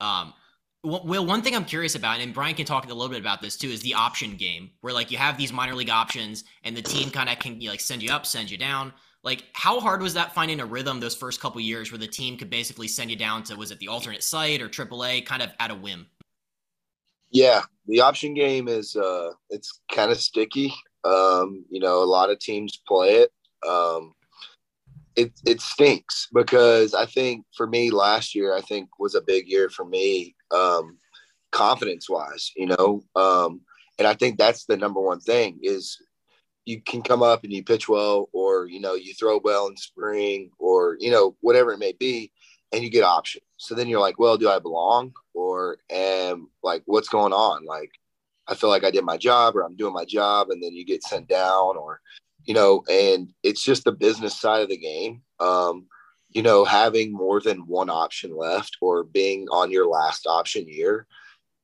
[0.01, 0.33] um,
[0.83, 3.41] Will, Will, one thing I'm curious about, and Brian can talk a little bit about
[3.41, 6.75] this too, is the option game, where like you have these minor league options, and
[6.75, 8.93] the team kind of can like send you up, send you down.
[9.23, 12.37] Like, how hard was that finding a rhythm those first couple years, where the team
[12.37, 15.51] could basically send you down to was it the alternate site or AAA, kind of
[15.59, 16.07] at a whim?
[17.31, 20.73] yeah, the option game is uh it's kind of sticky.
[21.03, 23.31] Um, you know, a lot of teams play it.
[23.67, 24.13] Um
[25.15, 29.47] it it stinks because I think for me last year I think was a big
[29.47, 30.97] year for me um
[31.51, 33.03] confidence wise, you know.
[33.15, 33.61] Um
[33.97, 35.97] and I think that's the number one thing is
[36.69, 39.75] you can come up and you pitch well or you know you throw well in
[39.75, 42.31] spring or you know whatever it may be
[42.71, 43.43] and you get options.
[43.57, 47.65] So then you're like, well, do I belong or am like what's going on?
[47.65, 47.89] Like
[48.47, 50.85] I feel like I did my job or I'm doing my job and then you
[50.85, 52.01] get sent down or
[52.45, 55.23] you know, and it's just the business side of the game.
[55.39, 55.87] Um,
[56.29, 61.07] you know, having more than one option left or being on your last option year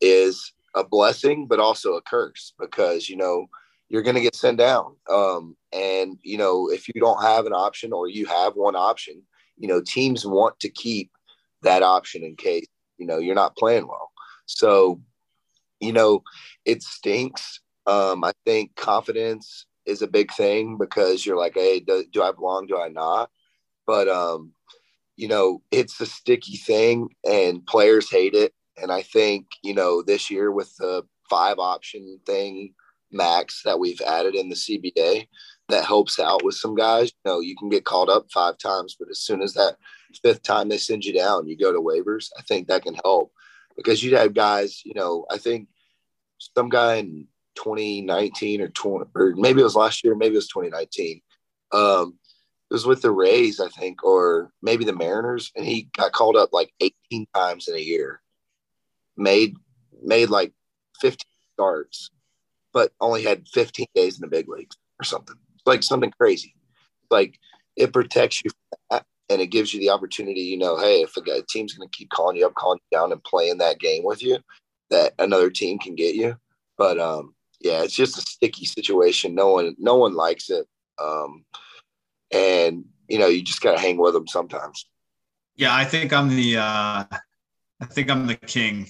[0.02, 3.48] is a blessing, but also a curse because, you know,
[3.90, 4.96] you're going to get sent down.
[5.10, 9.22] Um, and, you know, if you don't have an option or you have one option,
[9.58, 11.12] you know, teams want to keep
[11.62, 12.66] that option in case,
[12.98, 14.12] you know, you're not playing well.
[14.46, 15.02] So,
[15.80, 16.24] you know,
[16.66, 17.62] it stinks.
[17.86, 22.32] Um, I think confidence is a big thing because you're like, hey, do, do I
[22.32, 22.66] belong?
[22.66, 23.30] Do I not?
[23.86, 24.54] But, um,
[25.16, 28.54] you know, it's a sticky thing and players hate it.
[28.78, 32.74] And I think, you know, this year with the five option thing
[33.12, 35.28] max that we've added in the CBA,
[35.70, 37.12] that helps out with some guys.
[37.24, 39.78] You know, you can get called up five times, but as soon as that
[40.22, 42.30] fifth time they send you down, you go to waivers.
[42.38, 43.32] I think that can help
[43.76, 45.68] because you'd have guys, you know, I think
[46.56, 50.48] some guy in 2019 or 20, or maybe it was last year, maybe it was
[50.48, 51.22] 2019.
[51.72, 52.18] Um,
[52.70, 56.36] it was with the Rays, I think, or maybe the Mariners, and he got called
[56.36, 58.22] up like 18 times in a year.
[59.18, 59.56] Made
[60.04, 60.52] made like
[61.00, 61.20] 15
[61.54, 62.10] starts,
[62.76, 65.38] but only had 15 days in the big leagues or something.
[65.66, 66.54] Like something crazy.
[67.10, 67.40] Like
[67.78, 68.52] it protects you
[68.92, 70.42] that, and it gives you the opportunity.
[70.42, 72.98] You know, hey, if a guy, team's going to keep calling you up, calling you
[72.98, 74.40] down, and playing that game with you,
[74.92, 76.36] that another team can get you.
[76.78, 79.34] But um, yeah, it's just a sticky situation.
[79.34, 80.68] No one, no one likes it.
[81.02, 81.46] Um,
[82.32, 84.86] and you know, you just got to hang with them sometimes.
[85.56, 87.06] Yeah, I think I'm the uh
[87.80, 88.88] I think I'm the king.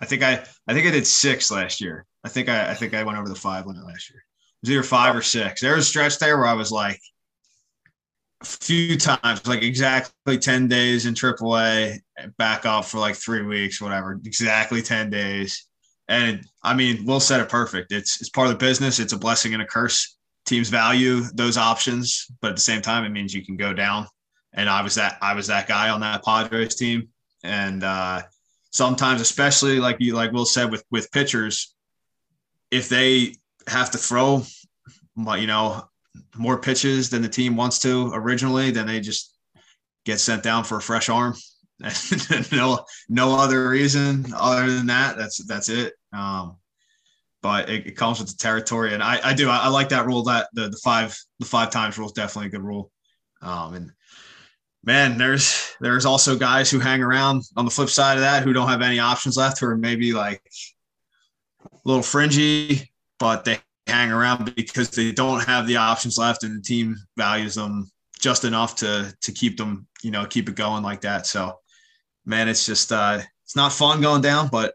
[0.00, 2.06] I think I I think I did six last year.
[2.24, 4.18] I think I I think I went over the five limit last year.
[4.20, 5.60] It was either five or six.
[5.60, 7.00] There was a stretch there where I was like
[8.42, 11.98] a few times, like exactly 10 days in AAA,
[12.38, 15.66] back off for like three weeks, whatever, exactly 10 days.
[16.08, 17.92] And I mean, Will said it perfect.
[17.92, 18.98] It's it's part of the business.
[18.98, 20.18] It's a blessing and a curse.
[20.44, 24.06] Teams value those options, but at the same time, it means you can go down.
[24.52, 27.08] And I was that I was that guy on that Padres team.
[27.44, 28.22] And uh,
[28.72, 31.74] sometimes, especially like you like Will said with with pitchers,
[32.72, 33.36] if they
[33.68, 34.42] have to throw,
[35.16, 35.84] you know,
[36.36, 39.36] more pitches than the team wants to originally, then they just
[40.04, 41.34] get sent down for a fresh arm.
[42.52, 45.16] no, no other reason other than that.
[45.16, 45.94] That's that's it.
[46.12, 46.56] Um,
[47.42, 50.06] but it, it, comes with the territory, and I, I do I, I, like that
[50.06, 50.22] rule.
[50.22, 52.90] That the the five the five times rule is definitely a good rule.
[53.42, 53.92] Um, and
[54.84, 58.52] man, there's there's also guys who hang around on the flip side of that who
[58.52, 60.40] don't have any options left, who are maybe like
[61.84, 66.62] little fringy, but they hang around because they don't have the options left, and the
[66.62, 71.00] team values them just enough to to keep them, you know, keep it going like
[71.02, 71.26] that.
[71.26, 71.58] So,
[72.24, 74.74] man, it's just uh, it's not fun going down, but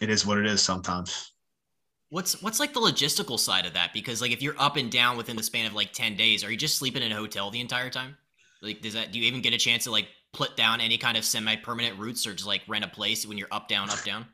[0.00, 1.32] it is what it is sometimes.
[2.08, 3.92] What's what's like the logistical side of that?
[3.92, 6.50] Because like if you're up and down within the span of like ten days, are
[6.50, 8.16] you just sleeping in a hotel the entire time?
[8.62, 11.16] Like, does that do you even get a chance to like put down any kind
[11.16, 14.26] of semi-permanent routes or just like rent a place when you're up down up down?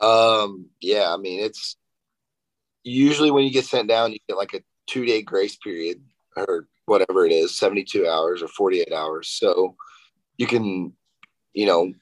[0.00, 0.66] Um.
[0.80, 1.12] Yeah.
[1.12, 1.76] I mean, it's
[2.82, 6.02] usually when you get sent down, you get like a two day grace period
[6.36, 9.28] or whatever it is, seventy two hours or forty eight hours.
[9.28, 9.76] So
[10.36, 10.92] you can,
[11.52, 11.92] you know,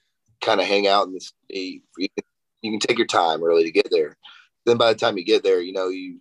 [0.40, 1.82] kind of hang out in city.
[1.96, 2.24] You can
[2.62, 4.16] you can take your time really to get there.
[4.64, 6.20] Then by the time you get there, you know, you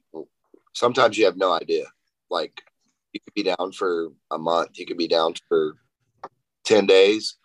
[0.73, 1.85] sometimes you have no idea.
[2.29, 2.61] Like
[3.13, 5.75] you could be down for a month, you could be down for
[6.65, 7.37] 10 days.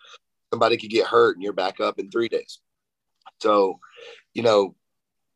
[0.52, 2.60] Somebody could get hurt and you're back up in three days.
[3.40, 3.80] So,
[4.34, 4.74] you know,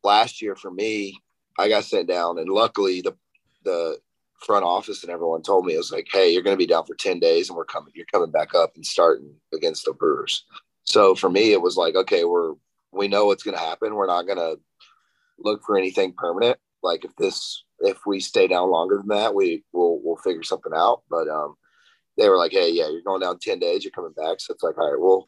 [0.03, 1.19] last year for me,
[1.57, 3.15] I got sent down and luckily the
[3.63, 3.97] the
[4.39, 6.95] front office and everyone told me it was like, hey, you're gonna be down for
[6.95, 10.45] 10 days and we're coming, you're coming back up and starting against the Brewers.
[10.83, 12.53] So for me, it was like, okay, we're
[12.91, 13.95] we know what's gonna happen.
[13.95, 14.55] We're not gonna
[15.37, 16.57] look for anything permanent.
[16.83, 20.73] Like if this if we stay down longer than that, we will we'll figure something
[20.75, 21.03] out.
[21.09, 21.55] But um,
[22.17, 24.39] they were like, hey, yeah, you're going down ten days, you're coming back.
[24.39, 25.27] So it's like, all right, we'll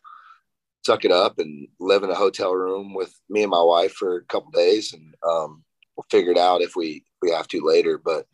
[0.85, 4.17] suck it up and live in a hotel room with me and my wife for
[4.17, 5.63] a couple days, and um,
[5.95, 7.97] we'll figure it out if we we have to later.
[7.97, 8.25] But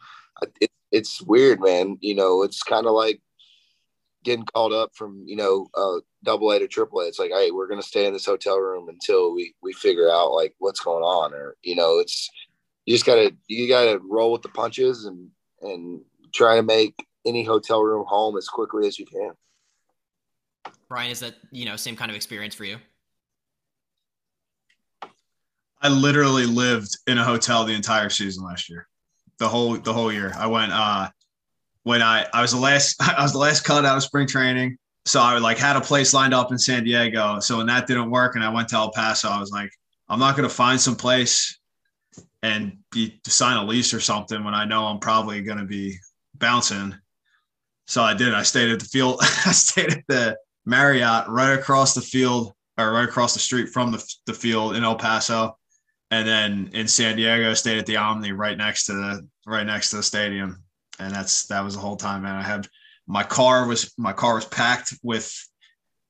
[0.62, 1.98] it, it's weird, man.
[2.02, 3.22] You know, it's kind of like
[4.24, 7.08] getting called up from you know uh, double A to triple A.
[7.08, 10.34] It's like, hey, we're gonna stay in this hotel room until we we figure out
[10.34, 12.30] like what's going on, or you know, it's
[12.86, 15.30] you just gotta you gotta roll with the punches and
[15.62, 16.02] and
[16.34, 16.96] try to make
[17.26, 19.34] any hotel room home as quickly as you can.
[20.90, 22.78] Brian, is that you know same kind of experience for you?
[25.82, 28.88] I literally lived in a hotel the entire season last year.
[29.38, 30.34] The whole the whole year.
[30.36, 31.10] I went uh
[31.84, 34.78] when I I was the last I was the last cut out of spring training.
[35.06, 37.40] So I like had a place lined up in San Diego.
[37.40, 39.72] So when that didn't work and I went to El Paso, I was like,
[40.10, 41.58] I'm not gonna find some place
[42.42, 45.98] and be sign a lease or something when I know I'm probably gonna be
[46.36, 46.96] bouncing.
[47.86, 48.34] So I did.
[48.34, 49.20] I stayed at the field.
[49.22, 50.38] I stayed at the
[50.70, 54.84] Marriott right across the field or right across the street from the, the field in
[54.84, 55.58] El Paso.
[56.12, 59.92] And then in San Diego, stayed at the Omni right next to the right next
[59.92, 60.64] to the stadium.
[61.00, 62.36] And that's that was the whole time, man.
[62.36, 62.68] I had
[63.08, 65.32] my car was my car was packed with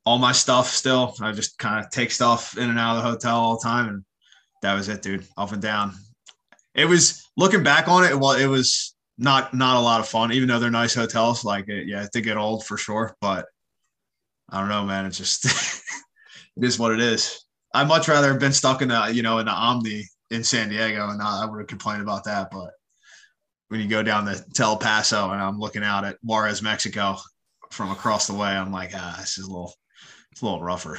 [0.05, 1.15] all my stuff still.
[1.21, 3.89] I just kind of take stuff in and out of the hotel all the time.
[3.89, 4.05] And
[4.61, 5.27] that was it, dude.
[5.37, 5.93] Up and down.
[6.75, 10.31] It was looking back on it, well, it was not not a lot of fun,
[10.31, 11.43] even though they're nice hotels.
[11.43, 13.15] Like it, yeah, they get old for sure.
[13.19, 13.45] But
[14.51, 15.05] I don't know, man.
[15.05, 15.45] It's just
[16.57, 17.45] it is what it is.
[17.73, 20.69] I'd much rather have been stuck in the you know in the Omni in San
[20.69, 22.49] Diego, and I would have complained about that.
[22.51, 22.71] But
[23.69, 27.17] when you go down to El Paso and I'm looking out at Juarez, Mexico,
[27.71, 29.73] from across the way, I'm like, ah, this is a little,
[30.31, 30.97] it's a little rougher.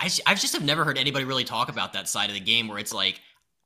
[0.00, 2.68] I, I just have never heard anybody really talk about that side of the game
[2.68, 3.20] where it's like,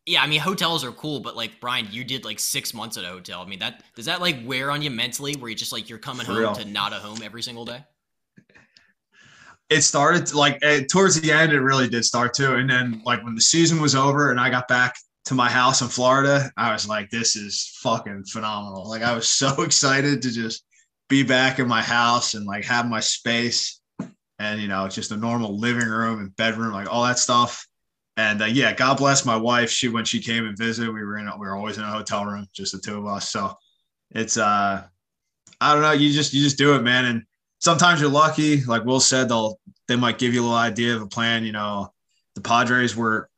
[0.06, 3.04] yeah, I mean hotels are cool, but like Brian, you did like six months at
[3.04, 3.40] a hotel.
[3.40, 5.98] I mean that does that like wear on you mentally, where you just like you're
[5.98, 6.54] coming For home real.
[6.54, 7.84] to not a home every single day?
[9.72, 12.56] It started like eh, towards the end, it really did start to.
[12.56, 14.94] And then like when the season was over and I got back
[15.24, 18.88] to my house in Florida, I was like, this is fucking phenomenal.
[18.88, 20.64] Like I was so excited to just
[21.08, 23.80] be back in my house and like have my space
[24.38, 27.66] and you know just a normal living room and bedroom, like all that stuff.
[28.18, 29.70] And uh, yeah, God bless my wife.
[29.70, 32.26] She when she came and visited, we were in we were always in a hotel
[32.26, 33.30] room, just the two of us.
[33.30, 33.54] So
[34.10, 34.84] it's uh
[35.60, 37.06] I don't know, you just you just do it, man.
[37.06, 37.22] And
[37.62, 38.62] sometimes you're lucky.
[38.64, 39.58] Like Will said, they'll
[39.88, 41.44] they might give you a little idea of a plan.
[41.44, 41.92] You know,
[42.34, 43.30] the Padres were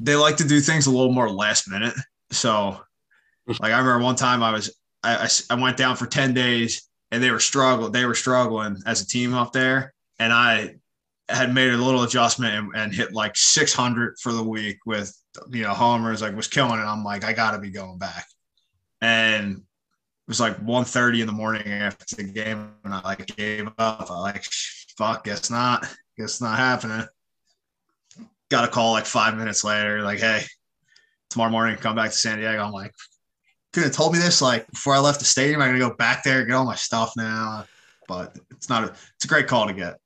[0.00, 1.94] they like to do things a little more last minute.
[2.30, 2.80] So,
[3.60, 7.22] like I remember one time I was I, I, went down for ten days and
[7.22, 7.92] they were struggling.
[7.92, 10.76] They were struggling as a team up there, and I
[11.28, 15.14] had made a little adjustment and, and hit like 600 for the week with
[15.50, 16.22] you know homers.
[16.22, 16.84] Like was killing it.
[16.84, 18.26] I'm like I got to be going back,
[19.00, 19.62] and
[20.26, 24.10] it was like 1.30 in the morning after the game and I like gave up.
[24.10, 24.44] I like,
[24.96, 25.86] fuck, guess not.
[26.16, 27.06] Guess not happening.
[28.50, 30.42] Got a call like five minutes later, like, hey,
[31.28, 32.62] tomorrow morning, come back to San Diego.
[32.62, 32.94] I'm like,
[33.74, 35.60] could have told me this like before I left the stadium.
[35.60, 37.66] I'm gonna go back there, get all my stuff now.
[38.08, 39.98] But it's not a it's a great call to get.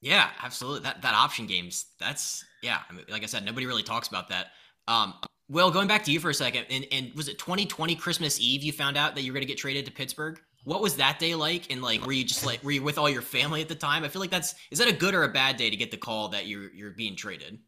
[0.00, 0.80] Yeah, absolutely.
[0.80, 2.78] That that option games, that's yeah.
[2.88, 4.48] I mean, like I said, nobody really talks about that.
[4.88, 5.14] Um,
[5.52, 8.62] Will, going back to you for a second, and, and was it 2020 Christmas Eve
[8.62, 10.40] you found out that you were going to get traded to Pittsburgh?
[10.64, 11.70] What was that day like?
[11.70, 14.02] And like, were you just like, were you with all your family at the time?
[14.02, 15.98] I feel like that's is that a good or a bad day to get the
[15.98, 17.58] call that you're you're being traded?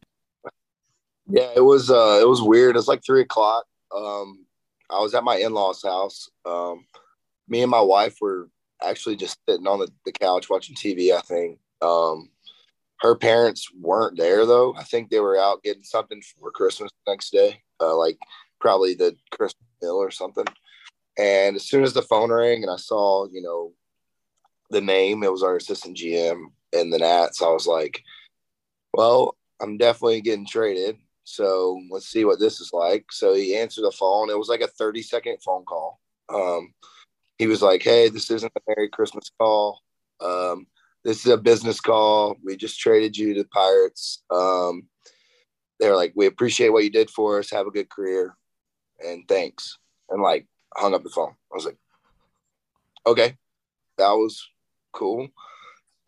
[1.27, 2.75] Yeah, it was uh it was weird.
[2.75, 3.65] It's like three o'clock.
[3.95, 4.47] Um,
[4.89, 6.27] I was at my in laws' house.
[6.43, 6.87] Um,
[7.47, 8.49] me and my wife were
[8.81, 11.11] actually just sitting on the, the couch watching TV.
[11.15, 11.59] I think.
[11.83, 12.29] Um,
[13.01, 14.75] her parents weren't there though.
[14.75, 18.17] I think they were out getting something for Christmas next day uh, like
[18.59, 20.45] probably the Christmas bill or something.
[21.17, 23.73] And as soon as the phone rang and I saw, you know,
[24.69, 27.41] the name, it was our assistant GM in the Nats.
[27.41, 28.03] I was like,
[28.93, 30.97] well, I'm definitely getting traded.
[31.23, 33.05] So let's see what this is like.
[33.11, 34.29] So he answered the phone.
[34.29, 35.99] It was like a 30 second phone call.
[36.33, 36.73] Um,
[37.37, 39.81] he was like, Hey, this isn't a Merry Christmas call.
[40.21, 40.67] Um,
[41.05, 42.35] this is a business call.
[42.43, 44.23] We just traded you to the Pirates.
[44.31, 44.87] Um,
[45.79, 47.51] they're like, we appreciate what you did for us.
[47.51, 48.35] Have a good career,
[48.99, 49.77] and thanks.
[50.09, 51.35] And like, hung up the phone.
[51.51, 51.77] I was like,
[53.05, 53.37] okay,
[53.97, 54.45] that was
[54.93, 55.27] cool.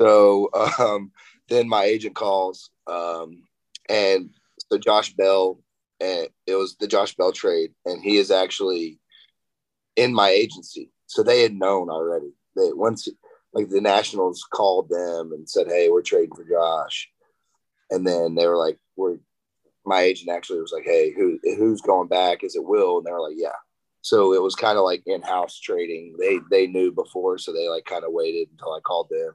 [0.01, 1.11] So um,
[1.47, 3.43] then my agent calls, um,
[3.87, 4.31] and
[4.71, 5.59] so Josh Bell,
[5.99, 8.99] and it was the Josh Bell trade, and he is actually
[9.95, 10.91] in my agency.
[11.05, 12.33] So they had known already.
[12.55, 13.07] They once
[13.58, 17.10] like the Nationals called them and said, "Hey, we're trading for Josh,"
[17.89, 19.18] and then they were like, "We're."
[19.84, 22.43] My agent actually was like, "Hey, who who's going back?
[22.43, 23.58] Is it Will?" And they were like, "Yeah."
[24.01, 26.16] So it was kind of like in-house trading.
[26.20, 29.32] They they knew before, so they like kind of waited until I called them.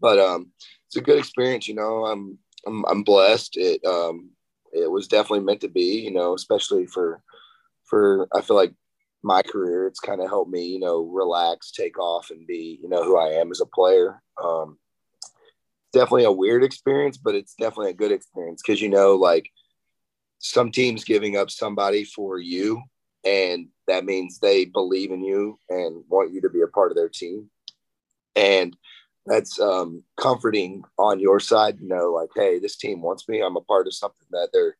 [0.00, 0.50] But um,
[0.86, 1.68] it's a good experience.
[1.68, 3.56] You know, I'm I'm, I'm blessed.
[3.56, 4.30] It um,
[4.72, 6.00] it was definitely meant to be.
[6.00, 7.22] You know, especially for
[7.84, 8.74] for I feel like
[9.22, 9.86] my career.
[9.86, 13.16] It's kind of helped me, you know, relax, take off, and be, you know, who
[13.16, 14.22] I am as a player.
[14.42, 14.78] Um,
[15.92, 19.50] definitely a weird experience, but it's definitely a good experience because you know, like
[20.38, 22.82] some teams giving up somebody for you,
[23.24, 26.96] and that means they believe in you and want you to be a part of
[26.96, 27.48] their team,
[28.34, 28.76] and
[29.26, 31.78] that's um, comforting on your side.
[31.80, 33.40] You know, like, hey, this team wants me.
[33.40, 34.76] I'm a part of something that they're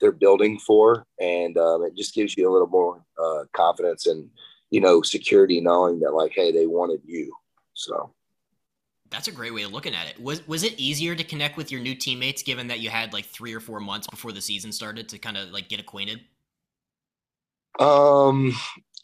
[0.00, 4.28] they're building for, and um, it just gives you a little more uh, confidence and
[4.70, 7.32] you know security, knowing that like, hey, they wanted you.
[7.74, 8.12] So
[9.10, 10.20] that's a great way of looking at it.
[10.20, 13.26] Was was it easier to connect with your new teammates given that you had like
[13.26, 16.20] three or four months before the season started to kind of like get acquainted?
[17.78, 18.54] Um,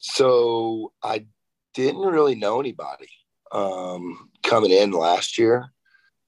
[0.00, 1.26] so I
[1.74, 3.08] didn't really know anybody
[3.52, 5.70] um, coming in last year.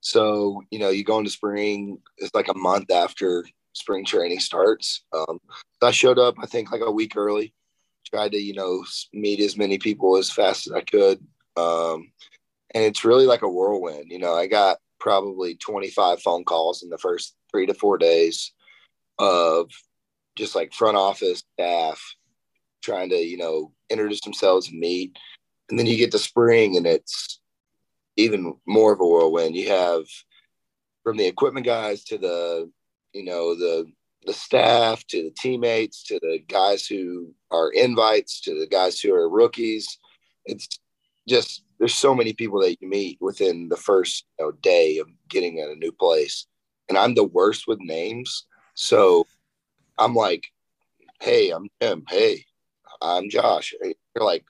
[0.01, 1.99] So you know, you go into spring.
[2.19, 5.05] It's like a month after spring training starts.
[5.13, 5.41] Um,
[5.83, 7.55] I showed up, I think, like a week early.
[8.07, 11.19] Tried to, you know, meet as many people as fast as I could.
[11.57, 12.13] Um,
[12.75, 14.11] and it's really like a whirlwind.
[14.11, 18.53] You know, I got probably 25 phone calls in the first three to four days
[19.19, 19.71] of
[20.37, 22.01] just like front office staff
[22.83, 25.17] trying to, you know, introduce themselves and meet.
[25.71, 27.41] And then you get to spring and it's
[28.17, 29.57] even more of a whirlwind.
[29.57, 30.05] You have
[31.03, 32.71] from the equipment guys to the
[33.13, 33.87] you know the
[34.25, 39.13] the staff to the teammates to the guys who are invites to the guys who
[39.15, 39.99] are rookies.
[40.45, 40.69] It's
[41.29, 45.09] just there's so many people that you meet within the first you know, day of
[45.29, 46.47] getting at a new place.
[46.89, 48.47] And i'm the worst with names.
[48.75, 49.27] So
[49.99, 50.47] i'm like
[51.21, 52.05] hey i'm tim.
[52.09, 52.45] Hey
[53.01, 53.75] i'm josh.
[54.15, 54.45] You're like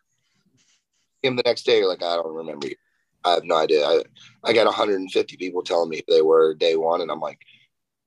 [1.22, 2.76] him the next day you're like i don't remember you.
[3.24, 3.86] I have no idea.
[3.86, 4.02] I,
[4.44, 7.00] I got 150 people telling me who they were day one.
[7.00, 7.38] And i'm like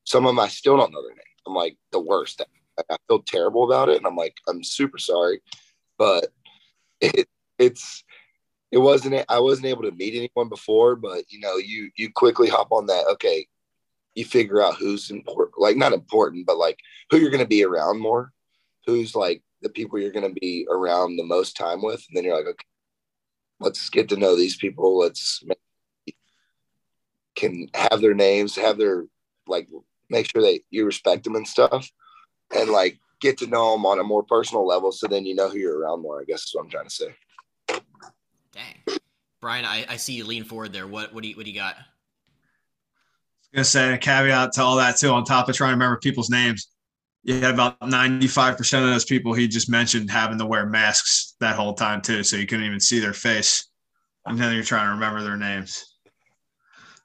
[0.06, 1.24] some of them I still don't know their name.
[1.46, 2.42] I'm like the worst.
[2.90, 5.42] I feel terrible about it, and I'm like I'm super sorry,
[5.98, 6.28] but
[7.02, 7.28] it
[7.60, 8.04] it's
[8.72, 12.50] it wasn't I wasn't able to meet anyone before, but you know you you quickly
[12.50, 13.06] hop on that.
[13.14, 13.48] Okay,
[14.16, 16.80] you figure out who's important, like not important, but like
[17.10, 18.32] who you're going to be around more,
[18.86, 22.24] who's like the people you're going to be around the most time with, and then
[22.24, 22.66] you're like, okay,
[23.60, 24.98] let's get to know these people.
[24.98, 25.44] Let's
[27.36, 29.06] can have their names, have their
[29.48, 29.68] like
[30.10, 31.90] make sure that you respect them and stuff,
[32.56, 34.92] and like get to know them on a more personal level.
[34.92, 36.22] So then you know who you're around more.
[36.22, 37.16] I guess is what I'm trying to say.
[38.52, 39.00] Dang,
[39.42, 40.88] Brian, I, I see you lean forward there.
[40.88, 41.76] What what do you what do you got?
[41.76, 41.80] I
[43.42, 45.10] was gonna say a caveat to all that too.
[45.10, 46.70] On top of trying to remember people's names,
[47.24, 51.56] you had about 95% of those people he just mentioned having to wear masks that
[51.56, 53.68] whole time too, so you couldn't even see their face.
[54.28, 55.95] And then you're trying to remember their names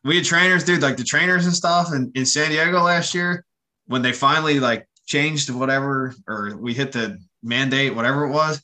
[0.05, 3.45] we had trainers, dude, like the trainers and stuff in, in San Diego last year,
[3.87, 8.63] when they finally like changed whatever, or we hit the mandate, whatever it was.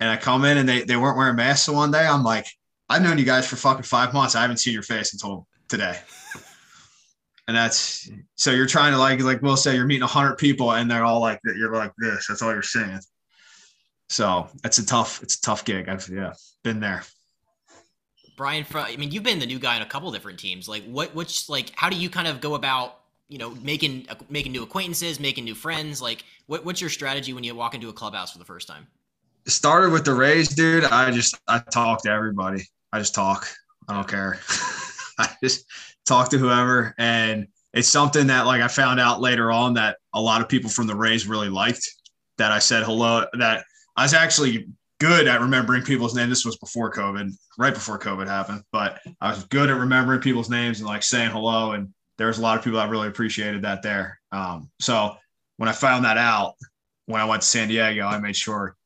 [0.00, 2.04] And I come in and they, they weren't wearing masks So one day.
[2.04, 2.46] I'm like,
[2.88, 4.34] I've known you guys for fucking five months.
[4.34, 5.98] I haven't seen your face until today.
[7.46, 10.90] And that's so you're trying to like like we'll say you're meeting hundred people and
[10.90, 12.26] they're all like that you're like this.
[12.26, 13.00] That's all you're saying.
[14.08, 15.88] So it's a tough, it's a tough gig.
[15.88, 17.04] I've yeah, been there.
[18.36, 20.68] Brian, I mean, you've been the new guy in a couple different teams.
[20.68, 24.52] Like, what, which, like, how do you kind of go about, you know, making making
[24.52, 26.02] new acquaintances, making new friends?
[26.02, 28.86] Like, what, what's your strategy when you walk into a clubhouse for the first time?
[29.46, 30.84] Started with the Rays, dude.
[30.84, 32.62] I just I talk to everybody.
[32.92, 33.46] I just talk.
[33.88, 34.40] I don't care.
[35.18, 35.66] I just
[36.06, 40.20] talk to whoever, and it's something that like I found out later on that a
[40.20, 41.88] lot of people from the Rays really liked.
[42.38, 43.26] That I said hello.
[43.38, 43.64] That
[43.96, 44.68] I was actually
[45.00, 46.30] good at remembering people's names.
[46.30, 50.50] This was before COVID, right before COVID happened, but I was good at remembering people's
[50.50, 51.72] names and like saying hello.
[51.72, 54.20] And there was a lot of people that really appreciated that there.
[54.32, 55.16] Um, so
[55.56, 56.54] when I found that out,
[57.06, 58.76] when I went to San Diego, I made sure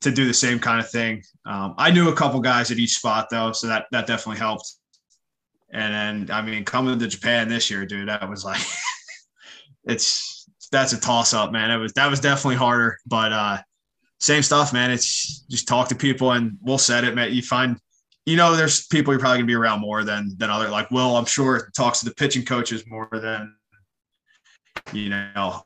[0.00, 1.22] to do the same kind of thing.
[1.44, 4.72] Um, I knew a couple guys at each spot though, so that that definitely helped.
[5.70, 8.62] And then, I mean, coming to Japan this year, dude, that was like,
[9.84, 11.70] it's that's a toss up, man.
[11.70, 13.58] It was that was definitely harder, but uh,
[14.20, 14.90] same stuff, man.
[14.90, 17.32] It's just talk to people, and we'll set it, man.
[17.32, 17.78] You find,
[18.26, 20.68] you know, there's people you're probably gonna be around more than than other.
[20.68, 23.54] Like well, I'm sure talks to the pitching coaches more than
[24.92, 25.62] you know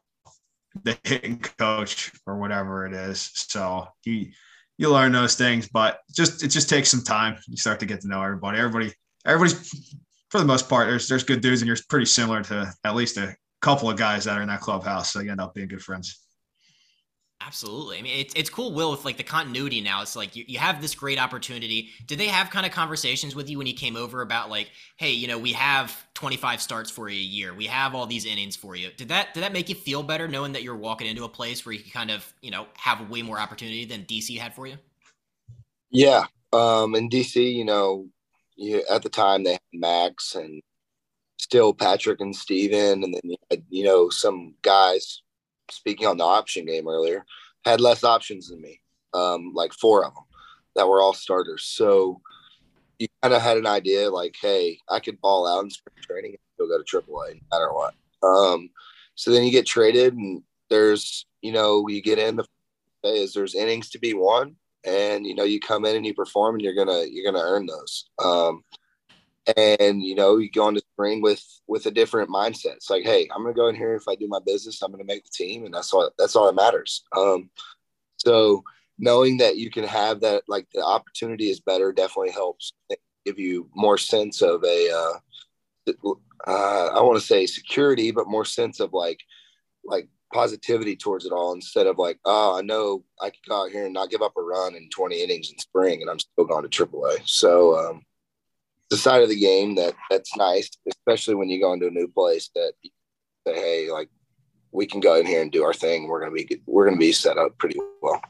[0.84, 3.30] the hitting coach or whatever it is.
[3.34, 4.34] So he
[4.78, 7.38] you learn those things, but just it just takes some time.
[7.48, 8.58] You start to get to know everybody.
[8.58, 8.92] Everybody,
[9.24, 9.96] everybody's
[10.30, 13.18] for the most part, there's there's good dudes, and you're pretty similar to at least
[13.18, 15.12] a couple of guys that are in that clubhouse.
[15.12, 16.18] So you end up being good friends.
[17.46, 17.98] Absolutely.
[17.98, 20.02] I mean, it's, it's cool, Wil, with like the continuity now.
[20.02, 21.90] It's like you, you have this great opportunity.
[22.06, 25.10] Did they have kind of conversations with you when you came over about like, hey,
[25.10, 27.54] you know, we have 25 starts for you a year.
[27.54, 28.90] We have all these innings for you.
[28.96, 31.64] Did that did that make you feel better knowing that you're walking into a place
[31.64, 34.66] where you can kind of, you know, have way more opportunity than DC had for
[34.66, 34.76] you?
[35.90, 36.24] Yeah.
[36.52, 38.06] Um, in DC, you know,
[38.56, 40.62] you, at the time they had Max and
[41.38, 45.21] still Patrick and Steven, and then you, had, you know some guys
[45.72, 47.24] speaking on the option game earlier,
[47.64, 48.80] had less options than me,
[49.14, 50.24] um, like four of them
[50.74, 51.64] that were all starters.
[51.64, 52.20] So
[52.98, 56.32] you kind of had an idea like, hey, I could ball out in spring training
[56.32, 57.94] and still go to AAA no matter what.
[58.22, 58.70] Um,
[59.14, 62.46] so then you get traded, and there's, you know, you get in the
[63.02, 66.54] phase, there's innings to be won, and you know, you come in and you perform,
[66.54, 68.08] and you're gonna you're gonna earn those.
[68.22, 68.64] Um,
[69.56, 72.76] and you know you go into spring with with a different mindset.
[72.76, 75.04] It's like hey i'm gonna go in here if i do my business i'm gonna
[75.04, 77.04] make the team and that's all that's all that matters.
[77.16, 77.50] Um
[78.18, 78.62] so
[78.98, 82.72] knowing that you can have that like the opportunity is better definitely helps
[83.24, 85.92] give you more sense of a uh,
[86.46, 89.20] uh i want to say security but more sense of like
[89.84, 93.70] like positivity towards it all instead of like oh i know i could go out
[93.70, 96.44] here and not give up a run in 20 innings in spring and i'm still
[96.44, 98.02] going to aaa so um
[98.90, 102.08] the side of the game that that's nice, especially when you go into a new
[102.08, 102.72] place that
[103.46, 104.08] say, hey, like
[104.70, 106.08] we can go in here and do our thing.
[106.08, 108.20] We're gonna be good we're gonna be set up pretty well.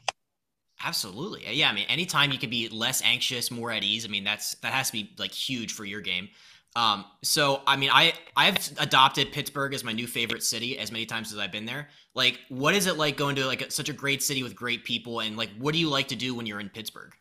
[0.85, 1.69] Absolutely, yeah.
[1.69, 4.05] I mean, anytime you can be less anxious, more at ease.
[4.05, 6.29] I mean, that's that has to be like huge for your game.
[6.75, 11.05] Um, so I mean, I I've adopted Pittsburgh as my new favorite city as many
[11.05, 11.89] times as I've been there.
[12.15, 14.83] Like, what is it like going to like a, such a great city with great
[14.83, 17.13] people, and like, what do you like to do when you're in Pittsburgh?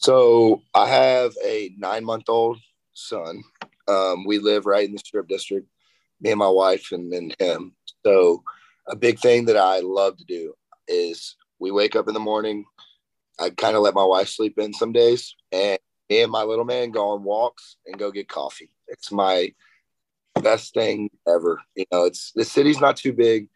[0.00, 2.58] So I have a nine month old
[2.94, 3.42] son.
[3.86, 5.68] Um, we live right in the strip district,
[6.22, 7.74] me and my wife and then him.
[8.04, 8.42] So
[8.88, 10.54] a big thing that I love to do
[10.88, 12.64] is we wake up in the morning.
[13.38, 15.78] I kind of let my wife sleep in some days, and
[16.08, 18.70] me and my little man go on walks and go get coffee.
[18.88, 19.52] It's my
[20.42, 21.60] best thing ever.
[21.74, 23.48] You know, it's the city's not too big.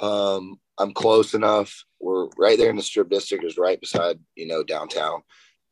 [0.00, 1.84] Um, I'm close enough.
[2.00, 5.22] We're right there in the strip district, is right beside you know downtown.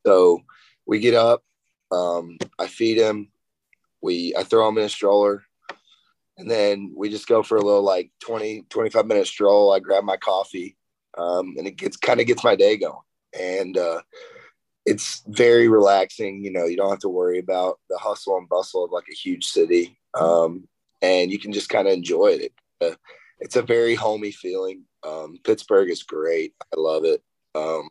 [0.06, 0.42] So
[0.86, 1.42] we get up,
[1.90, 3.30] um, I feed him,
[4.02, 5.44] we I throw him in a stroller,
[6.36, 9.72] and then we just go for a little like 20, 25 minute stroll.
[9.72, 10.76] I grab my coffee,
[11.16, 12.98] um, and it gets kind of gets my day going.
[13.38, 14.02] And uh,
[14.84, 16.44] it's very relaxing.
[16.44, 19.14] You know, you don't have to worry about the hustle and bustle of like a
[19.14, 20.68] huge city, um,
[21.02, 22.52] and you can just kind of enjoy it.
[22.80, 22.96] Uh,
[23.40, 24.82] it's a very homey feeling.
[25.02, 26.54] Um, Pittsburgh is great.
[26.62, 27.22] I love it.
[27.54, 27.88] Um,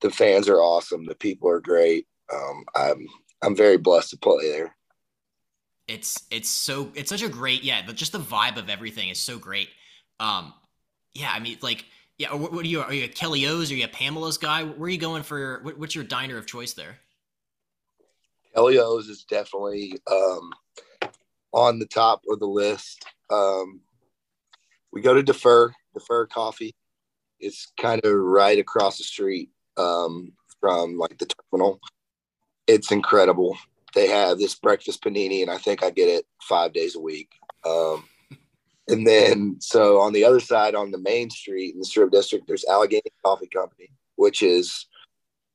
[0.00, 1.04] the fans are awesome.
[1.04, 2.06] The people are great.
[2.32, 3.06] Um, I'm
[3.42, 4.76] I'm very blessed to play there.
[5.88, 9.20] It's it's so it's such a great yeah, but just the vibe of everything is
[9.20, 9.68] so great.
[10.18, 10.52] Um,
[11.14, 11.84] yeah, I mean like
[12.18, 13.70] yeah, what, what are you are you a Kelly O's?
[13.70, 14.64] Are you a Pamela's guy?
[14.64, 15.60] Where are you going for?
[15.62, 16.98] What, what's your diner of choice there?
[18.54, 20.50] Kelly O's is definitely um,
[21.52, 23.04] on the top of the list.
[23.30, 23.80] Um,
[24.92, 26.74] we go to De Fer Defer Coffee.
[27.38, 31.80] It's kind of right across the street um, from like the terminal.
[32.66, 33.56] It's incredible.
[33.94, 37.30] They have this breakfast panini, and I think I get it five days a week.
[37.64, 38.04] Um,
[38.88, 42.46] and then, so on the other side, on the main street in the Strip District,
[42.46, 44.86] there's Allegheny Coffee Company, which is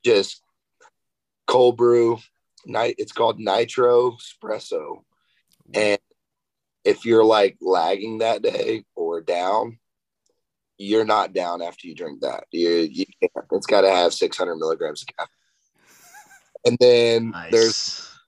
[0.04, 0.42] just
[1.48, 2.18] cold brew.
[2.64, 2.96] Night.
[3.00, 5.02] It's called Nitro Espresso,
[5.74, 5.98] and
[6.84, 9.80] if you're like lagging that day or down,
[10.78, 12.44] you're not down after you drink that.
[12.52, 13.06] You, you.
[13.62, 15.28] It's got to have 600 milligrams of caffeine.
[16.66, 17.52] And then nice.
[17.52, 18.20] there's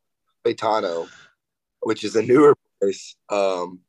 [0.45, 1.09] Paetano,
[1.81, 3.15] which is a newer place.
[3.29, 3.79] Um,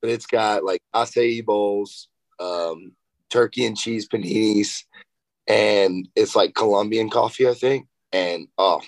[0.00, 2.06] but it's got like acai bowls,
[2.38, 2.92] um,
[3.30, 4.84] turkey and cheese paninis,
[5.48, 7.88] and it's like Colombian coffee, I think.
[8.12, 8.80] And oh,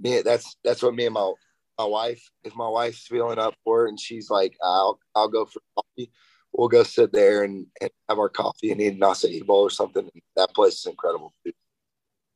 [0.00, 1.32] me, that's that's what me and my
[1.78, 2.30] my wife.
[2.44, 6.10] If my wife's feeling up for it, and she's like, "I'll I'll go for coffee,"
[6.52, 9.70] we'll go sit there and, and have our coffee and eat an acai bowl or
[9.70, 10.08] something.
[10.36, 11.32] That place is incredible.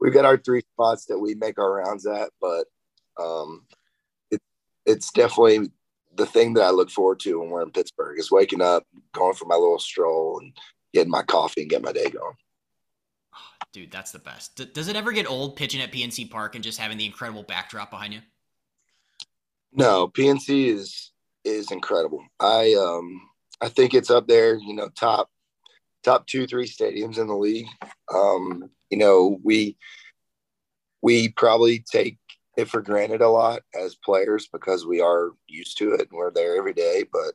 [0.00, 2.66] We've got our three spots that we make our rounds at, but
[3.20, 3.66] um,
[4.86, 5.70] it's definitely
[6.16, 9.34] the thing that I look forward to when we're in Pittsburgh is waking up, going
[9.34, 10.52] for my little stroll, and
[10.92, 12.34] getting my coffee and get my day going.
[13.72, 14.54] Dude, that's the best.
[14.56, 17.42] D- does it ever get old pitching at PNC Park and just having the incredible
[17.42, 18.20] backdrop behind you?
[19.72, 21.10] No, PNC is
[21.44, 22.24] is incredible.
[22.38, 23.20] I um
[23.64, 25.30] I think it's up there, you know, top
[26.02, 27.66] top two, three stadiums in the league.
[28.14, 29.78] Um, you know, we
[31.02, 32.18] we probably take
[32.58, 36.30] it for granted a lot as players because we are used to it and we're
[36.30, 37.04] there every day.
[37.10, 37.32] But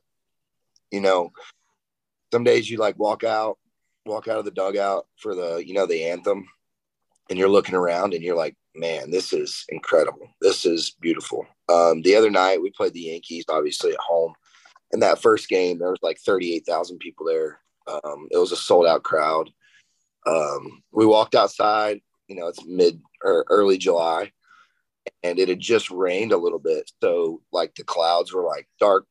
[0.91, 1.32] you know,
[2.32, 3.57] some days you like walk out,
[4.05, 6.47] walk out of the dugout for the, you know, the anthem,
[7.30, 10.30] and you're looking around and you're like, man, this is incredible.
[10.41, 11.47] This is beautiful.
[11.69, 14.34] Um, the other night we played the Yankees, obviously at home.
[14.92, 17.60] And that first game, there was like 38,000 people there.
[17.88, 19.50] Um, it was a sold out crowd.
[20.26, 24.32] Um, we walked outside, you know, it's mid or early July
[25.24, 26.92] and it had just rained a little bit.
[27.02, 29.06] So like the clouds were like dark.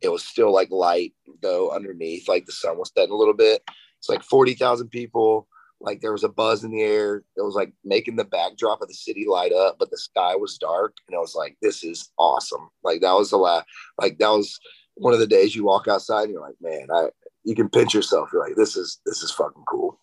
[0.00, 3.62] It was still like light though underneath, like the sun was setting a little bit.
[3.98, 5.48] It's like 40,000 people.
[5.80, 7.22] Like there was a buzz in the air.
[7.36, 10.58] It was like making the backdrop of the city light up, but the sky was
[10.58, 10.96] dark.
[11.08, 12.68] And I was like, this is awesome.
[12.82, 13.66] Like that was the last,
[14.00, 14.58] like that was
[14.98, 17.08] one of the days you walk outside and you're like, man, I,
[17.44, 18.30] you can pinch yourself.
[18.32, 19.98] You're like, this is, this is fucking cool.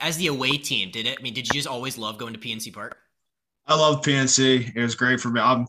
[0.00, 2.38] As the away team, did it, I mean, did you just always love going to
[2.38, 2.96] PNC Park?
[3.66, 4.74] I love PNC.
[4.74, 5.40] It was great for me.
[5.40, 5.66] I'm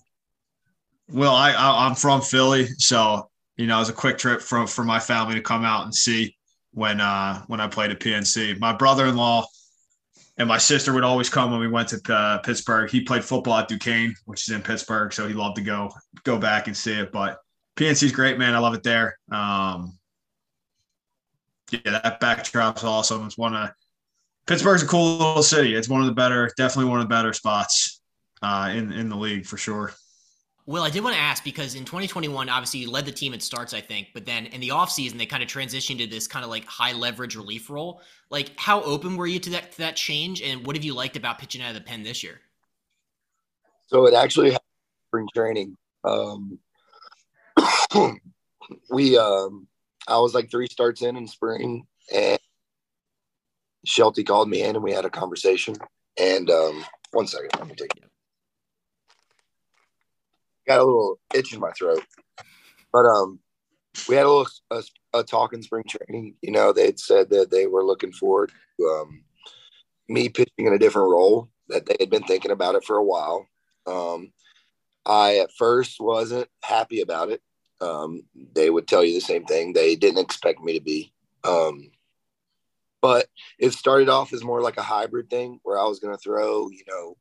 [1.09, 4.65] well, I, I am from Philly, so you know it was a quick trip for
[4.65, 6.35] for my family to come out and see
[6.71, 8.59] when uh when I played at PNC.
[8.59, 9.45] My brother-in-law
[10.37, 12.89] and my sister would always come when we went to uh, Pittsburgh.
[12.89, 15.91] He played football at Duquesne, which is in Pittsburgh, so he loved to go
[16.23, 17.11] go back and see it.
[17.11, 17.37] But
[17.75, 18.53] PNC is great, man.
[18.53, 19.17] I love it there.
[19.31, 19.97] Um,
[21.71, 23.25] yeah, that backdrop's awesome.
[23.25, 23.71] It's one of
[24.45, 25.73] Pittsburgh's a cool little city.
[25.73, 28.01] It's one of the better, definitely one of the better spots
[28.41, 29.93] uh, in in the league for sure.
[30.65, 33.41] Well, I did want to ask because in 2021, obviously you led the team at
[33.41, 36.45] starts, I think, but then in the offseason, they kind of transitioned to this kind
[36.45, 38.01] of like high leverage relief role.
[38.29, 41.17] Like, how open were you to that to that change, and what have you liked
[41.17, 42.39] about pitching out of the pen this year?
[43.87, 44.57] So it actually
[45.07, 45.77] spring training.
[46.05, 46.59] Um,
[48.91, 49.67] we, um,
[50.07, 52.39] I was like three starts in in spring, and
[53.85, 55.75] Shelty called me in and we had a conversation.
[56.19, 58.03] And um, one second, let me take it.
[60.67, 62.05] Got a little itch in my throat,
[62.93, 63.39] but um,
[64.07, 64.83] we had a little a,
[65.13, 66.35] a talk in spring training.
[66.41, 69.23] You know, they'd said that they were looking forward to um,
[70.07, 71.49] me pitching in a different role.
[71.67, 73.47] That they had been thinking about it for a while.
[73.85, 74.31] Um,
[75.05, 77.41] I at first wasn't happy about it.
[77.83, 78.23] Um,
[78.55, 79.73] they would tell you the same thing.
[79.73, 81.11] They didn't expect me to be.
[81.43, 81.91] Um,
[83.01, 83.27] but
[83.59, 86.69] it started off as more like a hybrid thing where I was going to throw,
[86.69, 87.17] you know,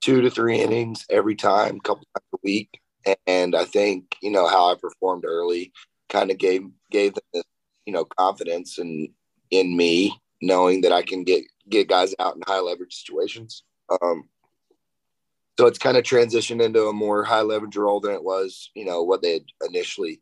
[0.00, 2.80] two to three innings every time, a couple times a week.
[3.26, 5.72] And I think, you know, how I performed early
[6.08, 7.44] kind of gave gave them this,
[7.86, 9.08] you know, confidence in
[9.50, 13.62] in me, knowing that I can get get guys out in high leverage situations.
[14.02, 14.28] Um,
[15.58, 18.84] so it's kind of transitioned into a more high leverage role than it was, you
[18.84, 20.20] know, what they had initially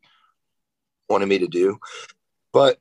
[1.09, 1.79] wanted me to do.
[2.51, 2.79] But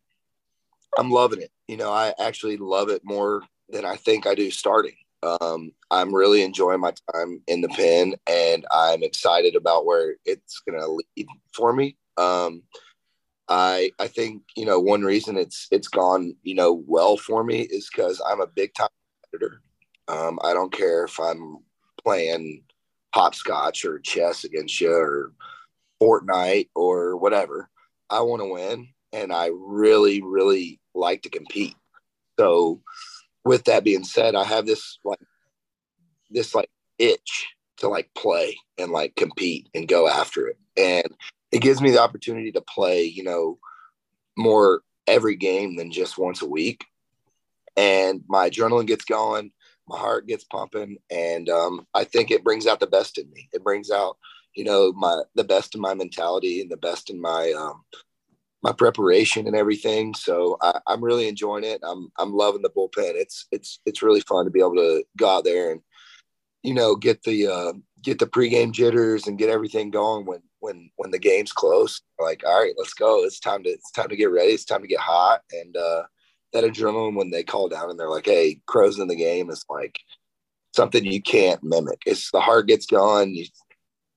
[0.98, 1.50] I'm loving it.
[1.66, 4.96] You know, I actually love it more than I think I do starting.
[5.22, 10.60] Um, I'm really enjoying my time in the pen, and I'm excited about where it's
[10.68, 11.96] going to lead for me.
[12.18, 12.64] Um,
[13.48, 17.62] I I think you know one reason it's it's gone you know well for me
[17.62, 18.88] is because I'm a big time
[19.32, 19.62] editor.
[20.08, 21.58] Um, I don't care if I'm
[22.04, 22.62] playing
[23.14, 25.32] hopscotch or chess against you or
[26.02, 27.68] Fortnite or whatever.
[28.10, 31.76] I want to win, and I really really like to compete.
[32.38, 32.80] So
[33.44, 35.20] with that being said, I have this like
[36.30, 37.46] this like itch
[37.78, 40.58] to like play and like compete and go after it.
[40.76, 41.06] And
[41.50, 43.58] it gives me the opportunity to play, you know,
[44.36, 46.84] more every game than just once a week.
[47.76, 49.52] And my adrenaline gets going,
[49.88, 53.48] my heart gets pumping, and um, I think it brings out the best in me.
[53.52, 54.16] It brings out,
[54.54, 57.82] you know, my the best in my mentality and the best in my um,
[58.62, 60.14] my preparation and everything.
[60.14, 61.80] So I, am really enjoying it.
[61.86, 63.14] I'm I'm loving the bullpen.
[63.14, 65.80] It's it's it's really fun to be able to go out there and
[66.62, 67.72] you know get the uh,
[68.02, 72.00] get the pregame jitters and get everything going when when when the game's close.
[72.20, 73.24] Like all right, let's go.
[73.24, 74.52] It's time to it's time to get ready.
[74.52, 75.40] It's time to get hot.
[75.52, 76.02] And uh,
[76.52, 79.64] that adrenaline when they call down and they're like, "Hey, Crowe's in the game," is
[79.68, 80.00] like
[80.72, 82.02] something you can't mimic.
[82.06, 83.34] It's the heart gets going.
[83.34, 83.46] You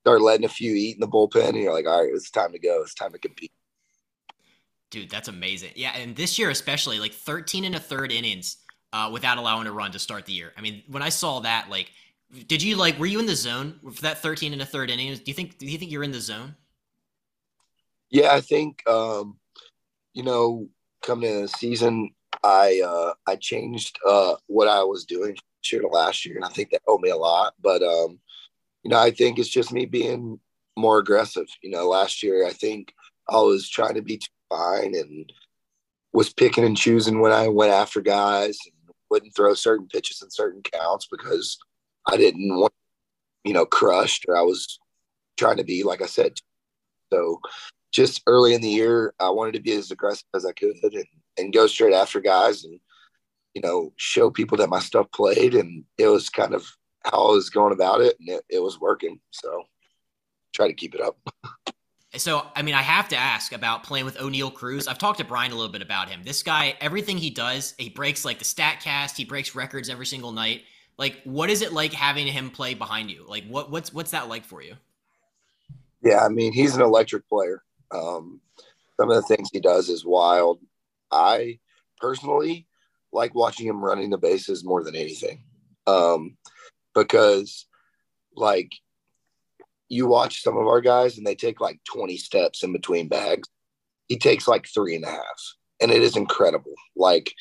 [0.02, 2.52] start letting a few eat in the bullpen, and you're like, "All right, it's time
[2.52, 2.82] to go.
[2.82, 3.52] It's time to compete."
[4.92, 5.72] Dude, that's amazing.
[5.76, 8.58] Yeah, and this year especially, like 13 and a third innings
[8.94, 10.54] uh, without allowing a run to start the year.
[10.58, 11.92] I mean, when I saw that, like
[12.48, 13.00] did you like?
[13.00, 15.14] Were you in the zone for that 13 and a third inning?
[15.14, 15.58] Do you think?
[15.58, 16.56] Do you think you're in the zone?
[18.10, 19.38] Yeah, I think um,
[20.14, 20.68] you know,
[21.02, 22.12] coming into the season,
[22.44, 25.36] I uh, I changed uh, what I was doing
[25.72, 27.54] year to last year, and I think that helped me a lot.
[27.62, 28.20] But um,
[28.84, 30.40] you know, I think it's just me being
[30.78, 31.48] more aggressive.
[31.62, 32.94] You know, last year I think
[33.30, 35.32] I was trying to be too fine and
[36.14, 40.30] was picking and choosing when I went after guys and wouldn't throw certain pitches in
[40.30, 41.58] certain counts because
[42.08, 42.74] I didn't want,
[43.44, 44.80] you know, crushed or I was
[45.38, 46.34] trying to be, like I said.
[47.12, 47.42] So
[47.92, 51.06] just early in the year, I wanted to be as aggressive as I could and,
[51.38, 52.80] and go straight after guys and,
[53.54, 55.56] you know, show people that my stuff played.
[55.56, 56.66] And it was kind of
[57.04, 58.16] how I was going about it.
[58.20, 59.20] And it, it was working.
[59.32, 59.64] So
[60.54, 61.18] try to keep it up.
[62.18, 64.88] So, I mean, I have to ask about playing with Oneil Cruz.
[64.88, 66.22] I've talked to Brian a little bit about him.
[66.24, 70.32] This guy, everything he does, he breaks like the Statcast, he breaks records every single
[70.32, 70.64] night.
[70.98, 73.26] Like, what is it like having him play behind you?
[73.28, 74.76] Like, what what's what's that like for you?
[76.02, 77.64] Yeah, I mean, he's an electric player.
[77.92, 78.40] Um,
[78.98, 80.60] some of the things he does is wild.
[81.16, 81.60] I
[82.00, 82.68] personally
[83.14, 85.44] like watching him running the bases more than anything,
[85.88, 86.38] um,
[86.94, 87.66] because
[88.36, 88.72] like
[89.88, 93.48] you watch some of our guys and they take like 20 steps in between bags.
[94.08, 96.74] He takes like three and a half, and it is incredible.
[96.96, 97.34] Like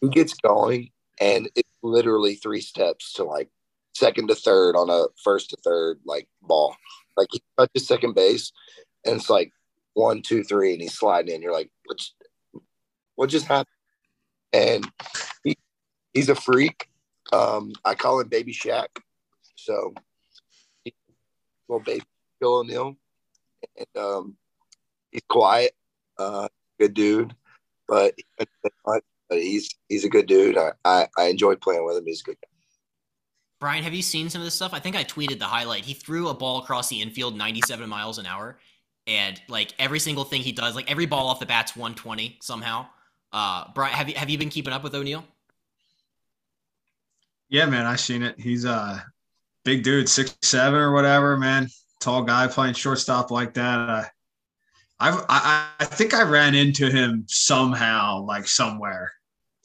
[0.00, 3.48] he gets going, and it's literally three steps to like
[3.94, 6.76] second to third on a first to third like ball.
[7.16, 8.52] Like he touches second base,
[9.04, 9.52] and it's like
[9.94, 11.42] one, two, three, and he's sliding in.
[11.42, 11.98] You're like, what?
[13.16, 13.66] What just happened?
[14.52, 14.86] And
[15.44, 15.56] he,
[16.12, 16.88] he's a freak.
[17.32, 18.88] Um, I call him Baby Shaq.
[19.56, 19.94] So
[21.72, 22.04] little baby
[22.40, 22.96] Phil O'Neill,
[23.76, 24.36] and um,
[25.10, 25.72] he's quiet,
[26.18, 26.48] uh,
[26.78, 27.34] good dude,
[27.88, 28.14] but
[28.84, 30.58] but he's he's a good dude.
[30.58, 32.04] I, I, I enjoyed playing with him.
[32.06, 32.36] He's a good.
[32.42, 32.48] Guy.
[33.60, 34.74] Brian, have you seen some of this stuff?
[34.74, 35.84] I think I tweeted the highlight.
[35.84, 38.58] He threw a ball across the infield 97 miles an hour,
[39.06, 42.86] and like every single thing he does, like every ball off the bat's 120 somehow.
[43.32, 45.24] Uh, Brian, have you have you been keeping up with Oneil?
[47.48, 48.38] Yeah, man, I seen it.
[48.38, 49.04] He's a
[49.64, 51.68] big dude, six seven or whatever, man.
[52.00, 53.88] Tall guy playing shortstop like that.
[53.88, 54.04] Uh,
[55.00, 59.12] I've, I I think I ran into him somehow, like somewhere.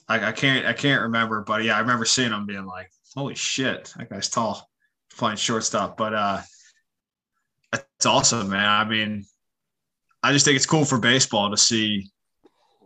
[0.09, 3.35] Like I can't I can't remember, but yeah, I remember seeing him being like, "Holy
[3.35, 4.69] shit, that guy's tall,
[5.17, 6.41] playing shortstop." But uh,
[7.73, 8.67] it's awesome, man.
[8.67, 9.25] I mean,
[10.23, 12.09] I just think it's cool for baseball to see,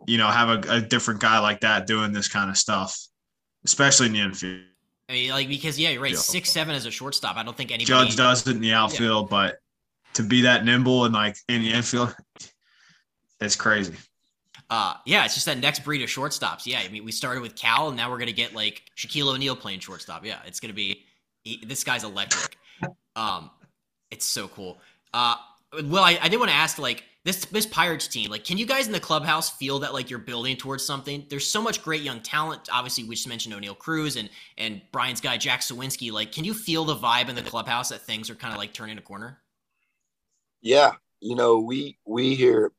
[0.07, 2.97] you know, have a, a different guy like that doing this kind of stuff,
[3.65, 4.61] especially in the infield.
[5.09, 6.17] I mean, like because yeah, you're right.
[6.17, 7.35] Six seven as a shortstop.
[7.35, 9.29] I don't think anybody Judge does it in the outfield, yeah.
[9.29, 9.55] but
[10.13, 12.15] to be that nimble and like in the infield,
[13.41, 13.95] it's crazy.
[14.69, 16.65] Uh, yeah, it's just that next breed of shortstops.
[16.65, 19.55] Yeah, I mean, we started with Cal, and now we're gonna get like Shaquille O'Neal
[19.55, 20.25] playing shortstop.
[20.25, 21.03] Yeah, it's gonna be
[21.43, 22.57] he, this guy's electric.
[23.17, 23.51] um,
[24.11, 24.79] it's so cool.
[25.13, 25.35] Uh,
[25.83, 28.65] well, I, I did want to ask like this this Pirates team, like, can you
[28.65, 31.25] guys in the clubhouse feel that like you're building towards something?
[31.29, 32.69] There's so much great young talent.
[32.71, 36.11] Obviously, we just mentioned Oneil Cruz and and Brian's guy Jack Suwinski.
[36.11, 38.73] Like, can you feel the vibe in the clubhouse that things are kind of like
[38.73, 39.39] turning a corner?
[40.61, 42.71] Yeah, you know, we we here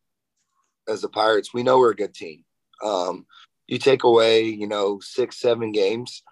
[0.89, 2.44] as the Pirates, we know we're a good team.
[2.82, 3.27] Um,
[3.69, 6.23] you take away, you know, six, seven games,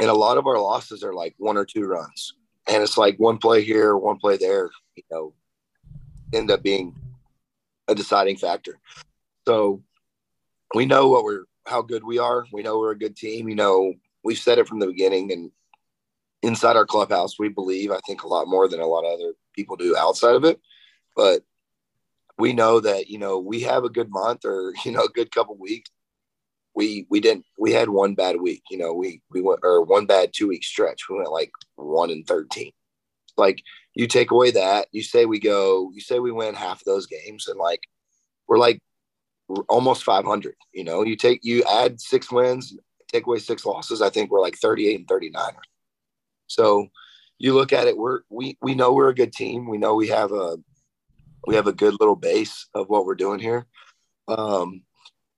[0.00, 2.34] and a lot of our losses are like one or two runs,
[2.68, 4.70] and it's like one play here, one play there.
[4.94, 5.34] You know,
[6.34, 6.94] end up being
[7.88, 8.78] a deciding factor.
[9.46, 9.82] So
[10.74, 12.46] we know what we're how good we are.
[12.52, 13.48] We know we're a good team.
[13.48, 15.50] You know, we've said it from the beginning and
[16.44, 19.32] inside our clubhouse, we believe I think a lot more than a lot of other
[19.54, 20.60] people do outside of it.
[21.16, 21.42] But
[22.38, 25.30] we know that, you know, we have a good month or, you know, a good
[25.30, 25.90] couple weeks.
[26.76, 30.06] We we didn't we had one bad week, you know, we we went or one
[30.06, 31.08] bad two week stretch.
[31.08, 32.72] We went like one and thirteen.
[33.36, 33.62] Like
[33.94, 37.06] you take away that, you say we go, you say we win half of those
[37.06, 37.80] games, and like
[38.48, 38.80] we're like
[39.48, 40.54] we're almost 500.
[40.72, 42.76] You know, you take you add six wins,
[43.08, 44.02] take away six losses.
[44.02, 45.52] I think we're like 38 and 39.
[46.46, 46.88] So
[47.38, 49.68] you look at it, we're we we know we're a good team.
[49.68, 50.56] We know we have a
[51.46, 53.66] we have a good little base of what we're doing here.
[54.28, 54.82] Um,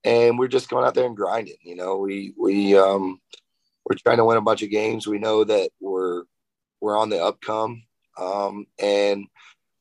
[0.04, 1.56] and we're just going out there and grinding.
[1.62, 3.20] You know, we we um,
[3.84, 5.06] we're trying to win a bunch of games.
[5.06, 6.22] We know that we're
[6.80, 7.82] we're on the upcome.
[8.18, 9.26] Um, and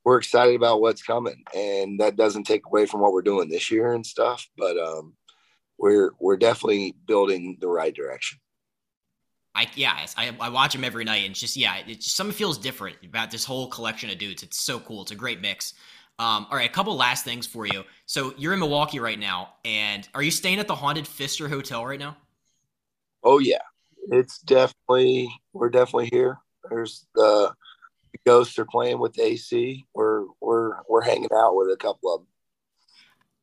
[0.03, 1.43] we're excited about what's coming.
[1.55, 5.13] And that doesn't take away from what we're doing this year and stuff, but um,
[5.77, 8.39] we're we're definitely building the right direction.
[9.55, 12.57] I yeah, I, I watch them every night, and just yeah, it just something feels
[12.57, 14.43] different about this whole collection of dudes.
[14.43, 15.01] It's so cool.
[15.01, 15.73] It's a great mix.
[16.17, 17.83] Um, all right, a couple last things for you.
[18.05, 21.85] So you're in Milwaukee right now, and are you staying at the haunted Pfister Hotel
[21.85, 22.15] right now?
[23.23, 23.61] Oh yeah,
[24.11, 26.37] it's definitely we're definitely here.
[26.69, 27.53] There's the,
[28.25, 29.85] ghosts are playing with AC.
[29.93, 32.27] We're we're we're hanging out with a couple of them.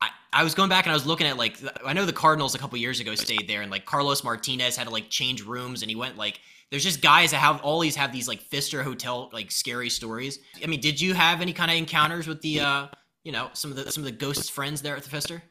[0.01, 2.55] I, I was going back and I was looking at like I know the Cardinals
[2.55, 5.82] a couple years ago stayed there and like Carlos Martinez had to like change rooms
[5.82, 6.40] and he went like
[6.70, 10.39] there's just guys that have always have these like Pfister Hotel like scary stories.
[10.62, 12.86] I mean, did you have any kind of encounters with the uh
[13.24, 15.43] you know some of the some of the ghosts friends there at the Pfister?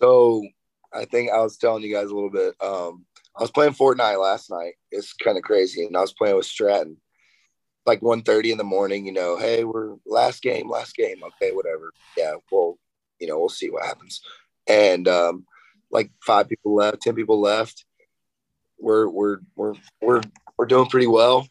[0.00, 0.44] So
[0.92, 2.54] I think I was telling you guys a little bit.
[2.60, 3.04] Um,
[3.36, 4.74] I was playing Fortnite last night.
[4.90, 6.98] It's kind of crazy, and I was playing with Stratton.
[7.84, 11.20] Like 1.30 in the morning, you know, hey, we're last game, last game.
[11.24, 11.90] Okay, whatever.
[12.16, 12.78] Yeah, well,
[13.18, 14.20] you know, we'll see what happens.
[14.68, 15.46] And um,
[15.90, 17.84] like five people left, ten people left.
[18.78, 20.20] We're we're we're we're
[20.56, 21.46] we're doing pretty well,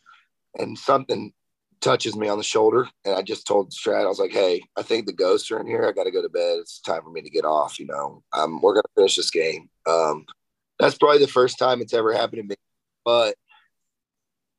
[0.57, 1.33] and something
[1.81, 4.83] touches me on the shoulder, and I just told Strat, I was like, "Hey, I
[4.83, 5.85] think the ghosts are in here.
[5.85, 6.59] I got to go to bed.
[6.59, 7.79] It's time for me to get off.
[7.79, 10.25] You know, um, we're gonna finish this game." Um,
[10.81, 12.55] that's probably the first time it's ever happened to me.
[13.05, 13.35] But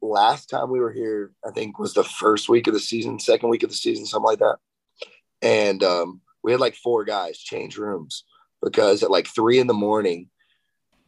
[0.01, 3.49] last time we were here, I think was the first week of the season, second
[3.49, 4.59] week of the season, something like that.
[5.43, 8.25] And um, we had like four guys change rooms
[8.63, 10.29] because at like three in the morning,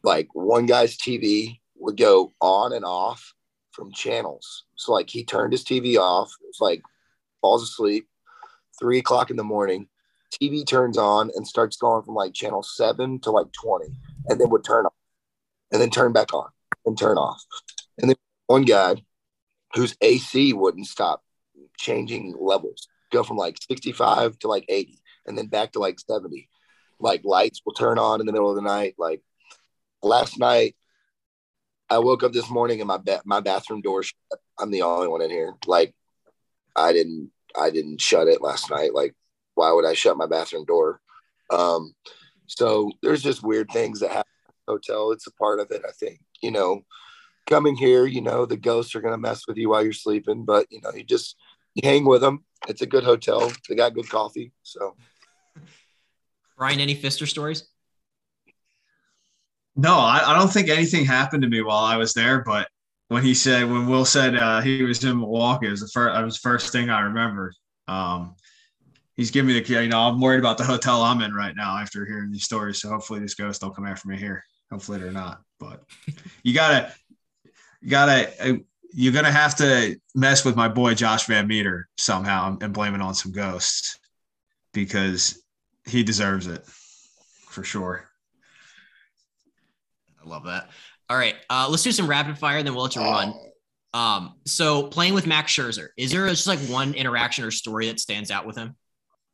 [0.03, 3.33] like one guy's TV would go on and off
[3.71, 4.65] from channels.
[4.75, 6.33] So like he turned his TV off.
[6.49, 6.81] It's like
[7.41, 8.07] falls asleep.
[8.77, 9.87] Three o'clock in the morning,
[10.33, 13.95] TV turns on and starts going from like channel seven to like twenty,
[14.27, 14.93] and then would turn off,
[15.75, 16.47] and then turn back on
[16.85, 17.43] and turn off.
[17.97, 18.15] And then
[18.47, 18.95] one guy
[19.73, 21.21] whose AC wouldn't stop
[21.77, 26.47] changing levels, go from like sixty-five to like eighty, and then back to like seventy.
[26.97, 28.95] Like lights will turn on in the middle of the night.
[28.97, 29.21] Like
[30.01, 30.77] last night,
[31.89, 34.39] I woke up this morning and my ba- my bathroom door shut.
[34.57, 35.55] I'm the only one in here.
[35.67, 35.93] Like
[36.73, 38.93] I didn't I didn't shut it last night.
[38.93, 39.13] Like
[39.55, 41.01] why would I shut my bathroom door?
[41.51, 41.93] Um,
[42.47, 44.34] so there's just weird things that happen
[44.67, 45.11] hotel.
[45.11, 46.19] It's a part of it, I think.
[46.41, 46.81] You know,
[47.47, 50.67] coming here, you know, the ghosts are gonna mess with you while you're sleeping, but
[50.69, 51.35] you know, you just
[51.73, 52.43] you hang with them.
[52.67, 53.51] It's a good hotel.
[53.67, 54.51] They got good coffee.
[54.63, 54.95] So
[56.57, 57.67] Brian, any Pfister stories?
[59.75, 62.43] No, I, I don't think anything happened to me while I was there.
[62.43, 62.69] But
[63.09, 66.15] when he said, when Wil said uh, he was in Milwaukee, it was the first,
[66.15, 67.53] that was the first thing I remember.
[67.87, 68.35] Um,
[69.15, 71.77] he's giving me the, you know, I'm worried about the hotel I'm in right now
[71.77, 72.81] after hearing these stories.
[72.81, 74.43] So hopefully this ghost don't come after me here.
[74.71, 75.41] Hopefully they're not.
[75.59, 75.83] But
[76.43, 76.93] you gotta,
[77.81, 78.57] you gotta, uh,
[78.93, 83.13] you're gonna have to mess with my boy Josh VanMeter somehow and blame it on
[83.13, 83.99] some ghosts
[84.73, 85.41] because
[85.85, 88.09] he deserves it for sure.
[90.23, 90.69] I love that.
[91.09, 93.33] All right, uh, let's do some rapid fire, then we'll let you run.
[93.93, 97.99] Um, so playing with Max Scherzer, is there just like one interaction or story that
[97.99, 98.75] stands out with him?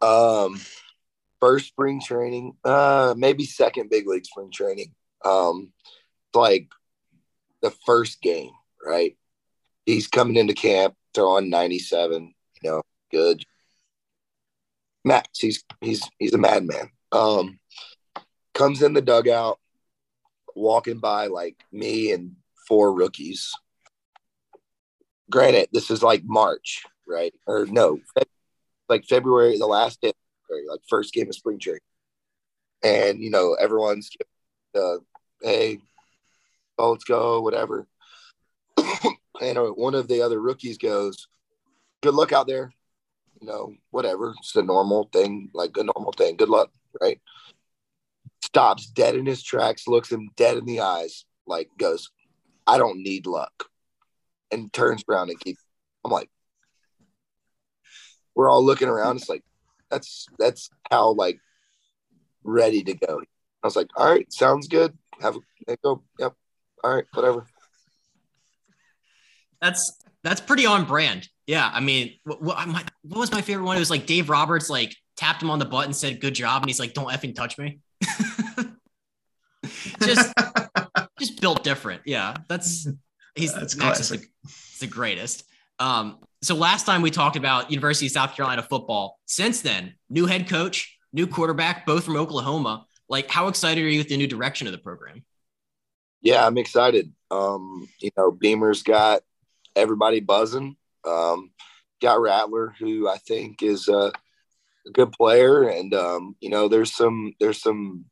[0.01, 0.59] Um,
[1.39, 4.93] first spring training, uh, maybe second big league spring training.
[5.23, 5.72] Um,
[6.34, 6.68] like
[7.61, 8.52] the first game,
[8.84, 9.18] right?
[9.85, 12.81] He's coming into camp, throwing 97, you know,
[13.11, 13.43] good.
[15.03, 16.91] Max, he's he's he's a madman.
[17.11, 17.60] Um,
[18.53, 19.60] comes in the dugout,
[20.56, 22.35] walking by like me and
[22.68, 23.52] four rookies.
[25.30, 27.34] Granted, this is like March, right?
[27.48, 27.99] Or no,
[28.89, 30.11] like February, the last day,
[30.69, 31.80] like first game of spring training,
[32.84, 34.10] and you know everyone's
[34.76, 34.98] uh,
[35.41, 35.80] hey,
[36.77, 37.88] oh let's go, whatever.
[39.41, 41.27] and uh, one of the other rookies goes,
[42.01, 42.73] "Good luck out there."
[43.39, 44.34] You know, whatever.
[44.39, 46.38] It's a normal thing, like a normal thing.
[46.38, 47.19] Good luck, right?
[48.43, 52.11] Stops dead in his tracks, looks him dead in the eyes, like goes,
[52.68, 53.69] "I don't need luck,"
[54.51, 55.63] and turns around and keeps.
[56.03, 56.30] I'm like,
[58.35, 59.18] we're all looking around.
[59.18, 59.43] It's like,
[59.89, 61.39] that's that's how like
[62.43, 63.22] ready to go.
[63.63, 64.97] I was like, all right, sounds good.
[65.22, 65.38] Have
[65.68, 66.03] a go.
[66.19, 66.34] Yep.
[66.84, 67.45] All right, whatever.
[69.61, 71.27] That's that's pretty on brand.
[71.45, 73.76] Yeah, I mean, what, what, my, what was my favorite one?
[73.76, 76.61] It was like Dave Roberts like tapped him on the butt and said, "Good job,"
[76.64, 77.80] and he's like, "Don't effing touch me."
[80.02, 80.34] just
[81.19, 82.02] just built different.
[82.06, 82.88] Yeah, that's
[83.35, 84.31] he's That's Max is the, classic.
[84.43, 85.43] he's the greatest.
[85.80, 89.19] Um, so last time we talked about University of South Carolina football.
[89.26, 92.85] Since then, new head coach, new quarterback, both from Oklahoma.
[93.11, 95.25] Like, how excited are you with the new direction of the program?
[96.21, 97.11] Yeah, I'm excited.
[97.29, 99.21] Um, you know, Beamer's got
[99.75, 100.77] everybody buzzing.
[101.05, 101.51] Um,
[102.01, 104.13] got Rattler, who I think is a,
[104.88, 108.05] a good player, and um, you know, there's some there's some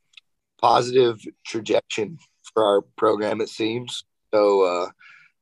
[0.61, 2.17] positive trajectory
[2.53, 3.39] for our program.
[3.39, 4.03] It seems
[4.33, 4.63] so.
[4.63, 4.89] Uh,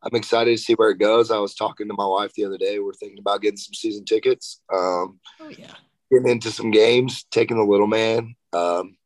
[0.03, 1.31] I'm excited to see where it goes.
[1.31, 2.77] I was talking to my wife the other day.
[2.77, 5.73] We're thinking about getting some season tickets, um, Oh yeah,
[6.11, 8.35] getting into some games, taking the little man.
[8.53, 8.97] Um,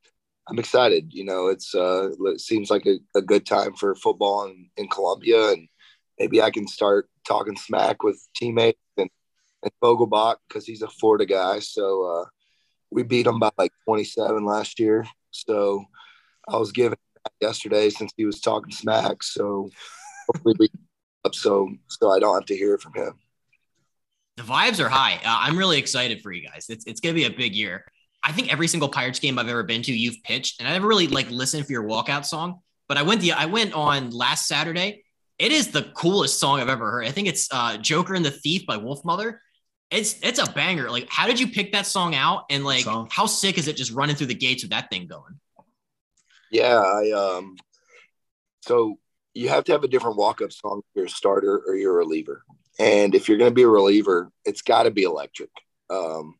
[0.47, 1.13] I'm excited.
[1.13, 4.87] You know, it's uh, it seems like a, a good time for football in, in
[4.87, 5.67] Columbia, and
[6.19, 9.09] maybe I can start talking smack with teammates and,
[9.63, 11.59] and Vogelbach because he's a Florida guy.
[11.59, 12.25] So uh,
[12.91, 15.05] we beat him by like 27 last year.
[15.31, 15.85] So
[16.47, 16.97] I was giving
[17.39, 19.23] yesterday since he was talking smack.
[19.23, 19.69] So
[20.27, 20.69] hopefully
[21.23, 23.13] up so so I don't have to hear it from him.
[24.37, 25.15] The vibes are high.
[25.15, 26.65] Uh, I'm really excited for you guys.
[26.69, 27.85] It's it's gonna be a big year.
[28.23, 30.87] I think every single Pirates game I've ever been to, you've pitched, and I never
[30.87, 32.59] really like listened for your walkout song.
[32.87, 35.03] But I went the I went on last Saturday.
[35.39, 37.05] It is the coolest song I've ever heard.
[37.05, 39.37] I think it's uh, "Joker and the Thief" by Wolfmother.
[39.89, 40.89] It's it's a banger.
[40.91, 42.45] Like, how did you pick that song out?
[42.49, 43.07] And like, song.
[43.11, 45.39] how sick is it just running through the gates with that thing going?
[46.51, 47.57] Yeah, I um.
[48.61, 48.99] So
[49.33, 51.97] you have to have a different walk-up song if you're a starter or you're a
[51.97, 52.43] reliever.
[52.77, 55.49] And if you're going to be a reliever, it's got to be electric.
[55.89, 56.35] Um,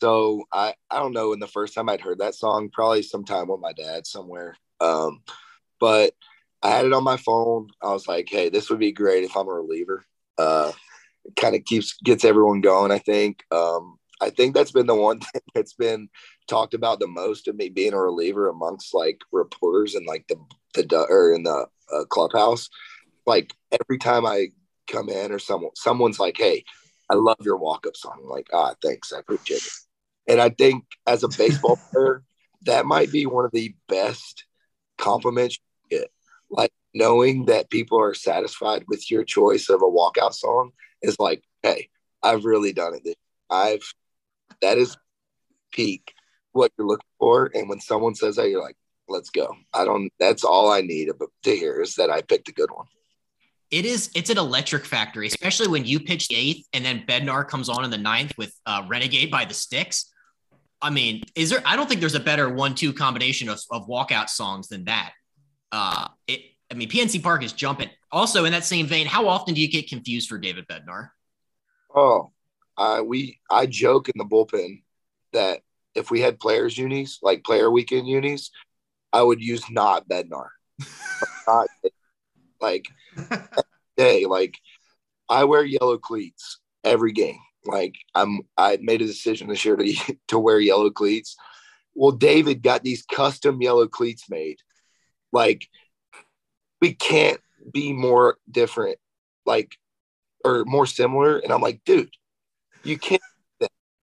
[0.00, 1.30] so I, I don't know.
[1.30, 4.56] when the first time I'd heard that song, probably sometime with my dad somewhere.
[4.80, 5.22] Um,
[5.78, 6.14] but
[6.62, 7.68] I had it on my phone.
[7.82, 10.04] I was like, hey, this would be great if I'm a reliever.
[10.38, 10.72] Uh,
[11.24, 12.90] it kind of keeps gets everyone going.
[12.90, 13.44] I think.
[13.50, 16.08] Um, I think that's been the one thing that's been
[16.48, 20.36] talked about the most of me being a reliever amongst like reporters and like the
[20.74, 22.68] the or in the uh, clubhouse.
[23.26, 24.48] Like every time I
[24.86, 26.64] come in or someone someone's like, "Hey,
[27.10, 29.89] I love your walk up song." I'm like, ah, thanks, I appreciate it.
[30.30, 32.22] And I think as a baseball player,
[32.62, 34.44] that might be one of the best
[34.96, 35.58] compliments
[35.90, 36.10] you get.
[36.48, 40.70] Like knowing that people are satisfied with your choice of a walkout song
[41.02, 41.88] is like, hey,
[42.22, 43.16] I've really done it.
[43.50, 43.82] I've
[44.62, 44.96] that is
[45.72, 46.12] peak
[46.52, 47.50] what you're looking for.
[47.52, 48.76] And when someone says that, you're like,
[49.08, 49.56] let's go.
[49.74, 51.10] I don't that's all I need
[51.42, 52.86] to hear is that I picked a good one
[53.70, 57.46] it is it's an electric factory, especially when you pitch the eighth and then Bednar
[57.46, 60.12] comes on in the ninth with uh, Renegade by the Styx.
[60.82, 61.62] I mean, is there?
[61.66, 65.12] I don't think there's a better one-two combination of, of walkout songs than that.
[65.70, 66.42] Uh, it.
[66.70, 67.90] I mean, PNC Park is jumping.
[68.12, 71.10] Also, in that same vein, how often do you get confused for David Bednar?
[71.94, 72.32] Oh,
[72.76, 74.82] uh, we I joke in the bullpen
[75.32, 75.60] that
[75.94, 78.50] if we had players unis like player weekend unis,
[79.12, 80.48] I would use not Bednar.
[81.46, 81.68] not
[82.60, 82.88] like
[83.96, 84.56] day, like
[85.28, 87.38] I wear yellow cleats every game.
[87.64, 91.36] Like I'm, I made a decision this year to to wear yellow cleats.
[91.94, 94.58] Well, David got these custom yellow cleats made.
[95.32, 95.66] Like
[96.80, 97.40] we can't
[97.72, 98.98] be more different,
[99.44, 99.76] like
[100.44, 101.38] or more similar.
[101.38, 102.10] And I'm like, dude,
[102.84, 103.22] you can't.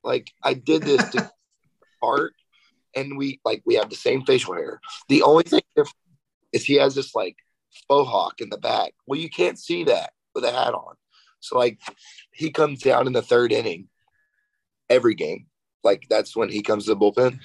[0.03, 1.29] Like I did this to
[2.01, 2.33] art,
[2.95, 4.79] and we like we have the same facial hair.
[5.09, 5.95] The only thing different
[6.53, 7.35] is he has this like
[7.87, 8.93] faux hawk in the back.
[9.05, 10.95] Well, you can't see that with a hat on.
[11.39, 11.79] So like
[12.31, 13.87] he comes down in the third inning
[14.89, 15.47] every game.
[15.83, 17.39] Like that's when he comes to the bullpen.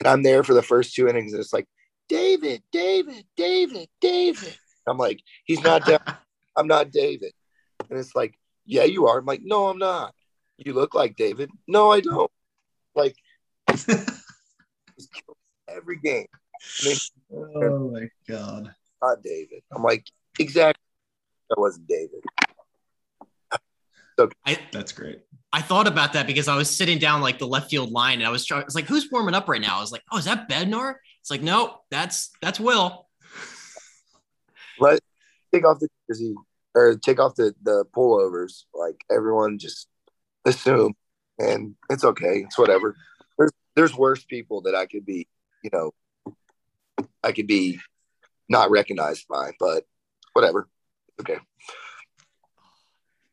[0.00, 1.66] And I'm there for the first two innings, and it's like,
[2.08, 4.56] David, David, David, David.
[4.88, 6.00] I'm like, he's not down.
[6.56, 7.32] I'm not David.
[7.88, 8.34] And it's like,
[8.64, 9.18] yeah, you are.
[9.18, 10.14] I'm like, no, I'm not.
[10.56, 11.50] You look like David.
[11.68, 12.30] No, I don't.
[12.94, 13.14] Like
[15.68, 16.26] every game.
[16.82, 16.96] I mean,
[17.32, 19.62] oh my god not David.
[19.72, 20.06] I'm like,
[20.38, 20.82] exactly.
[21.48, 22.22] That wasn't David.
[24.20, 25.20] So, I, That's great.
[25.50, 28.26] I thought about that because I was sitting down like the left field line and
[28.26, 29.78] I was trying, I was like, who's warming up right now?
[29.78, 30.96] I was like, oh, is that Bednar?
[31.22, 33.08] It's like, no, that's that's Wil.
[34.78, 35.00] Let
[35.54, 36.34] take off the jersey
[36.74, 38.64] or take off the the pullovers.
[38.74, 39.88] Like everyone just
[40.44, 40.92] assume,
[41.38, 42.44] and it's okay.
[42.44, 42.94] It's whatever.
[43.38, 45.28] There's there's worse people that I could be,
[45.64, 45.92] you know,
[47.24, 47.80] I could be
[48.50, 49.84] not recognized by, but
[50.34, 50.68] whatever.
[51.22, 51.38] Okay.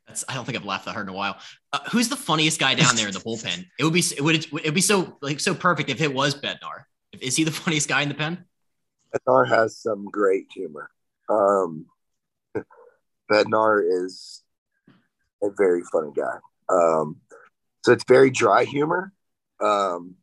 [0.08, 1.38] That's, I don't think I've laughed that hard in a while.
[1.74, 3.66] Uh, who's the funniest guy down there in the bullpen?
[3.78, 6.34] It would be it would it would be so like so perfect if it was
[6.34, 6.86] Bednar.
[7.20, 8.46] Is he the funniest guy in the pen?
[9.14, 10.90] Bednar has some great humor.
[11.30, 11.88] Um,
[13.32, 14.44] Bednar is
[15.44, 16.38] a very funny guy.
[16.70, 17.18] Um,
[17.84, 19.14] so it's very dry humor,
[19.62, 20.16] um,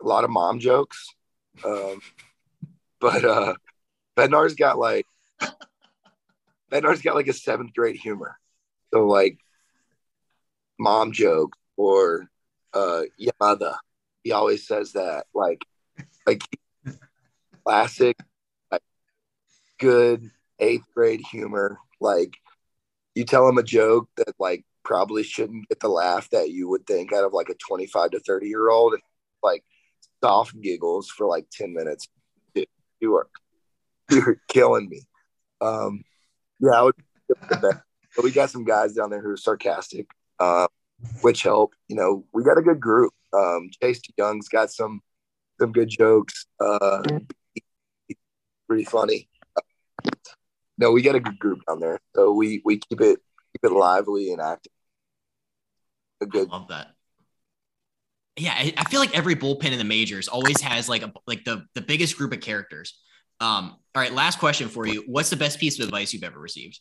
[0.00, 1.06] a lot of mom jokes,
[1.64, 2.00] um,
[3.00, 3.54] but uh,
[4.16, 5.06] Bednar's got like
[6.70, 8.38] Bednar's got like a seventh grade humor.
[8.92, 9.38] So like
[10.78, 12.26] mom joke or
[12.74, 13.76] uh Yamada.
[14.22, 15.26] He always says that.
[15.34, 15.64] Like
[16.26, 16.42] like
[17.64, 18.16] classic
[18.70, 18.82] like
[19.78, 21.78] good eighth grade humor.
[22.00, 22.36] Like
[23.14, 26.86] you tell him a joke that like probably shouldn't get the laugh that you would
[26.86, 28.94] think out of like a 25 to 30 year old
[29.42, 29.62] like
[30.22, 32.08] soft giggles for like 10 minutes
[33.00, 33.28] you are
[34.10, 35.02] you're killing me.
[35.60, 36.04] Um,
[36.60, 36.94] yeah, I would.
[38.14, 40.06] But we got some guys down there who are sarcastic,
[40.38, 40.66] uh,
[41.22, 41.74] which help.
[41.88, 43.12] You know, we got a good group.
[43.32, 45.00] Um, Chase De Jong's got some
[45.60, 46.46] some good jokes.
[46.60, 47.02] Uh,
[48.68, 49.28] pretty funny.
[50.78, 53.20] No, we got a good group down there, so we we keep it
[53.52, 54.72] keep it lively and active.
[56.20, 56.48] A good.
[56.50, 56.88] I love that.
[58.36, 61.44] Yeah, I, I feel like every bullpen in the majors always has like a like
[61.44, 62.98] the the biggest group of characters.
[63.40, 65.04] Um, all right, last question for you.
[65.06, 66.80] What's the best piece of advice you've ever received?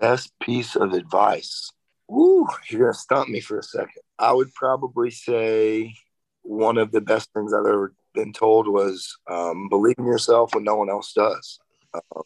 [0.00, 1.70] Best piece of advice.
[2.10, 4.02] Ooh, you're gonna stump me for a second.
[4.18, 5.94] I would probably say
[6.42, 10.64] one of the best things I've ever been told was um, believe in yourself when
[10.64, 11.60] no one else does.
[11.94, 12.22] Um,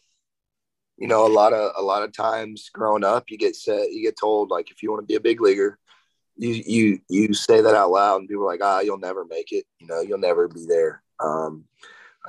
[0.97, 4.01] you know, a lot of a lot of times growing up, you get set, you
[4.01, 5.77] get told like if you want to be a big leaguer,
[6.37, 9.51] you you you say that out loud, and people are like, ah, you'll never make
[9.51, 9.65] it.
[9.79, 11.03] You know, you'll never be there.
[11.19, 11.65] Um,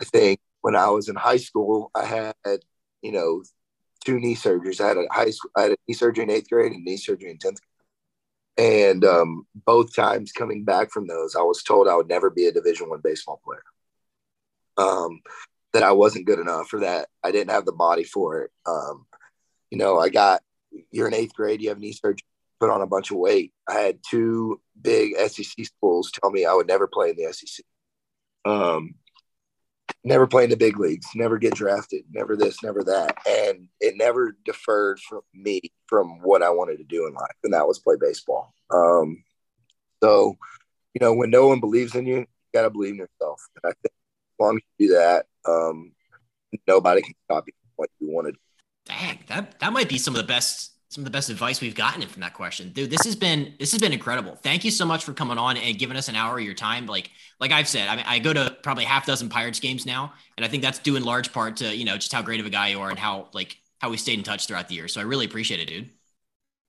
[0.01, 2.35] I think when I was in high school, I had
[3.03, 3.43] you know
[4.07, 4.81] two knee surgeries.
[4.81, 6.97] I had a high school, I had a knee surgery in eighth grade and knee
[6.97, 7.59] surgery in tenth.
[8.57, 12.47] And um, both times coming back from those, I was told I would never be
[12.47, 13.63] a Division One baseball player.
[14.79, 15.21] Um,
[15.73, 18.51] that I wasn't good enough, or that I didn't have the body for it.
[18.65, 19.07] Um,
[19.71, 20.41] you know, I got
[20.91, 22.25] you're in eighth grade, you have knee surgery,
[22.61, 23.53] put on a bunch of weight.
[23.69, 27.65] I had two big SEC schools tell me I would never play in the SEC.
[28.47, 28.95] Um,
[30.07, 33.17] never play in the big leagues, never get drafted, never this, never that.
[33.29, 37.53] And it never deferred from me from what I wanted to do in life, and
[37.53, 38.55] that was play baseball.
[38.71, 39.25] Um,
[40.03, 40.37] so,
[40.95, 43.43] you know, when no one believes in you, you got to believe in yourself.
[43.63, 45.93] And I think as long as you do that, um,
[46.67, 48.39] nobody can stop you from what you want to do.
[48.87, 51.75] Dang, that that might be some of the best some of the best advice we've
[51.75, 52.71] gotten from that question.
[52.71, 54.35] Dude, this has been this has been incredible.
[54.35, 56.87] Thank you so much for coming on and giving us an hour of your time.
[56.87, 60.15] Like like I've said, I mean I go to probably half dozen Pirates games now,
[60.39, 62.47] and I think that's due in large part to, you know, just how great of
[62.47, 64.89] a guy you are and how like how we stayed in touch throughout the year.
[64.89, 65.91] So I really appreciate it, dude.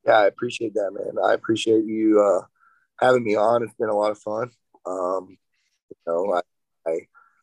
[0.06, 1.24] Yeah, I appreciate that, man.
[1.24, 2.42] I appreciate you uh
[3.00, 3.64] having me on.
[3.64, 4.52] It's been a lot of fun.
[4.86, 5.38] Um,
[5.90, 6.42] you know, I,
[6.86, 7.00] I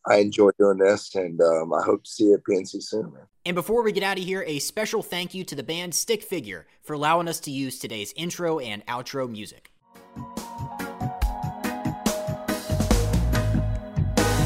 [0.06, 3.22] I enjoy doing this, and um, I hope to see you at PNC soon, man.
[3.46, 6.22] And before we get out of here, a special thank you to the band Stick
[6.22, 9.70] Figure for allowing us to use today's intro and outro music.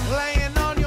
[0.06, 0.78] Playing on